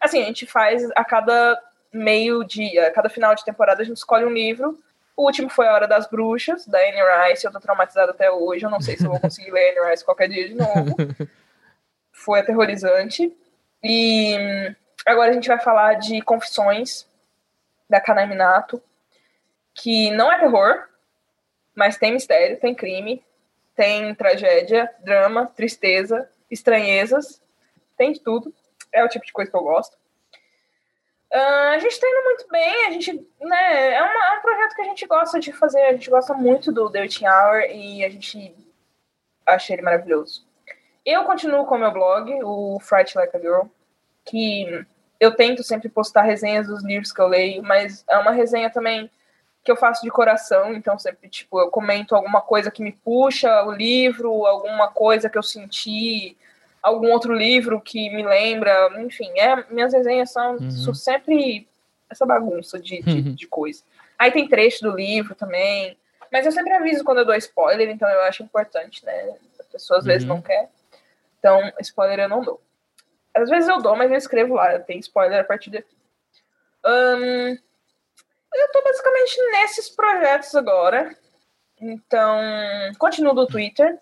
[0.00, 1.60] Assim, a gente faz a cada
[1.92, 4.78] meio dia, a cada final de temporada, a gente escolhe um livro.
[5.16, 7.44] O último foi A Hora das Bruxas, da Anne Rice.
[7.44, 8.64] Eu tô traumatizada até hoje.
[8.64, 10.96] Eu não sei se eu vou conseguir ler Anne Rice qualquer dia de novo.
[12.10, 13.36] Foi aterrorizante.
[13.82, 14.36] E
[15.04, 17.06] agora a gente vai falar de Confissões,
[17.88, 18.82] da Kanai Minato,
[19.74, 20.88] que não é terror,
[21.74, 23.22] mas tem mistério, tem crime,
[23.74, 27.42] tem tragédia, drama, tristeza, estranhezas,
[27.96, 28.54] tem de tudo.
[28.92, 29.96] É o tipo de coisa que eu gosto.
[31.32, 34.74] Uh, a gente tá indo muito bem, a gente, né, é, uma, é, um projeto
[34.74, 38.04] que a gente gosta de fazer, a gente gosta muito do The Witching Hour e
[38.04, 38.54] a gente
[39.46, 40.46] acha ele maravilhoso.
[41.06, 43.62] Eu continuo com o meu blog, o Fright Like a Girl,
[44.26, 44.84] que
[45.18, 49.10] eu tento sempre postar resenhas dos livros que eu leio, mas é uma resenha também
[49.64, 53.64] que eu faço de coração, então sempre, tipo, eu comento alguma coisa que me puxa
[53.64, 56.36] o livro, alguma coisa que eu senti,
[56.82, 60.94] algum outro livro que me lembra, enfim, é, minhas resenhas são, uhum.
[60.94, 61.68] sempre
[62.10, 63.34] essa bagunça de, de, uhum.
[63.34, 63.82] de, coisa.
[64.18, 65.96] Aí tem trecho do livro também,
[66.30, 69.36] mas eu sempre aviso quando eu dou spoiler, então eu acho importante, né?
[69.60, 70.10] A pessoa às uhum.
[70.10, 70.68] vezes não quer,
[71.38, 72.60] então spoiler eu não dou.
[73.34, 75.96] Às vezes eu dou, mas eu escrevo lá, tem spoiler a partir daqui.
[78.54, 81.16] Eu tô basicamente nesses projetos agora.
[81.80, 82.38] Então,
[82.98, 83.98] continuo do Twitter.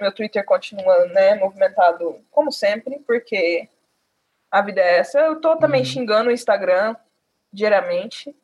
[0.00, 3.68] Meu Twitter continua, né, movimentado como sempre, porque
[4.50, 5.20] a vida é essa.
[5.20, 5.86] Eu tô também uhum.
[5.86, 6.96] xingando o Instagram
[7.52, 8.34] diariamente,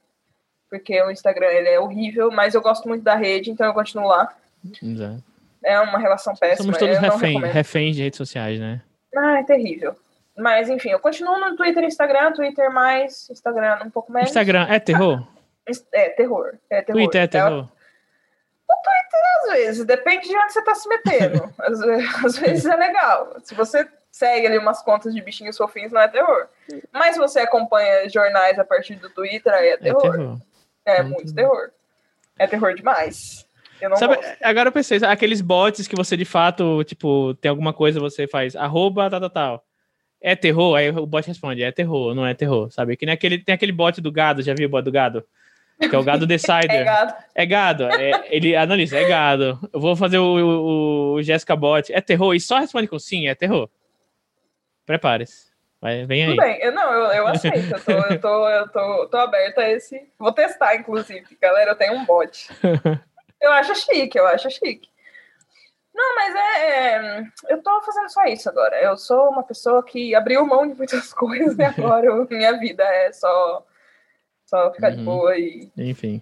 [0.69, 4.07] porque o Instagram ele é horrível, mas eu gosto muito da rede, então eu continuo
[4.07, 4.35] lá.
[4.83, 5.23] Exato.
[5.65, 6.65] É uma relação péssima.
[6.65, 8.81] Somos todos reféns, reféns de redes sociais, né?
[9.17, 9.95] Ah, é terrível.
[10.37, 14.31] Mas, enfim, eu continuo no Twitter e Instagram, Twitter mais, Instagram um pouco menos.
[14.31, 15.27] Instagram é terror?
[15.93, 16.55] É terror.
[16.71, 17.01] É terror.
[17.01, 17.69] Twitter é terror.
[19.13, 21.53] Às vezes, depende de onde você tá se metendo.
[21.59, 21.81] às,
[22.25, 23.37] às vezes é legal.
[23.43, 26.47] Se você segue ali umas contas de bichinhos fofinhos, não é terror.
[26.93, 30.07] Mas se você acompanha jornais a partir do Twitter, aí é terror.
[30.07, 30.39] É, terror.
[30.85, 31.57] é, é muito terror.
[31.57, 31.71] terror.
[32.39, 33.47] É terror demais.
[33.97, 38.27] Sabe, agora eu pensei, aqueles bots que você de fato, tipo, tem alguma coisa, você
[38.27, 39.65] faz arroba tal, tal, tal.
[40.21, 40.77] É terror?
[40.77, 42.95] Aí o bot responde, é terror, não é terror, sabe?
[42.97, 45.25] Que nem aquele, tem aquele bot do gado, já viu o bot do gado?
[45.89, 46.71] Que é o gado decider.
[46.71, 47.15] é gado.
[47.35, 47.85] É gado.
[47.85, 49.59] É, ele analisa, é gado.
[49.73, 51.93] Eu vou fazer o, o, o Jessica Bot.
[51.93, 52.35] É terror?
[52.35, 53.69] E só responde com sim, é terror.
[54.85, 55.51] Prepare-se.
[56.07, 56.31] Vem aí.
[56.31, 57.75] Tudo bem, eu, não, eu, eu aceito.
[57.75, 60.09] Eu tô, eu, tô, eu tô, tô aberta a esse.
[60.19, 61.25] Vou testar, inclusive.
[61.41, 62.49] Galera, eu tenho um bot.
[63.41, 64.91] Eu acho chique, eu acho chique.
[65.95, 68.79] Não, mas é, é, Eu tô fazendo só isso agora.
[68.81, 72.85] Eu sou uma pessoa que abriu mão de muitas coisas e agora eu, minha vida
[72.85, 73.65] é só,
[74.51, 74.97] só ficar uhum.
[74.97, 75.71] de boa e.
[75.77, 76.21] Enfim.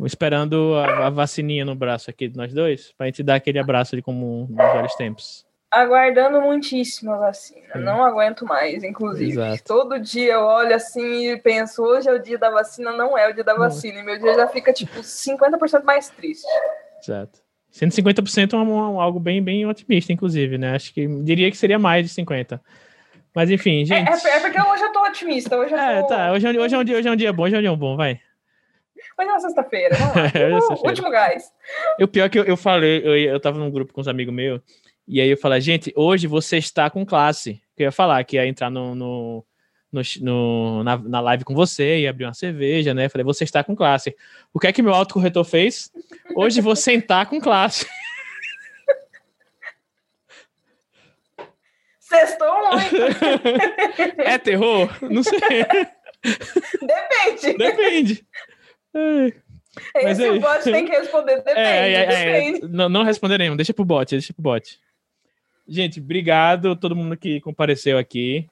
[0.00, 3.94] Esperando a, a, vacininha no braço aqui de nós dois, pra gente dar aquele abraço
[3.94, 5.46] de como nos velhos tempos.
[5.70, 7.66] Aguardando muitíssimo a vacina.
[7.72, 7.78] Sim.
[7.80, 9.32] Não aguento mais, inclusive.
[9.32, 9.62] Exato.
[9.64, 13.28] Todo dia eu olho assim e penso, hoje é o dia da vacina, não é
[13.28, 14.00] o dia da vacina.
[14.00, 16.46] E meu dia já fica, tipo, 50% mais triste.
[17.00, 17.38] Exato.
[17.72, 20.74] 150% é um, algo bem, bem otimista, inclusive, né?
[20.74, 22.60] Acho que diria que seria mais de 50%.
[23.34, 24.26] Mas enfim, é, gente.
[24.26, 25.56] É, é, é porque hoje eu tô otimista.
[25.58, 26.06] Hoje eu é, tô...
[26.08, 26.32] tá.
[26.32, 27.76] Hoje, é hoje, é um dia, hoje é um dia bom, hoje é um dia
[27.76, 28.20] bom, vai.
[29.18, 29.96] Hoje é uma sexta-feira.
[30.34, 31.52] é, uh, último gás.
[32.00, 34.32] O pior é que eu, eu falei, eu, eu tava num grupo com uns amigos
[34.32, 34.60] meus,
[35.06, 37.60] e aí eu falei, gente, hoje você está com classe.
[37.76, 39.44] Eu ia falar, que ia entrar no, no
[39.94, 43.08] no, no, na, na live com você e abrir uma cerveja, né?
[43.08, 44.14] Falei, você está com classe.
[44.52, 45.92] O que é que meu autocorretor fez?
[46.34, 47.86] Hoje vou sentar com classe.
[52.14, 54.20] Sextou muito.
[54.22, 54.96] é terror?
[55.02, 55.38] Não sei.
[56.80, 57.58] Depende.
[57.58, 58.26] Depende.
[59.94, 60.38] Mas Esse aí...
[60.38, 61.58] o bot tem que responder, depende.
[61.58, 62.64] É, é, depende.
[62.64, 64.78] É, não, não responderemos, deixa pro bot, deixa pro bot.
[65.66, 68.46] Gente, obrigado todo mundo que compareceu aqui.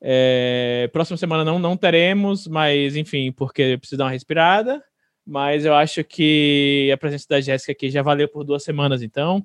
[0.00, 4.82] É, próxima semana não, não teremos, mas enfim, porque preciso dar uma respirada.
[5.26, 9.44] Mas eu acho que a presença da Jéssica aqui já valeu por duas semanas, então.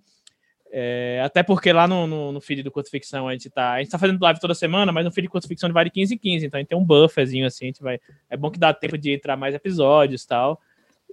[0.71, 3.73] É, até porque lá no, no, no, feed do Curto Ficção a gente tá.
[3.73, 5.91] A gente tá fazendo live toda semana, mas no feed do Curto Ficção vai de
[5.91, 7.99] 15 em 15, então a gente tem um bufferzinho assim, a gente vai.
[8.29, 10.61] É bom que dá tempo de entrar mais episódios e tal.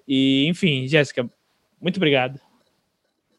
[0.06, 1.28] E, enfim, Jéssica,
[1.80, 2.38] muito obrigado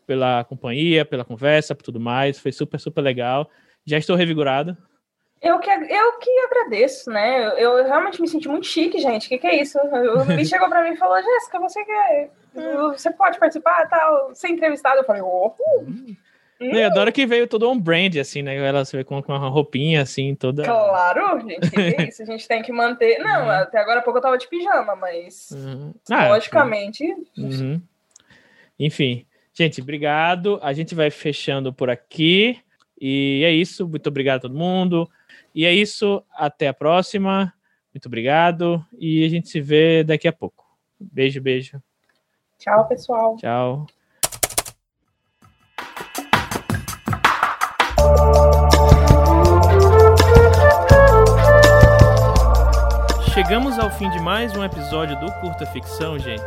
[0.08, 2.40] pela companhia, pela conversa, por tudo mais.
[2.40, 3.50] Foi super, super legal.
[3.86, 4.76] Já estou revigorado.
[5.42, 7.46] Eu que, eu que agradeço, né?
[7.62, 9.28] Eu, eu realmente me senti muito chique, gente.
[9.28, 9.78] O que, que é isso?
[9.78, 12.32] O chegou pra mim e falou: Jéssica, você quer.
[12.92, 14.98] Você pode participar tal, ser entrevistado?
[14.98, 16.16] Eu falei: oh, hum.
[16.60, 18.56] Eu adoro que veio todo um brand, assim, né?
[18.56, 20.64] Ela se vê com uma roupinha, assim, toda.
[20.64, 22.24] Claro, gente, é isso.
[22.24, 23.20] A gente tem que manter.
[23.20, 23.52] Não, uhum.
[23.52, 25.52] até agora há pouco eu tava de pijama, mas.
[25.52, 25.94] Uhum.
[26.10, 27.04] Ah, logicamente.
[27.38, 27.80] Uhum.
[28.80, 29.26] Enfim.
[29.54, 30.60] Gente, obrigado.
[30.64, 32.60] A gente vai fechando por aqui.
[33.00, 33.88] E é isso.
[33.88, 35.08] Muito obrigado a todo mundo.
[35.54, 37.54] E é isso, até a próxima.
[37.94, 40.64] Muito obrigado e a gente se vê daqui a pouco.
[41.00, 41.82] Beijo, beijo.
[42.58, 43.36] Tchau, pessoal.
[43.38, 43.86] Tchau.
[53.34, 56.42] Chegamos ao fim de mais um episódio do Curta Ficção, gente.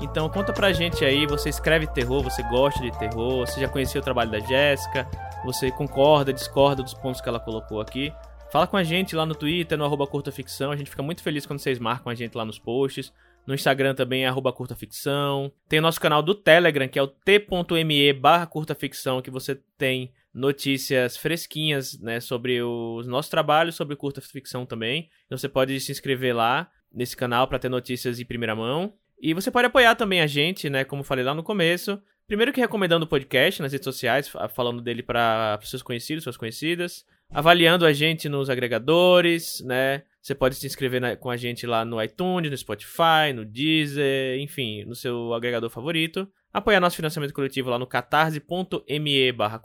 [0.00, 4.00] Então conta pra gente aí, você escreve terror, você gosta de terror, você já conheceu
[4.00, 5.08] o trabalho da Jéssica,
[5.44, 8.12] você concorda, discorda dos pontos que ela colocou aqui.
[8.52, 10.70] Fala com a gente lá no Twitter, no arroba curtaficção.
[10.70, 13.12] A gente fica muito feliz quando vocês marcam a gente lá nos posts.
[13.46, 15.52] No Instagram também é arroba curtaficção.
[15.68, 20.12] Tem o nosso canal do Telegram, que é o t.me barra curtaficção, que você tem
[20.34, 25.08] notícias fresquinhas né, sobre os nossos trabalhos, sobre curta ficção também.
[25.26, 28.92] Então você pode se inscrever lá nesse canal para ter notícias em primeira mão.
[29.20, 32.00] E você pode apoiar também a gente, né, como falei lá no começo.
[32.26, 37.06] Primeiro que recomendando o podcast nas redes sociais, falando dele para seus conhecidos, suas conhecidas
[37.30, 40.02] avaliando a gente nos agregadores, né?
[40.26, 44.40] Você pode se inscrever na, com a gente lá no iTunes, no Spotify, no Deezer,
[44.40, 46.28] enfim, no seu agregador favorito.
[46.52, 49.62] Apoiar nosso financiamento coletivo lá no catarse.me barra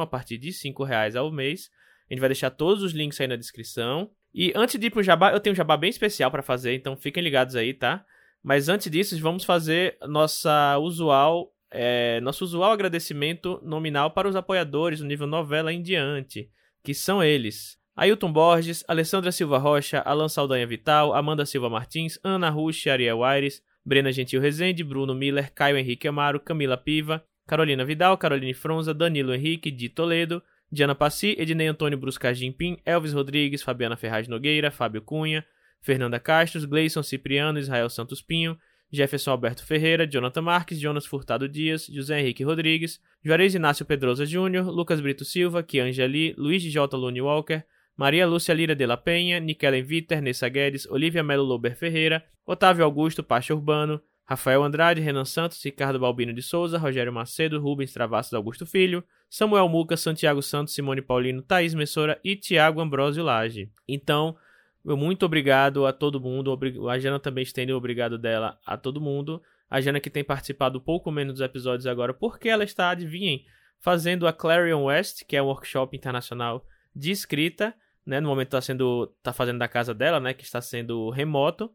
[0.00, 1.70] a partir de R$ reais ao mês.
[2.10, 4.10] A gente vai deixar todos os links aí na descrição.
[4.34, 6.96] E antes de ir pro jabá, eu tenho um jabá bem especial para fazer, então
[6.96, 8.04] fiquem ligados aí, tá?
[8.42, 15.00] Mas antes disso, vamos fazer nossa usual, é, nosso usual agradecimento nominal para os apoiadores
[15.00, 16.50] no nível novela em diante
[16.82, 22.50] que são eles: Ailton Borges, Alessandra Silva Rocha, Alan Saldanha Vital, Amanda Silva Martins, Ana
[22.50, 28.16] Rush, Ariel Aires, Brena Gentil Rezende, Bruno Miller, Caio Henrique Amaro, Camila Piva, Carolina Vidal,
[28.16, 33.96] Caroline Fronza, Danilo Henrique, Di Toledo, Diana Passi, Ednei Antônio Bruscagem Pim, Elvis Rodrigues, Fabiana
[33.96, 35.44] Ferraz Nogueira, Fábio Cunha,
[35.82, 38.56] Fernanda Castros, Gleison Cipriano, Israel Santos Pinho,
[38.90, 44.64] Jefferson Alberto Ferreira, Jonathan Marques, Jonas Furtado Dias, José Henrique Rodrigues, Juarez Inácio Pedrosa Júnior,
[44.66, 46.96] Lucas Brito Silva, Kiangeli, Luiz J.
[46.96, 47.66] Lune Walker,
[48.02, 52.84] Maria Lúcia Lira de la Penha, Nikelen Viter, Nessa Guedes, Olivia Melo Lober Ferreira, Otávio
[52.84, 58.34] Augusto Pacha Urbano, Rafael Andrade, Renan Santos, Ricardo Balbino de Souza, Rogério Macedo, Rubens Travassos
[58.34, 63.70] Augusto Filho, Samuel Muca, Santiago Santos, Simone Paulino, Thaís Messora e Tiago Ambrosio Lage.
[63.86, 64.36] Então,
[64.84, 66.58] meu muito obrigado a todo mundo.
[66.90, 69.40] A Jana também estende o obrigado dela a todo mundo.
[69.70, 73.44] A Jana que tem participado pouco menos dos episódios agora, porque ela está, adivinhem,
[73.78, 77.72] fazendo a Clarion West, que é um workshop internacional de escrita,
[78.06, 78.20] né?
[78.20, 80.34] No momento está sendo, tá fazendo da casa dela, né?
[80.34, 81.70] Que está sendo remoto.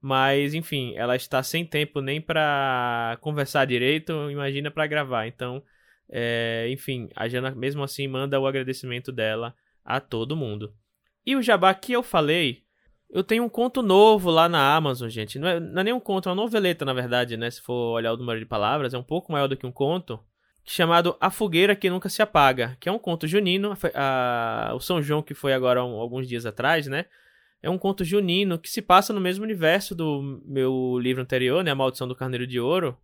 [0.00, 5.26] Mas, enfim, ela está sem tempo nem para conversar direito, imagina para gravar.
[5.26, 5.62] Então,
[6.12, 9.54] É, enfim, a Jana mesmo assim manda o agradecimento dela
[9.84, 10.74] a todo mundo.
[11.24, 12.64] E o jabá que eu falei,
[13.08, 15.38] eu tenho um conto novo lá na Amazon, gente.
[15.38, 17.48] Não é, não é nem um conto, é uma noveleta, na verdade, né?
[17.48, 20.18] Se for olhar o número de palavras, é um pouco maior do que um conto.
[20.64, 23.76] Chamado A Fogueira Que Nunca Se Apaga, que é um conto junino.
[23.94, 27.06] A, a, o São João, que foi agora um, alguns dias atrás, né?
[27.62, 31.70] É um conto junino que se passa no mesmo universo do meu livro anterior, né?
[31.70, 32.96] A Maldição do Carneiro de Ouro.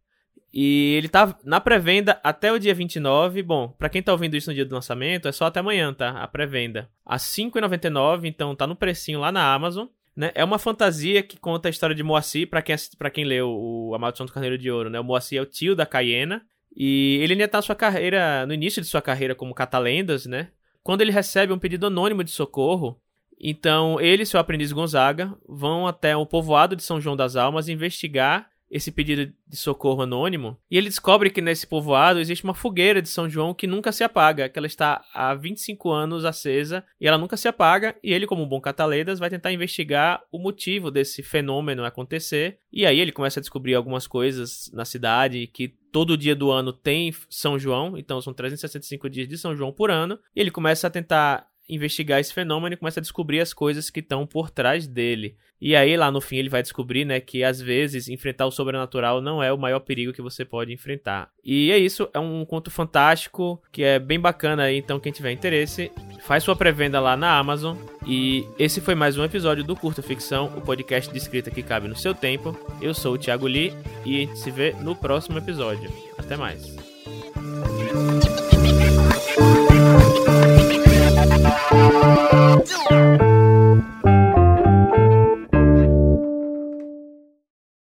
[0.53, 3.43] E ele tá na pré-venda até o dia 29.
[3.43, 6.11] Bom, para quem tá ouvindo isso no dia do lançamento, é só até amanhã, tá?
[6.23, 6.89] A pré-venda.
[7.05, 9.87] A R$ 5,99, então tá no precinho lá na Amazon.
[10.17, 10.33] Né?
[10.35, 13.95] É uma fantasia que conta a história de Moacir, para quem, pra quem leu o
[13.95, 14.99] A Maldição do Carneiro de Ouro, né?
[14.99, 16.43] O Moacir é o tio da Cayena.
[16.77, 20.49] E ele ainda tá sua carreira, no início de sua carreira como catalendas, né?
[20.83, 23.01] Quando ele recebe um pedido anônimo de socorro,
[23.41, 27.69] então ele e seu aprendiz Gonzaga vão até o povoado de São João das Almas
[27.69, 30.57] investigar esse pedido de socorro anônimo.
[30.71, 34.03] E ele descobre que nesse povoado existe uma fogueira de São João que nunca se
[34.03, 37.95] apaga, que ela está há 25 anos acesa e ela nunca se apaga.
[38.03, 42.59] E ele como um bom cataledas vai tentar investigar o motivo desse fenômeno acontecer.
[42.73, 46.75] E aí ele começa a descobrir algumas coisas na cidade que todo dia do ano
[46.75, 50.87] tem São João, então são 365 dias de São João por ano e ele começa
[50.87, 54.87] a tentar investigar esse fenômeno e começa a descobrir as coisas que estão por trás
[54.87, 55.37] dele.
[55.61, 59.23] E aí lá no fim ele vai descobrir, né, que às vezes enfrentar o sobrenatural
[59.23, 61.31] não é o maior perigo que você pode enfrentar.
[61.43, 65.33] E é isso, é um conto fantástico que é bem bacana aí, então quem tiver
[65.33, 65.91] interesse,
[66.23, 67.77] faz sua pré-venda lá na Amazon.
[68.07, 71.89] E esse foi mais um episódio do Curta Ficção, o podcast de escrita que cabe
[71.89, 72.57] no seu tempo.
[72.81, 73.73] Eu sou o Thiago Lee
[74.05, 75.91] e a gente se vê no próximo episódio.
[76.19, 76.77] Até mais.
[81.71, 83.36] じゃあ。